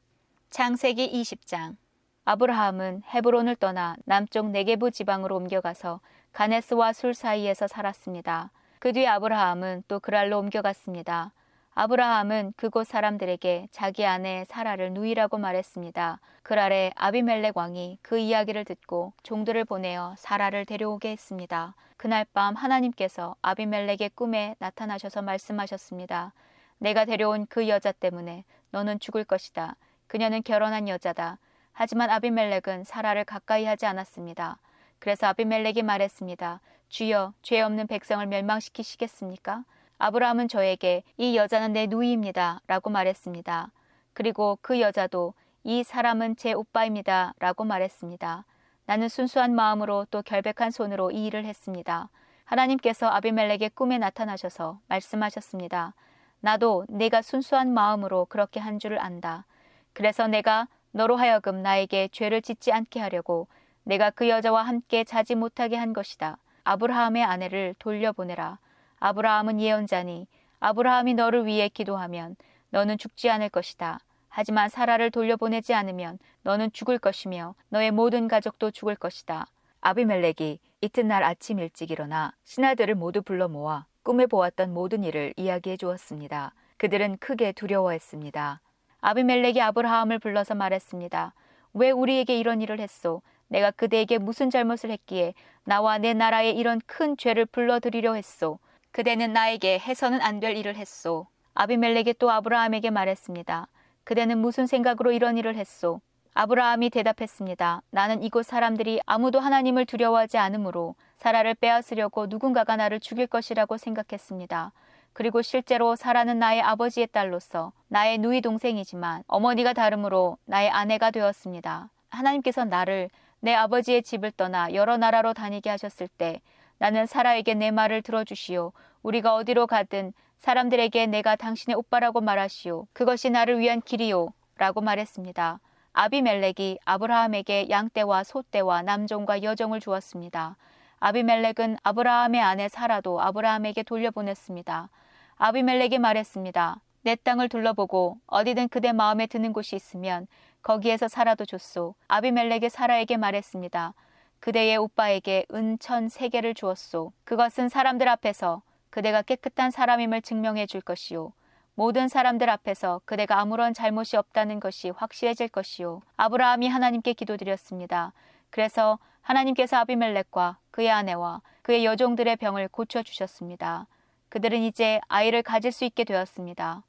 창세기 0.49 1.09
20장 1.09 1.77
아브라함은 2.25 3.03
헤브론을 3.13 3.55
떠나 3.55 3.95
남쪽 4.05 4.49
네게부 4.49 4.91
지방으로 4.91 5.37
옮겨가서 5.37 6.01
가네스와 6.33 6.91
술 6.91 7.13
사이에서 7.13 7.67
살았습니다. 7.67 8.51
그 8.79 8.91
뒤 8.91 9.07
아브라함은 9.07 9.83
또 9.87 10.01
그랄로 10.01 10.39
옮겨갔습니다. 10.39 11.31
아브라함은 11.73 12.53
그곳 12.57 12.85
사람들에게 12.87 13.69
자기 13.71 14.05
아내 14.05 14.43
사라를 14.45 14.93
누이라고 14.93 15.37
말했습니다. 15.37 16.19
그날에 16.43 16.91
아비멜렉 16.95 17.55
왕이 17.55 17.99
그 18.01 18.17
이야기를 18.17 18.65
듣고 18.65 19.13
종들을 19.23 19.63
보내어 19.63 20.15
사라를 20.17 20.65
데려오게 20.65 21.11
했습니다. 21.11 21.75
그날 21.95 22.25
밤 22.33 22.55
하나님께서 22.55 23.35
아비멜렉의 23.41 24.11
꿈에 24.15 24.55
나타나셔서 24.59 25.21
말씀하셨습니다. 25.21 26.33
내가 26.77 27.05
데려온 27.05 27.45
그 27.47 27.69
여자 27.69 27.93
때문에 27.93 28.43
너는 28.71 28.99
죽을 28.99 29.23
것이다. 29.23 29.77
그녀는 30.07 30.43
결혼한 30.43 30.89
여자다. 30.89 31.37
하지만 31.71 32.09
아비멜렉은 32.09 32.83
사라를 32.83 33.23
가까이 33.23 33.63
하지 33.63 33.85
않았습니다. 33.85 34.57
그래서 34.99 35.27
아비멜렉이 35.27 35.83
말했습니다. 35.83 36.59
주여, 36.89 37.33
죄 37.41 37.61
없는 37.61 37.87
백성을 37.87 38.25
멸망시키시겠습니까? 38.25 39.63
아브라함은 40.01 40.47
저에게 40.47 41.03
이 41.17 41.37
여자는 41.37 41.73
내 41.73 41.85
누이입니다. 41.85 42.61
라고 42.65 42.89
말했습니다. 42.89 43.71
그리고 44.13 44.57
그 44.63 44.81
여자도 44.81 45.35
이 45.63 45.83
사람은 45.83 46.37
제 46.37 46.53
오빠입니다. 46.53 47.35
라고 47.37 47.63
말했습니다. 47.65 48.45
나는 48.87 49.09
순수한 49.09 49.53
마음으로 49.53 50.07
또 50.09 50.23
결백한 50.23 50.71
손으로 50.71 51.11
이 51.11 51.27
일을 51.27 51.45
했습니다. 51.45 52.09
하나님께서 52.45 53.09
아비멜렉의 53.09 53.69
꿈에 53.75 53.99
나타나셔서 53.99 54.79
말씀하셨습니다. 54.87 55.93
나도 56.39 56.85
내가 56.89 57.21
순수한 57.21 57.71
마음으로 57.71 58.25
그렇게 58.25 58.59
한 58.59 58.79
줄을 58.79 58.99
안다. 58.99 59.45
그래서 59.93 60.25
내가 60.25 60.67
너로 60.93 61.15
하여금 61.15 61.61
나에게 61.61 62.09
죄를 62.11 62.41
짓지 62.41 62.71
않게 62.71 62.99
하려고 62.99 63.47
내가 63.83 64.09
그 64.09 64.27
여자와 64.29 64.63
함께 64.63 65.03
자지 65.03 65.35
못하게 65.35 65.75
한 65.77 65.93
것이다. 65.93 66.39
아브라함의 66.63 67.23
아내를 67.23 67.75
돌려보내라. 67.77 68.57
아브라함은 69.01 69.59
예언자니 69.59 70.27
아브라함이 70.59 71.15
너를 71.15 71.47
위해 71.47 71.69
기도하면 71.69 72.35
너는 72.69 72.99
죽지 72.99 73.31
않을 73.31 73.49
것이다. 73.49 73.99
하지만 74.29 74.69
사라를 74.69 75.09
돌려보내지 75.09 75.73
않으면 75.73 76.19
너는 76.43 76.71
죽을 76.71 76.99
것이며 76.99 77.55
너의 77.69 77.89
모든 77.89 78.27
가족도 78.27 78.69
죽을 78.69 78.95
것이다. 78.95 79.47
아비멜렉이 79.81 80.59
이튿날 80.81 81.23
아침 81.23 81.57
일찍 81.57 81.89
일어나 81.89 82.31
신하들을 82.45 82.93
모두 82.93 83.23
불러 83.23 83.47
모아 83.47 83.85
꿈에 84.03 84.27
보았던 84.27 84.71
모든 84.71 85.03
일을 85.03 85.33
이야기해 85.35 85.77
주었습니다. 85.77 86.53
그들은 86.77 87.17
크게 87.17 87.53
두려워했습니다. 87.53 88.61
아비멜렉이 89.01 89.59
아브라함을 89.61 90.19
불러서 90.19 90.53
말했습니다. 90.53 91.33
왜 91.73 91.89
우리에게 91.89 92.37
이런 92.37 92.61
일을 92.61 92.79
했소? 92.79 93.23
내가 93.47 93.71
그대에게 93.71 94.19
무슨 94.19 94.51
잘못을 94.51 94.91
했기에 94.91 95.33
나와 95.63 95.97
내 95.97 96.13
나라에 96.13 96.51
이런 96.51 96.79
큰 96.85 97.17
죄를 97.17 97.47
불러들이려 97.47 98.13
했소? 98.13 98.59
그대는 98.91 99.31
나에게 99.33 99.79
해서는 99.79 100.21
안 100.21 100.39
될 100.39 100.57
일을 100.57 100.75
했소. 100.75 101.27
아비멜렉이 101.53 102.15
또 102.19 102.31
아브라함에게 102.31 102.89
말했습니다. 102.89 103.67
그대는 104.03 104.37
무슨 104.39 104.67
생각으로 104.67 105.11
이런 105.11 105.37
일을 105.37 105.55
했소? 105.55 106.01
아브라함이 106.33 106.89
대답했습니다. 106.89 107.81
나는 107.91 108.23
이곳 108.23 108.45
사람들이 108.45 109.01
아무도 109.05 109.39
하나님을 109.39 109.85
두려워하지 109.85 110.37
않으므로 110.37 110.95
사라를 111.17 111.53
빼앗으려고 111.55 112.25
누군가가 112.27 112.75
나를 112.77 112.99
죽일 112.99 113.27
것이라고 113.27 113.77
생각했습니다. 113.77 114.71
그리고 115.13 115.41
실제로 115.41 115.95
사라는 115.95 116.39
나의 116.39 116.61
아버지의 116.61 117.07
딸로서 117.07 117.73
나의 117.89 118.17
누이 118.17 118.41
동생이지만 118.41 119.23
어머니가 119.27 119.73
다름으로 119.73 120.37
나의 120.45 120.69
아내가 120.69 121.11
되었습니다. 121.11 121.89
하나님께서 122.09 122.63
나를 122.65 123.09
내 123.41 123.53
아버지의 123.53 124.03
집을 124.03 124.31
떠나 124.31 124.73
여러 124.73 124.97
나라로 124.97 125.33
다니게 125.33 125.69
하셨을 125.69 126.07
때 126.07 126.39
나는 126.81 127.05
사라에게 127.05 127.53
내 127.53 127.69
말을 127.69 128.01
들어주시오. 128.01 128.73
우리가 129.03 129.35
어디로 129.35 129.67
가든 129.67 130.13
사람들에게 130.39 131.05
내가 131.05 131.35
당신의 131.35 131.75
오빠라고 131.75 132.21
말하시오. 132.21 132.87
그것이 132.91 133.29
나를 133.29 133.59
위한 133.59 133.81
길이오. 133.81 134.33
라고 134.57 134.81
말했습니다. 134.81 135.59
아비멜렉이 135.93 136.79
아브라함에게 136.83 137.69
양떼와 137.69 138.23
소떼와 138.23 138.81
남종과 138.81 139.43
여종을 139.43 139.79
주었습니다. 139.79 140.57
아비멜렉은 140.99 141.77
아브라함의 141.83 142.41
아내 142.41 142.67
사라도 142.67 143.21
아브라함에게 143.21 143.83
돌려보냈습니다. 143.83 144.89
아비멜렉이 145.37 145.99
말했습니다. 145.99 146.81
내 147.03 147.15
땅을 147.15 147.47
둘러보고 147.49 148.17
어디든 148.25 148.69
그대 148.69 148.91
마음에 148.91 149.27
드는 149.27 149.53
곳이 149.53 149.75
있으면 149.75 150.25
거기에서 150.63 151.07
살아도 151.07 151.45
좋소. 151.45 151.93
아비멜렉이 152.07 152.69
사라에게 152.69 153.17
말했습니다. 153.17 153.93
그대의 154.41 154.75
오빠에게 154.77 155.45
은천 155.53 156.09
세 156.09 156.27
개를 156.27 156.55
주었소. 156.55 157.13
그것은 157.23 157.69
사람들 157.69 158.09
앞에서 158.09 158.63
그대가 158.89 159.21
깨끗한 159.21 159.69
사람임을 159.69 160.23
증명해 160.23 160.65
줄 160.65 160.81
것이요. 160.81 161.31
모든 161.75 162.07
사람들 162.07 162.49
앞에서 162.49 163.01
그대가 163.05 163.39
아무런 163.39 163.73
잘못이 163.73 164.17
없다는 164.17 164.59
것이 164.59 164.89
확실해질 164.89 165.47
것이요. 165.49 166.01
아브라함이 166.17 166.67
하나님께 166.67 167.13
기도드렸습니다. 167.13 168.13
그래서 168.49 168.97
하나님께서 169.21 169.77
아비멜렉과 169.77 170.57
그의 170.71 170.89
아내와 170.89 171.41
그의 171.61 171.85
여종들의 171.85 172.35
병을 172.37 172.67
고쳐 172.69 173.03
주셨습니다. 173.03 173.85
그들은 174.29 174.59
이제 174.63 174.99
아이를 175.07 175.43
가질 175.43 175.71
수 175.71 175.85
있게 175.85 176.03
되었습니다. 176.03 176.83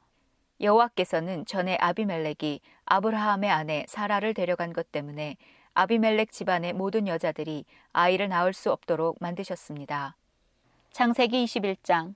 여호와께서는 0.62 1.44
전에 1.44 1.76
아비멜렉이 1.80 2.60
아브라함의 2.86 3.50
아내 3.50 3.84
사라를 3.88 4.32
데려간 4.32 4.72
것 4.72 4.90
때문에 4.90 5.36
아비멜렉 5.74 6.30
집안의 6.30 6.74
모든 6.74 7.08
여자들이 7.08 7.64
아이를 7.92 8.28
낳을 8.28 8.52
수 8.52 8.70
없도록 8.70 9.16
만드셨습니다. 9.20 10.16
창세기 10.90 11.44
21장 11.44 12.14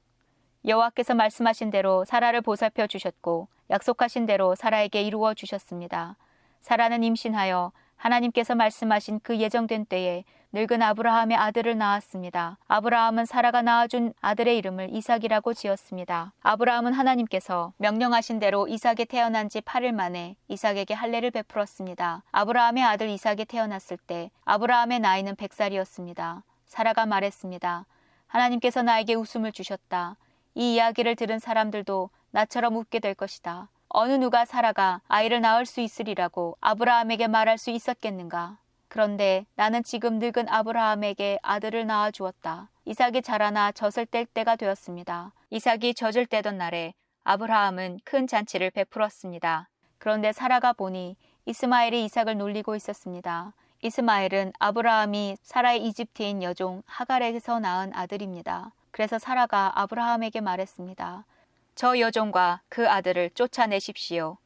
여호와께서 0.67 1.15
말씀하신 1.15 1.71
대로 1.71 2.05
사라를 2.05 2.43
보살펴 2.43 2.87
주셨고 2.87 3.49
약속하신 3.71 4.27
대로 4.27 4.55
사라에게 4.55 5.03
이루어 5.03 5.35
주셨습니다. 5.35 6.17
사라는 6.61 7.03
임신하여 7.05 7.73
하나님께서 7.97 8.55
말씀하신 8.55 9.21
그 9.23 9.39
예정된 9.39 9.87
때에 9.87 10.25
늙은 10.57 10.81
아브라함의 10.81 11.37
아들을 11.37 11.77
낳았습니다. 11.77 12.57
아브라함은 12.67 13.27
사라가 13.27 13.61
낳아준 13.61 14.15
아들의 14.23 14.57
이름을 14.57 14.89
이삭이라고 14.91 15.53
지었습니다. 15.53 16.33
아브라함은 16.41 16.95
하나님께서 16.95 17.75
명령하신 17.77 18.39
대로 18.39 18.67
이삭이 18.67 19.05
태어난 19.05 19.51
지 19.51 19.61
8일 19.61 19.93
만에 19.93 20.35
이삭에게 20.49 20.95
할례를 20.95 21.31
베풀었습니다. 21.33 22.23
아브라함의 22.33 22.83
아들 22.85 23.11
이삭이 23.11 23.45
태어났을 23.45 23.99
때 23.99 24.31
아브라함의 24.47 25.01
나이는 25.01 25.35
100살이었습니다. 25.35 26.43
사라가 26.65 27.05
말했습니다. 27.05 27.85
하나님께서 28.27 28.81
나에게 28.81 29.13
웃음을 29.13 29.53
주셨다. 29.53 30.17
이 30.55 30.73
이야기를 30.73 31.17
들은 31.17 31.39
사람들도 31.39 32.09
나처럼 32.31 32.77
웃게 32.77 32.99
될 32.99 33.13
것이다. 33.13 33.69
어느 33.91 34.13
누가 34.13 34.47
사라가 34.47 35.03
아이를 35.07 35.43
낳을 35.43 35.67
수 35.67 35.83
있으리라고 35.83 36.57
아브라함에게 36.63 37.27
말할 37.27 37.59
수 37.59 37.69
있었겠는가? 37.69 38.57
그런데 38.89 39.47
나는 39.55 39.83
지금 39.83 40.19
늙은 40.19 40.49
아브라함에게 40.49 41.39
아들을 41.43 41.87
낳아 41.87 42.11
주었다. 42.11 42.71
이삭이 42.85 43.23
자라나 43.23 43.73
젖을 43.73 44.07
뗄 44.07 44.27
때가 44.27 44.57
되었습니다. 44.57 45.33
이삭이 45.51 45.95
젖을 45.95 46.27
떼던 46.27 46.59
날에 46.59 46.95
아브라함은 47.25 48.01
큰 48.05 48.27
잔치를 48.27 48.71
베풀었습니다. 48.71 49.69
그런데 49.99 50.33
사라가 50.33 50.73
보니 50.73 51.17
이스마엘이 51.47 52.05
이삭을 52.05 52.39
놀리고 52.39 52.77
있었습니다. 52.77 53.53
이스마엘은 53.83 54.53
아브라함이 54.59 55.37
사라의 55.43 55.85
이집트인 55.87 56.43
여종 56.43 56.83
하갈에게서 56.87 57.61
낳은 57.61 57.93
아들입니다. 57.95 58.73
그래서 58.91 59.19
사라가 59.19 59.73
아브라함에게 59.75 60.41
말했습니다. 60.41 61.25
저 61.75 61.99
여종과 61.99 62.63
그 62.69 62.89
아들을 62.89 63.31
쫓아내십시오. 63.35 64.39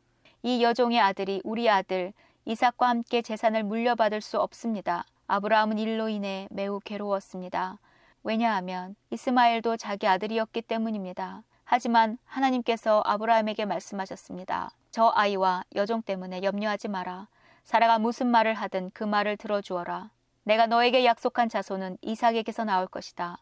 이 0.43 0.63
여종의 0.63 0.99
아들이 1.01 1.41
우리 1.45 1.69
아들 1.71 2.13
이삭과 2.45 2.89
함께 2.89 3.23
재산을 3.23 3.63
물려받을 3.63 4.21
수 4.21 4.41
없습니다. 4.41 5.05
아브라함은 5.27 5.79
일로 5.79 6.09
인해 6.09 6.49
매우 6.51 6.81
괴로웠습니다. 6.81 7.79
왜냐하면 8.23 8.97
이스마엘도 9.11 9.77
자기 9.77 10.07
아들이었기 10.07 10.63
때문입니다. 10.63 11.43
하지만 11.65 12.19
하나님께서 12.25 13.03
아브라함에게 13.05 13.65
말씀하셨습니다. 13.65 14.71
저 14.91 15.13
아이와 15.15 15.65
여종 15.77 16.03
때문에 16.03 16.43
염려하지 16.43 16.89
마라. 16.89 17.29
사라가 17.63 17.99
무슨 17.99 18.27
말을 18.27 18.55
하든 18.55 18.91
그 18.93 19.05
말을 19.05 19.37
들어주어라. 19.37 20.11
내가 20.43 20.67
너에게 20.67 21.05
약속한 21.05 21.49
자손은 21.49 21.99
이삭에게서 22.03 22.65
나올 22.65 22.89
것이다. 22.89 23.39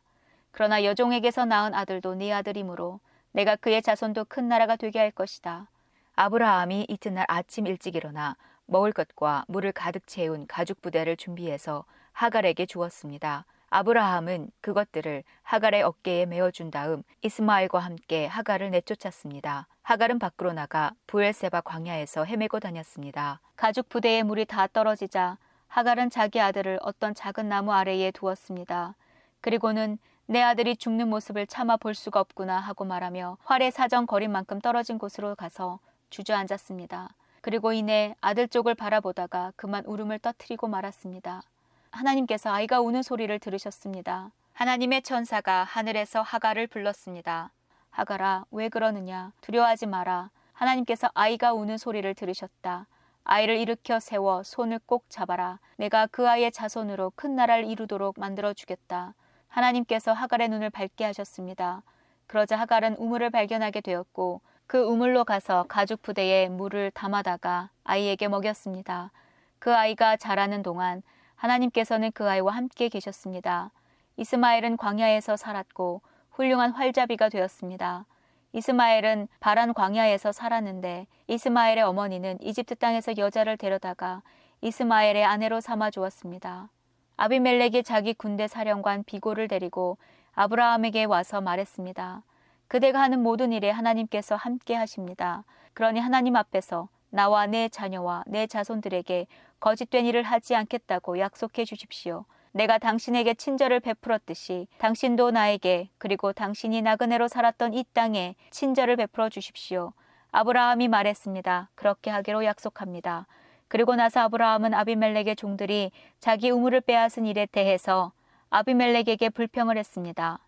그러나 0.50 0.84
여종에게서 0.84 1.46
낳은 1.46 1.72
아들도 1.74 2.16
네 2.16 2.32
아들이므로 2.32 3.00
내가 3.32 3.56
그의 3.56 3.80
자손도 3.80 4.26
큰 4.26 4.48
나라가 4.48 4.76
되게 4.76 4.98
할 4.98 5.10
것이다. 5.10 5.68
아브라함이 6.16 6.86
이튿날 6.88 7.24
아침 7.28 7.66
일찍 7.66 7.94
일어나 7.94 8.36
먹을 8.68 8.92
것과 8.92 9.44
물을 9.48 9.72
가득 9.72 10.06
채운 10.06 10.46
가죽 10.46 10.80
부대를 10.80 11.16
준비해서 11.16 11.84
하갈에게 12.12 12.66
주었습니다. 12.66 13.44
아브라함은 13.70 14.50
그것들을 14.60 15.24
하갈의 15.42 15.82
어깨에 15.82 16.26
메어준 16.26 16.70
다음 16.70 17.02
이스마엘과 17.22 17.78
함께 17.78 18.26
하갈을 18.26 18.70
내쫓았습니다. 18.70 19.66
하갈은 19.82 20.18
밖으로 20.18 20.52
나가 20.52 20.92
부엘세바 21.06 21.62
광야에서 21.62 22.24
헤매고 22.24 22.60
다녔습니다. 22.60 23.40
가죽 23.56 23.88
부대의 23.88 24.22
물이 24.22 24.44
다 24.44 24.66
떨어지자 24.66 25.38
하갈은 25.68 26.10
자기 26.10 26.40
아들을 26.40 26.78
어떤 26.82 27.14
작은 27.14 27.48
나무 27.48 27.72
아래에 27.72 28.10
두었습니다. 28.10 28.94
그리고는 29.40 29.98
내 30.26 30.42
아들이 30.42 30.76
죽는 30.76 31.08
모습을 31.08 31.46
차마 31.46 31.76
볼 31.76 31.94
수가 31.94 32.20
없구나 32.20 32.58
하고 32.58 32.84
말하며 32.84 33.38
활의 33.44 33.70
사정 33.70 34.06
거리만큼 34.06 34.60
떨어진 34.60 34.98
곳으로 34.98 35.34
가서 35.34 35.78
주저앉았습니다. 36.10 37.10
그리고 37.40 37.72
이내 37.72 38.14
아들 38.20 38.48
쪽을 38.48 38.74
바라보다가 38.74 39.52
그만 39.56 39.84
울음을 39.86 40.18
떠트리고 40.18 40.68
말았습니다. 40.68 41.42
하나님께서 41.90 42.50
아이가 42.50 42.80
우는 42.80 43.02
소리를 43.02 43.38
들으셨습니다. 43.38 44.30
하나님의 44.52 45.02
천사가 45.02 45.64
하늘에서 45.64 46.20
하가를 46.22 46.66
불렀습니다. 46.66 47.50
하가라, 47.90 48.44
왜 48.50 48.68
그러느냐? 48.68 49.32
두려워하지 49.40 49.86
마라. 49.86 50.30
하나님께서 50.52 51.10
아이가 51.14 51.52
우는 51.52 51.78
소리를 51.78 52.12
들으셨다. 52.14 52.86
아이를 53.24 53.58
일으켜 53.58 54.00
세워 54.00 54.42
손을 54.42 54.80
꼭 54.86 55.04
잡아라. 55.08 55.60
내가 55.76 56.06
그 56.06 56.28
아이의 56.28 56.50
자손으로 56.50 57.12
큰 57.14 57.36
나라를 57.36 57.66
이루도록 57.66 58.18
만들어 58.18 58.52
주겠다. 58.52 59.14
하나님께서 59.48 60.12
하갈의 60.12 60.48
눈을 60.48 60.70
밝게 60.70 61.04
하셨습니다. 61.04 61.82
그러자 62.26 62.56
하갈은 62.58 62.96
우물을 62.96 63.30
발견하게 63.30 63.80
되었고 63.80 64.40
그 64.68 64.82
우물로 64.82 65.24
가서 65.24 65.64
가죽 65.66 66.02
부대에 66.02 66.50
물을 66.50 66.90
담아다가 66.90 67.70
아이에게 67.84 68.28
먹였습니다. 68.28 69.10
그 69.58 69.74
아이가 69.74 70.18
자라는 70.18 70.62
동안 70.62 71.02
하나님께서는 71.36 72.12
그 72.12 72.28
아이와 72.28 72.52
함께 72.52 72.90
계셨습니다. 72.90 73.70
이스마엘은 74.18 74.76
광야에서 74.76 75.36
살았고 75.36 76.02
훌륭한 76.32 76.72
활자비가 76.72 77.30
되었습니다. 77.30 78.04
이스마엘은 78.52 79.28
바란 79.40 79.72
광야에서 79.72 80.32
살았는데 80.32 81.06
이스마엘의 81.28 81.84
어머니는 81.84 82.36
이집트 82.42 82.74
땅에서 82.74 83.16
여자를 83.16 83.56
데려다가 83.56 84.20
이스마엘의 84.60 85.24
아내로 85.24 85.62
삼아 85.62 85.90
주었습니다. 85.90 86.68
아비멜렉이 87.16 87.84
자기 87.84 88.12
군대 88.12 88.46
사령관 88.46 89.02
비고를 89.04 89.48
데리고 89.48 89.96
아브라함에게 90.34 91.04
와서 91.04 91.40
말했습니다. 91.40 92.22
그대가 92.68 93.00
하는 93.00 93.22
모든 93.22 93.52
일에 93.52 93.70
하나님께서 93.70 94.36
함께 94.36 94.74
하십니다. 94.74 95.44
그러니 95.72 96.00
하나님 96.00 96.36
앞에서 96.36 96.88
나와 97.10 97.46
내 97.46 97.68
자녀와 97.68 98.24
내 98.26 98.46
자손들에게 98.46 99.26
거짓된 99.58 100.04
일을 100.06 100.22
하지 100.22 100.54
않겠다고 100.54 101.18
약속해 101.18 101.64
주십시오. 101.64 102.24
내가 102.52 102.78
당신에게 102.78 103.34
친절을 103.34 103.80
베풀었듯이 103.80 104.68
당신도 104.78 105.30
나에게 105.30 105.88
그리고 105.98 106.32
당신이 106.32 106.82
나그네로 106.82 107.28
살았던 107.28 107.74
이 107.74 107.84
땅에 107.92 108.34
친절을 108.50 108.96
베풀어 108.96 109.28
주십시오. 109.28 109.92
아브라함이 110.32 110.88
말했습니다. 110.88 111.70
그렇게 111.74 112.10
하기로 112.10 112.44
약속합니다. 112.44 113.26
그리고 113.68 113.96
나서 113.96 114.20
아브라함은 114.20 114.74
아비멜렉의 114.74 115.36
종들이 115.36 115.90
자기 116.20 116.50
우물을 116.50 116.82
빼앗은 116.82 117.26
일에 117.26 117.46
대해서 117.46 118.12
아비멜렉에게 118.50 119.30
불평을 119.30 119.78
했습니다. 119.78 120.40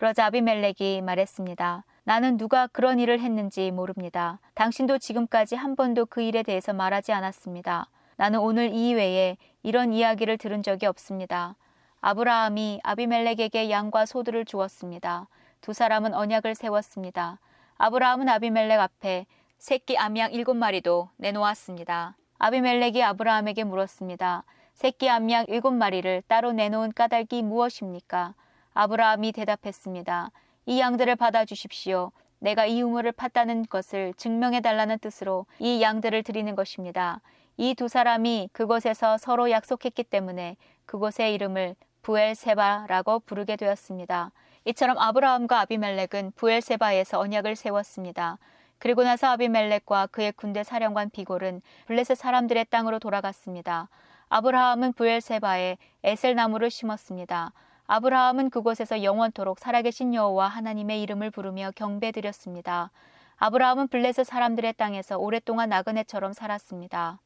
그러자 0.00 0.24
아비멜렉이 0.24 1.02
말했습니다. 1.02 1.84
나는 2.04 2.38
누가 2.38 2.66
그런 2.68 2.98
일을 2.98 3.20
했는지 3.20 3.70
모릅니다. 3.70 4.40
당신도 4.54 4.96
지금까지 4.96 5.56
한 5.56 5.76
번도 5.76 6.06
그 6.06 6.22
일에 6.22 6.42
대해서 6.42 6.72
말하지 6.72 7.12
않았습니다. 7.12 7.86
나는 8.16 8.38
오늘 8.40 8.72
이외에 8.72 9.36
이런 9.62 9.92
이야기를 9.92 10.38
들은 10.38 10.62
적이 10.62 10.86
없습니다. 10.86 11.54
아브라함이 12.00 12.80
아비멜렉에게 12.82 13.68
양과 13.68 14.06
소들을 14.06 14.46
주었습니다. 14.46 15.28
두 15.60 15.74
사람은 15.74 16.14
언약을 16.14 16.54
세웠습니다. 16.54 17.38
아브라함은 17.76 18.26
아비멜렉 18.26 18.80
앞에 18.80 19.26
새끼 19.58 19.98
암양 19.98 20.32
일곱 20.32 20.56
마리도 20.56 21.10
내놓았습니다. 21.18 22.16
아비멜렉이 22.38 23.02
아브라함에게 23.02 23.64
물었습니다. 23.64 24.44
새끼 24.72 25.10
암양 25.10 25.44
일곱 25.48 25.72
마리를 25.72 26.22
따로 26.26 26.52
내놓은 26.52 26.92
까닭이 26.94 27.42
무엇입니까? 27.42 28.32
아브라함이 28.74 29.32
대답했습니다. 29.32 30.30
이 30.66 30.80
양들을 30.80 31.16
받아 31.16 31.44
주십시오. 31.44 32.12
내가 32.38 32.66
이 32.66 32.82
우물을 32.82 33.12
팠다는 33.12 33.68
것을 33.68 34.14
증명해 34.16 34.60
달라는 34.60 34.98
뜻으로 34.98 35.46
이 35.58 35.82
양들을 35.82 36.22
드리는 36.22 36.54
것입니다. 36.54 37.20
이 37.56 37.74
두 37.74 37.88
사람이 37.88 38.48
그곳에서 38.52 39.18
서로 39.18 39.50
약속했기 39.50 40.04
때문에 40.04 40.56
그곳의 40.86 41.34
이름을 41.34 41.76
부엘세바라고 42.02 43.20
부르게 43.20 43.56
되었습니다. 43.56 44.32
이처럼 44.64 44.98
아브라함과 44.98 45.60
아비멜렉은 45.60 46.32
부엘세바에서 46.36 47.18
언약을 47.20 47.56
세웠습니다. 47.56 48.38
그리고 48.78 49.02
나서 49.02 49.26
아비멜렉과 49.28 50.06
그의 50.06 50.32
군대 50.32 50.62
사령관 50.62 51.10
비골은 51.10 51.60
블레셋 51.86 52.16
사람들의 52.16 52.66
땅으로 52.70 52.98
돌아갔습니다. 52.98 53.90
아브라함은 54.30 54.94
부엘세바에 54.94 55.76
에셀 56.04 56.34
나무를 56.34 56.70
심었습니다. 56.70 57.52
아브라함은 57.92 58.50
그곳에서 58.50 59.02
영원토록 59.02 59.58
살아계신 59.58 60.14
여호와 60.14 60.46
하나님의 60.46 61.02
이름을 61.02 61.32
부르며 61.32 61.72
경배드렸습니다. 61.74 62.92
아브라함은 63.36 63.88
블레셋 63.88 64.26
사람들의 64.26 64.74
땅에서 64.74 65.18
오랫동안 65.18 65.70
나그네처럼 65.70 66.32
살았습니다. 66.32 67.18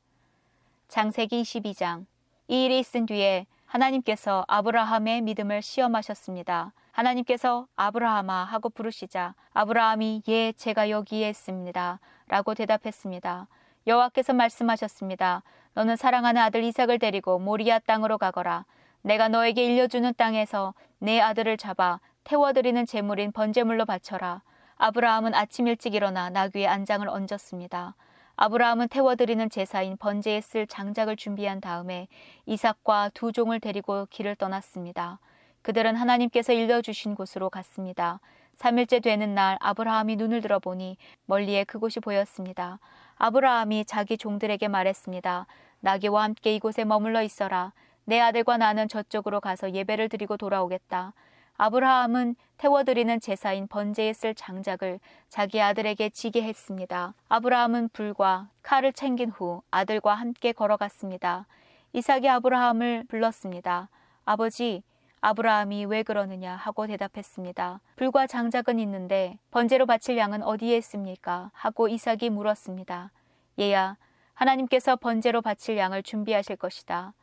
장세기 0.89 1.43
22장 1.43 2.07
이 2.49 2.65
일이 2.65 2.79
있은 2.79 3.05
뒤에 3.05 3.45
하나님께서 3.67 4.47
아브라함의 4.49 5.21
믿음을 5.21 5.61
시험하셨습니다. 5.61 6.73
하나님께서 6.93 7.67
아브라함아 7.77 8.45
하고 8.45 8.71
부르시자 8.71 9.35
아브라함이 9.53 10.23
예 10.29 10.53
제가 10.53 10.89
여기에 10.89 11.29
있습니다 11.29 12.01
라고 12.29 12.55
대답했습니다. 12.55 13.49
여호와께서 13.87 14.33
말씀하셨습니다. 14.33 15.43
너는 15.75 15.97
사랑하는 15.97 16.41
아들 16.41 16.65
이삭을 16.65 16.99
데리고 17.01 17.39
모리아 17.39 17.81
땅으로 17.81 18.17
가거라. 18.17 18.65
내가 19.05 19.29
너에게 19.29 19.63
일려주는 19.67 20.15
땅에서 20.15 20.73
내 20.99 21.21
아들을 21.21 21.59
잡아 21.59 22.01
태워드리는 22.25 22.87
제물인 22.87 23.33
번제물로 23.33 23.85
바쳐라. 23.85 24.41
아브라함은 24.77 25.35
아침 25.35 25.67
일찍 25.67 25.95
일어나 25.95 26.31
나귀의 26.31 26.67
안장을 26.67 27.07
얹었습니다. 27.07 27.97
아브라함은 28.37 28.89
태워드리는 28.89 29.51
제사인 29.51 29.99
번제에 29.99 30.41
쓸 30.41 30.67
장작을 30.67 31.17
준비한 31.17 31.61
다음에 31.61 32.09
이삭과 32.47 33.11
두 33.13 33.31
종을 33.31 33.61
데리고 33.61 34.07
길을 34.09 34.37
떠났습니다. 34.37 35.21
그들은 35.61 35.97
하나님께서 35.97 36.55
일러주신 36.55 37.15
곳으로 37.15 37.51
갔습니다. 37.51 38.21
3일째 38.57 39.03
되는 39.03 39.35
날 39.35 39.59
아브라함이 39.61 40.17
눈을 40.17 40.41
들어보니 40.41 40.97
멀리에 41.27 41.65
그곳이 41.65 42.01
보였습니다. 42.01 42.79
아브라함이 43.17 43.85
자기 43.85 44.17
종들에게 44.17 44.67
말했습니다. 44.67 45.47
나귀와 45.81 46.23
함께 46.23 46.55
이곳에 46.55 46.87
머물러 46.87 47.23
있어라. 47.23 47.75
내 48.05 48.21
아들과 48.21 48.59
나는 48.59 48.89
저쪽으로 48.89 49.41
가서 49.41 49.73
예배를 49.73 50.09
드리고 50.09 50.37
돌아오겠다. 50.37 51.15
아브라함은 51.57 52.35
태워드리는 52.59 53.21
제사인 53.21 53.69
번제에 53.69 54.13
쓸 54.13 54.35
장작을 54.35 54.99
자기 55.29 55.61
아들에게 55.61 56.11
지게 56.11 56.43
했습니다. 56.43 57.15
아브라함은 57.29 57.91
불과 57.93 58.49
칼을 58.63 58.93
챙긴 58.93 59.31
후 59.31 59.63
아들과 59.71 60.15
함께 60.15 60.53
걸어갔습니다. 60.53 61.47
이삭이 61.93 62.29
아브라함을 62.29 63.05
불렀습니다. 63.09 63.89
아버지, 64.25 64.83
아브라함이 65.21 65.87
왜 65.87 66.03
그러느냐 66.03 66.57
하고 66.57 66.87
대답했습니다. 66.87 67.81
불과 67.97 68.27
장작은 68.27 68.79
있는데 68.81 69.39
번제로 69.51 69.87
바칠 69.87 70.19
양은 70.19 70.43
어디에 70.43 70.77
있습니까? 70.79 71.51
하고 71.55 71.89
이삭이 71.89 72.31
물었습니다. 72.31 73.13
얘야, 73.61 73.97
하나님께서 74.35 74.97
번제로 74.97 75.41
바칠 75.41 75.79
양을 75.79 76.03
준비하실 76.03 76.57
것이다. 76.57 77.15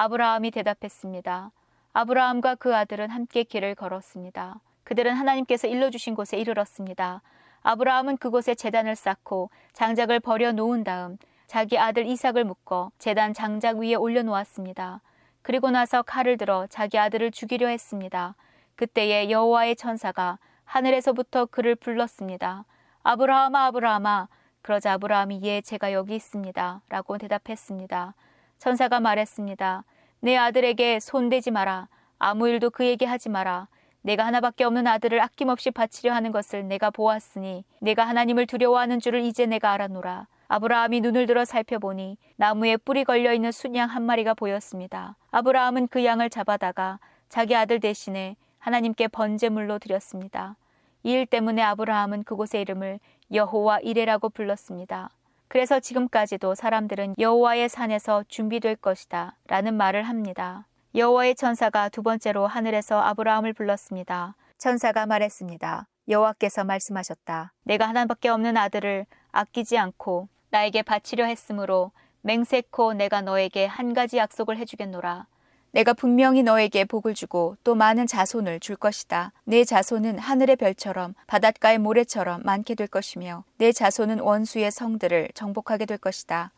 아브라함이 0.00 0.52
대답했습니다. 0.52 1.50
아브라함과 1.92 2.54
그 2.54 2.76
아들은 2.76 3.10
함께 3.10 3.42
길을 3.42 3.74
걸었습니다. 3.74 4.60
그들은 4.84 5.12
하나님께서 5.12 5.66
일러주신 5.66 6.14
곳에 6.14 6.38
이르렀습니다. 6.38 7.20
아브라함은 7.62 8.18
그곳에 8.18 8.54
재단을 8.54 8.94
쌓고 8.94 9.50
장작을 9.72 10.20
버려 10.20 10.52
놓은 10.52 10.84
다음 10.84 11.18
자기 11.48 11.80
아들 11.80 12.06
이삭을 12.06 12.44
묶어 12.44 12.92
재단 13.00 13.34
장작 13.34 13.78
위에 13.78 13.94
올려놓았습니다. 13.94 15.00
그리고 15.42 15.72
나서 15.72 16.02
칼을 16.02 16.36
들어 16.36 16.68
자기 16.68 16.96
아들을 16.96 17.32
죽이려 17.32 17.66
했습니다. 17.66 18.36
그때에 18.76 19.30
여호와의 19.30 19.74
천사가 19.74 20.38
하늘에서부터 20.64 21.46
그를 21.46 21.74
불렀습니다. 21.74 22.66
아브라함아 23.02 23.64
아브라함아 23.66 24.28
그러자 24.62 24.92
아브라함이 24.92 25.40
예 25.42 25.60
제가 25.60 25.92
여기 25.92 26.14
있습니다 26.14 26.82
라고 26.88 27.18
대답했습니다. 27.18 28.14
천사가 28.58 29.00
말했습니다. 29.00 29.84
내 30.20 30.36
아들에게 30.36 31.00
손대지 31.00 31.50
마라. 31.50 31.88
아무 32.18 32.48
일도 32.48 32.70
그에게 32.70 33.06
하지 33.06 33.28
마라. 33.28 33.68
내가 34.02 34.26
하나밖에 34.26 34.64
없는 34.64 34.86
아들을 34.86 35.20
아낌없이 35.20 35.70
바치려 35.70 36.12
하는 36.12 36.32
것을 36.32 36.66
내가 36.66 36.90
보았으니 36.90 37.64
내가 37.80 38.06
하나님을 38.06 38.46
두려워하는 38.46 39.00
줄을 39.00 39.22
이제 39.22 39.46
내가 39.46 39.72
알아노라. 39.72 40.26
아브라함이 40.48 41.02
눈을 41.02 41.26
들어 41.26 41.44
살펴보니 41.44 42.16
나무에 42.36 42.76
뿔이 42.78 43.04
걸려 43.04 43.32
있는 43.34 43.52
순양 43.52 43.90
한 43.90 44.02
마리가 44.02 44.34
보였습니다. 44.34 45.16
아브라함은 45.30 45.88
그 45.88 46.04
양을 46.04 46.30
잡아다가 46.30 46.98
자기 47.28 47.54
아들 47.54 47.80
대신에 47.80 48.36
하나님께 48.58 49.08
번제물로 49.08 49.78
드렸습니다. 49.78 50.56
이 51.04 51.12
일 51.12 51.26
때문에 51.26 51.62
아브라함은 51.62 52.24
그곳의 52.24 52.62
이름을 52.62 52.98
여호와 53.32 53.80
이레라고 53.80 54.30
불렀습니다. 54.30 55.10
그래서 55.48 55.80
지금까지도 55.80 56.54
사람들은 56.54 57.14
여호와의 57.18 57.68
산에서 57.68 58.24
준비될 58.28 58.76
것이다 58.76 59.36
라는 59.46 59.74
말을 59.74 60.02
합니다. 60.02 60.66
여호와의 60.94 61.34
천사가 61.34 61.88
두 61.88 62.02
번째로 62.02 62.46
하늘에서 62.46 63.00
아브라함을 63.00 63.54
불렀습니다. 63.54 64.36
천사가 64.58 65.06
말했습니다. 65.06 65.86
여호와께서 66.08 66.64
말씀하셨다. 66.64 67.52
내가 67.64 67.88
하나밖에 67.88 68.28
없는 68.28 68.56
아들을 68.56 69.06
아끼지 69.32 69.78
않고 69.78 70.28
나에게 70.50 70.82
바치려 70.82 71.24
했으므로 71.24 71.92
맹세코 72.22 72.94
내가 72.94 73.20
너에게 73.20 73.66
한 73.66 73.94
가지 73.94 74.16
약속을 74.16 74.56
해주겠노라. 74.58 75.26
내가 75.72 75.92
분명히 75.92 76.42
너에게 76.42 76.84
복을 76.84 77.14
주고 77.14 77.56
또 77.62 77.74
많은 77.74 78.06
자손을 78.06 78.60
줄 78.60 78.76
것이다. 78.76 79.32
내 79.44 79.64
자손은 79.64 80.18
하늘의 80.18 80.56
별처럼 80.56 81.14
바닷가의 81.26 81.78
모래처럼 81.78 82.42
많게 82.44 82.74
될 82.74 82.86
것이며 82.86 83.44
내 83.58 83.72
자손은 83.72 84.20
원수의 84.20 84.70
성들을 84.70 85.30
정복하게 85.34 85.84
될 85.86 85.98
것이다. 85.98 86.52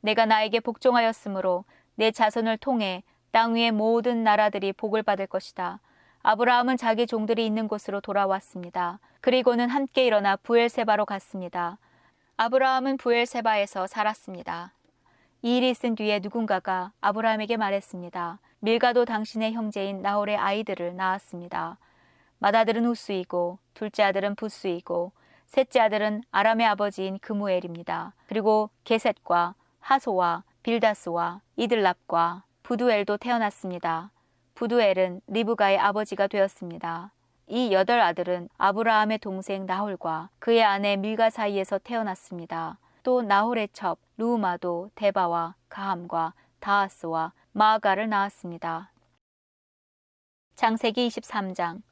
내가 0.00 0.26
나에게 0.26 0.60
복종하였으므로 0.60 1.64
내 1.94 2.10
자손을 2.10 2.58
통해 2.58 3.02
땅 3.30 3.54
위의 3.54 3.70
모든 3.70 4.24
나라들이 4.24 4.72
복을 4.72 5.02
받을 5.02 5.26
것이다. 5.26 5.78
아브라함은 6.22 6.76
자기 6.76 7.06
종들이 7.06 7.46
있는 7.46 7.68
곳으로 7.68 8.00
돌아왔습니다. 8.00 8.98
그리고는 9.20 9.68
함께 9.68 10.06
일어나 10.06 10.36
부엘세바로 10.36 11.06
갔습니다. 11.06 11.78
아브라함은 12.36 12.96
부엘세바에서 12.96 13.86
살았습니다. 13.86 14.72
이 15.42 15.56
일이 15.56 15.70
있은 15.70 15.94
뒤에 15.94 16.20
누군가가 16.20 16.92
아브라함에게 17.00 17.56
말했습니다. 17.56 18.38
밀가도 18.58 19.06
당신의 19.06 19.54
형제인 19.54 20.02
나홀의 20.02 20.36
아이들을 20.36 20.96
낳았습니다. 20.96 21.78
맏아들은 22.40 22.84
후스이고 22.84 23.58
둘째 23.72 24.02
아들은 24.02 24.34
부스이고 24.34 25.12
셋째 25.46 25.80
아들은 25.80 26.22
아람의 26.30 26.66
아버지인 26.66 27.18
그무엘입니다. 27.20 28.12
그리고 28.26 28.68
게셋과 28.84 29.54
하소와 29.80 30.44
빌다스와 30.62 31.40
이들랍과 31.56 32.44
부두엘도 32.62 33.16
태어났습니다. 33.16 34.10
부두엘은 34.54 35.22
리브가의 35.26 35.78
아버지가 35.78 36.26
되었습니다. 36.26 37.12
이 37.46 37.72
여덟 37.72 37.98
아들은 38.00 38.50
아브라함의 38.58 39.18
동생 39.18 39.64
나홀과 39.64 40.28
그의 40.38 40.62
아내 40.62 40.96
밀가 40.96 41.30
사이에서 41.30 41.78
태어났습니다. 41.78 42.78
또 43.02 43.22
나홀의 43.22 43.70
첩 43.72 43.98
루우마도 44.16 44.90
데바와 44.94 45.54
가함과 45.68 46.34
다하스와 46.60 47.32
마아가를 47.52 48.08
낳았습니다. 48.08 48.92
장세기 50.54 51.08
23장 51.08 51.82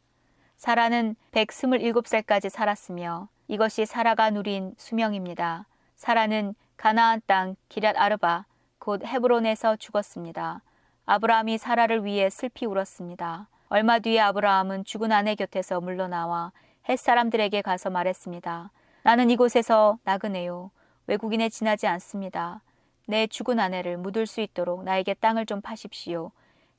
사라는 0.56 1.16
127살까지 1.32 2.50
살았으며 2.50 3.28
이것이 3.46 3.86
사라가 3.86 4.30
누린 4.30 4.74
수명입니다. 4.76 5.66
사라는 5.96 6.54
가나안 6.76 7.22
땅 7.26 7.56
기랏 7.70 7.94
아르바 7.96 8.44
곧 8.78 9.04
헤브론에서 9.04 9.76
죽었습니다. 9.76 10.62
아브라함이 11.06 11.56
사라를 11.56 12.04
위해 12.04 12.28
슬피 12.28 12.66
울었습니다. 12.66 13.48
얼마 13.70 13.98
뒤에 13.98 14.20
아브라함은 14.20 14.84
죽은 14.84 15.12
아내 15.12 15.34
곁에서 15.34 15.80
물러나와 15.80 16.52
햇 16.88 16.98
사람들에게 16.98 17.62
가서 17.62 17.88
말했습니다. 17.88 18.70
나는 19.02 19.30
이곳에서 19.30 19.98
나그네요. 20.04 20.70
외국인에 21.08 21.48
지나지 21.48 21.86
않습니다. 21.86 22.62
내 23.06 23.26
죽은 23.26 23.58
아내를 23.58 23.96
묻을 23.96 24.26
수 24.26 24.42
있도록 24.42 24.84
나에게 24.84 25.14
땅을 25.14 25.46
좀 25.46 25.62
파십시오. 25.62 26.30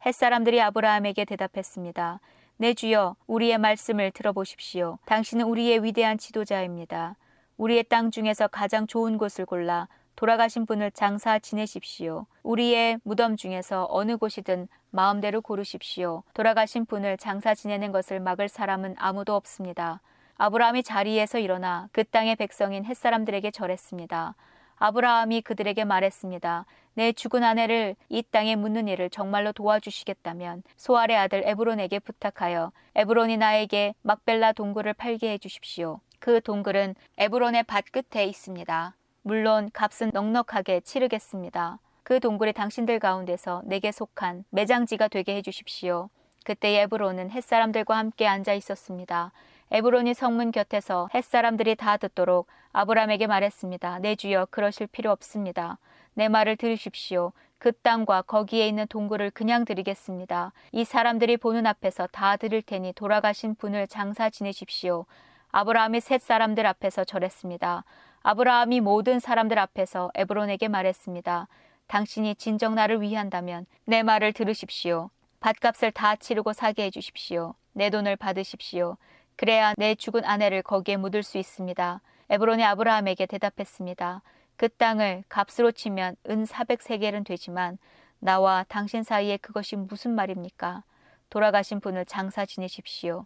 햇사람들이 0.05 0.61
아브라함에게 0.61 1.25
대답했습니다. 1.25 2.19
내 2.57 2.73
주여, 2.75 3.15
우리의 3.25 3.57
말씀을 3.57 4.11
들어보십시오. 4.11 4.99
당신은 5.05 5.45
우리의 5.45 5.83
위대한 5.83 6.19
지도자입니다. 6.19 7.15
우리의 7.57 7.85
땅 7.89 8.11
중에서 8.11 8.47
가장 8.47 8.85
좋은 8.85 9.17
곳을 9.17 9.45
골라 9.45 9.87
돌아가신 10.15 10.67
분을 10.67 10.91
장사 10.91 11.39
지내십시오. 11.39 12.27
우리의 12.43 12.99
무덤 13.03 13.35
중에서 13.35 13.87
어느 13.89 14.15
곳이든 14.15 14.67
마음대로 14.91 15.41
고르십시오. 15.41 16.21
돌아가신 16.35 16.85
분을 16.85 17.17
장사 17.17 17.55
지내는 17.55 17.91
것을 17.91 18.19
막을 18.19 18.47
사람은 18.47 18.95
아무도 18.99 19.33
없습니다. 19.35 20.01
아브라함이 20.39 20.83
자리에서 20.83 21.37
일어나 21.37 21.89
그 21.91 22.05
땅의 22.05 22.37
백성인 22.37 22.85
햇사람들에게 22.85 23.51
절했습니다. 23.51 24.35
아브라함이 24.77 25.41
그들에게 25.41 25.83
말했습니다. 25.83 26.65
내 26.93 27.11
죽은 27.11 27.43
아내를 27.43 27.97
이 28.07 28.23
땅에 28.23 28.55
묻는 28.55 28.87
일을 28.87 29.09
정말로 29.09 29.51
도와주시겠다면 29.51 30.63
소알의 30.77 31.17
아들 31.17 31.43
에브론에게 31.45 31.99
부탁하여 31.99 32.71
에브론이 32.95 33.35
나에게 33.35 33.93
막벨라 34.01 34.53
동굴을 34.53 34.93
팔게 34.93 35.29
해 35.29 35.37
주십시오. 35.37 35.99
그 36.19 36.39
동굴은 36.39 36.95
에브론의 37.17 37.63
밭 37.63 37.91
끝에 37.91 38.23
있습니다. 38.23 38.95
물론 39.23 39.69
값은 39.73 40.11
넉넉하게 40.13 40.79
치르겠습니다. 40.81 41.79
그 42.03 42.21
동굴이 42.21 42.53
당신들 42.53 42.99
가운데서 42.99 43.63
내게 43.65 43.91
속한 43.91 44.45
매장지가 44.51 45.09
되게 45.09 45.35
해 45.35 45.41
주십시오. 45.41 46.09
그때 46.45 46.79
에브론은 46.81 47.31
햇사람들과 47.31 47.97
함께 47.97 48.25
앉아 48.25 48.53
있었습니다. 48.53 49.33
에브론이 49.71 50.15
성문 50.15 50.51
곁에서 50.51 51.09
햇사람들이 51.13 51.75
다 51.75 51.97
듣도록 51.97 52.47
아브람에게 52.73 53.27
말했습니다. 53.27 53.99
내 53.99 54.15
주여 54.15 54.47
그러실 54.49 54.87
필요 54.87 55.11
없습니다. 55.11 55.77
내 56.15 56.27
말을 56.27 56.57
들으십시오. 56.57 57.33
그 57.59 57.71
땅과 57.71 58.23
거기에 58.23 58.67
있는 58.67 58.87
동굴을 58.87 59.31
그냥 59.31 59.65
드리겠습니다. 59.65 60.53
이 60.71 60.85
사람들이 60.85 61.37
보는 61.37 61.67
앞에서 61.67 62.07
다 62.07 62.37
드릴 62.37 62.61
테니 62.61 62.93
돌아가신 62.93 63.53
분을 63.55 63.87
장사 63.87 64.29
지내십시오. 64.29 65.05
아브라함이 65.51 65.99
셋 65.99 66.21
사람들 66.21 66.65
앞에서 66.65 67.03
절했습니다. 67.03 67.83
아브라함이 68.23 68.81
모든 68.81 69.19
사람들 69.19 69.59
앞에서 69.59 70.09
에브론에게 70.15 70.67
말했습니다. 70.67 71.47
당신이 71.87 72.35
진정 72.35 72.75
나를 72.75 73.01
위한다면 73.01 73.65
내 73.85 74.03
말을 74.03 74.33
들으십시오. 74.33 75.09
밭값을 75.41 75.91
다 75.91 76.15
치르고 76.15 76.53
사게 76.53 76.85
해주십시오. 76.85 77.55
내 77.73 77.89
돈을 77.89 78.15
받으십시오. 78.15 78.97
그래야 79.39 79.73
내 79.77 79.95
죽은 79.95 80.25
아내를 80.25 80.61
거기에 80.61 80.97
묻을 80.97 81.23
수 81.23 81.37
있습니다. 81.37 82.01
에브론이 82.29 82.61
아브라함에게 82.61 83.25
대답했습니다. 83.25 84.21
그 84.57 84.67
땅을 84.67 85.23
값으로 85.29 85.71
치면 85.71 86.17
은 86.29 86.43
400세겔은 86.43 87.25
되지만 87.25 87.77
나와 88.19 88.65
당신 88.67 89.01
사이에 89.01 89.37
그것이 89.37 89.77
무슨 89.77 90.11
말입니까? 90.11 90.83
돌아가신 91.29 91.79
분을 91.79 92.03
장사 92.03 92.45
지내십시오. 92.45 93.25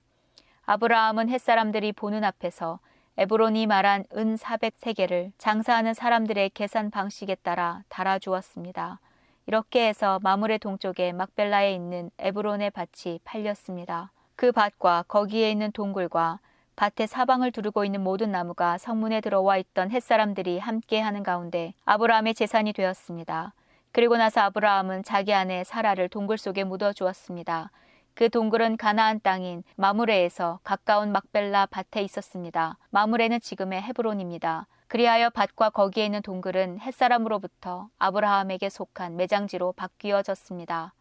아브라함은 0.67 1.29
햇사람들이 1.29 1.93
보는 1.93 2.23
앞에서 2.23 2.79
에브론이 3.17 3.65
말한 3.65 4.05
은 4.15 4.35
400세겔을 4.35 5.31
장사하는 5.39 5.95
사람들의 5.95 6.51
계산 6.51 6.91
방식에 6.91 7.33
따라 7.33 7.81
달아주었습니다. 7.89 8.99
이렇게 9.47 9.87
해서 9.87 10.19
마물의 10.21 10.59
동쪽에 10.59 11.11
막벨라에 11.11 11.73
있는 11.73 12.11
에브론의 12.19 12.69
밭이 12.69 13.21
팔렸습니다. 13.23 14.11
그 14.35 14.51
밭과 14.51 15.05
거기에 15.07 15.51
있는 15.51 15.71
동굴과 15.71 16.39
밭의 16.75 17.07
사방을 17.07 17.51
두르고 17.51 17.85
있는 17.85 18.01
모든 18.01 18.31
나무가 18.31 18.77
성문에 18.77 19.21
들어와 19.21 19.57
있던 19.57 19.91
햇사람들이 19.91 20.57
함께 20.59 20.99
하는 20.99 21.21
가운데 21.21 21.73
아브라함의 21.85 22.33
재산이 22.33 22.73
되었습니다. 22.73 23.53
그리고 23.91 24.17
나서 24.17 24.41
아브라함은 24.41 25.03
자기 25.03 25.33
아내 25.33 25.63
사라를 25.63 26.09
동굴 26.09 26.39
속에 26.39 26.63
묻어 26.63 26.93
주었습니다. 26.93 27.69
그 28.15 28.29
동굴은 28.29 28.77
가나안 28.77 29.19
땅인 29.21 29.63
마무레에서 29.75 30.59
가까운 30.63 31.11
막벨라 31.11 31.67
밭에 31.67 32.01
있었습니다. 32.03 32.77
마무레는 32.89 33.39
지금의 33.39 33.81
헤브론입니다. 33.83 34.67
그리하여 34.87 35.29
밭과 35.29 35.69
거기에 35.71 36.05
있는 36.05 36.21
동굴은 36.21 36.79
햇사람으로부터 36.79 37.89
아브라함에게 37.97 38.69
속한 38.69 39.15
매장지로 39.15 39.73
바뀌어졌습니다. 39.73 40.93